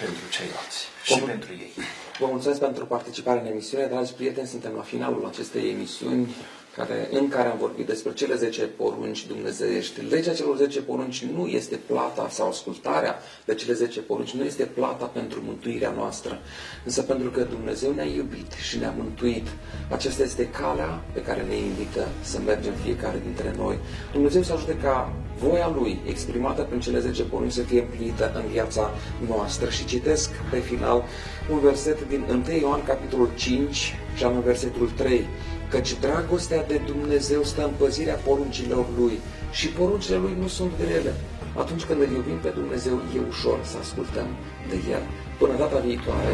pentru 0.00 0.24
ceilalți 0.30 0.80
și 1.04 1.18
Vă, 1.18 1.26
pentru 1.26 1.52
ei. 1.52 1.72
Vă 2.18 2.26
mulțumesc 2.30 2.60
pentru 2.60 2.86
participare 2.86 3.40
în 3.40 3.46
emisiune, 3.46 3.86
dragi 3.86 4.12
prieteni, 4.12 4.46
suntem 4.46 4.72
la 4.76 4.82
finalul 4.82 5.26
acestei 5.26 5.70
emisiuni 5.70 6.34
care, 6.76 7.08
în 7.12 7.28
care 7.28 7.48
am 7.48 7.58
vorbit 7.58 7.86
despre 7.86 8.12
cele 8.12 8.34
10 8.34 8.62
porunci 8.62 9.26
dumnezeiești. 9.26 10.00
Legea 10.00 10.32
celor 10.32 10.56
10 10.56 10.80
porunci 10.80 11.24
nu 11.24 11.46
este 11.46 11.76
plata 11.76 12.28
sau 12.30 12.48
ascultarea 12.48 13.18
de 13.44 13.54
cele 13.54 13.72
10 13.72 14.00
porunci, 14.00 14.30
nu 14.30 14.44
este 14.44 14.64
plata 14.64 15.04
pentru 15.04 15.42
mântuirea 15.44 15.90
noastră, 15.90 16.40
însă 16.84 17.02
pentru 17.02 17.30
că 17.30 17.40
Dumnezeu 17.40 17.92
ne-a 17.92 18.04
iubit 18.04 18.52
și 18.52 18.78
ne-a 18.78 18.94
mântuit. 18.96 19.46
Aceasta 19.90 20.22
este 20.22 20.48
calea 20.48 21.02
pe 21.12 21.22
care 21.22 21.42
ne 21.42 21.56
invită 21.56 22.08
să 22.22 22.38
mergem 22.44 22.72
fiecare 22.82 23.20
dintre 23.24 23.54
noi. 23.56 23.78
Dumnezeu 24.12 24.42
să 24.42 24.52
ajute 24.52 24.76
ca 24.76 25.12
voia 25.48 25.72
Lui, 25.78 26.00
exprimată 26.08 26.62
prin 26.62 26.80
cele 26.80 26.98
10 26.98 27.22
porunci, 27.22 27.52
să 27.52 27.62
fie 27.62 27.80
împlinită 27.80 28.32
în 28.34 28.42
viața 28.52 28.90
noastră. 29.28 29.68
Și 29.70 29.84
citesc 29.84 30.30
pe 30.50 30.58
final 30.58 31.04
un 31.50 31.58
verset 31.58 32.08
din 32.08 32.24
1 32.48 32.58
Ioan, 32.60 32.82
capitolul 32.84 33.30
5, 33.34 33.94
și 34.14 34.24
anume 34.24 34.42
versetul 34.44 34.90
3 34.96 35.26
căci 35.68 35.98
dragostea 36.00 36.64
de 36.64 36.80
Dumnezeu 36.86 37.42
stă 37.42 37.64
în 37.64 37.70
păzirea 37.78 38.14
poruncilor 38.14 38.84
Lui 38.98 39.18
și 39.50 39.68
poruncile 39.68 40.16
Lui 40.16 40.36
nu 40.40 40.48
sunt 40.48 40.70
grele. 40.84 41.14
Atunci 41.56 41.84
când 41.84 42.00
îl 42.00 42.10
iubim 42.10 42.38
pe 42.42 42.48
Dumnezeu, 42.48 43.00
e 43.16 43.18
ușor 43.28 43.58
să 43.62 43.76
ascultăm 43.80 44.26
de 44.68 44.76
El. 44.90 45.02
Până 45.38 45.54
data 45.58 45.78
viitoare, 45.78 46.32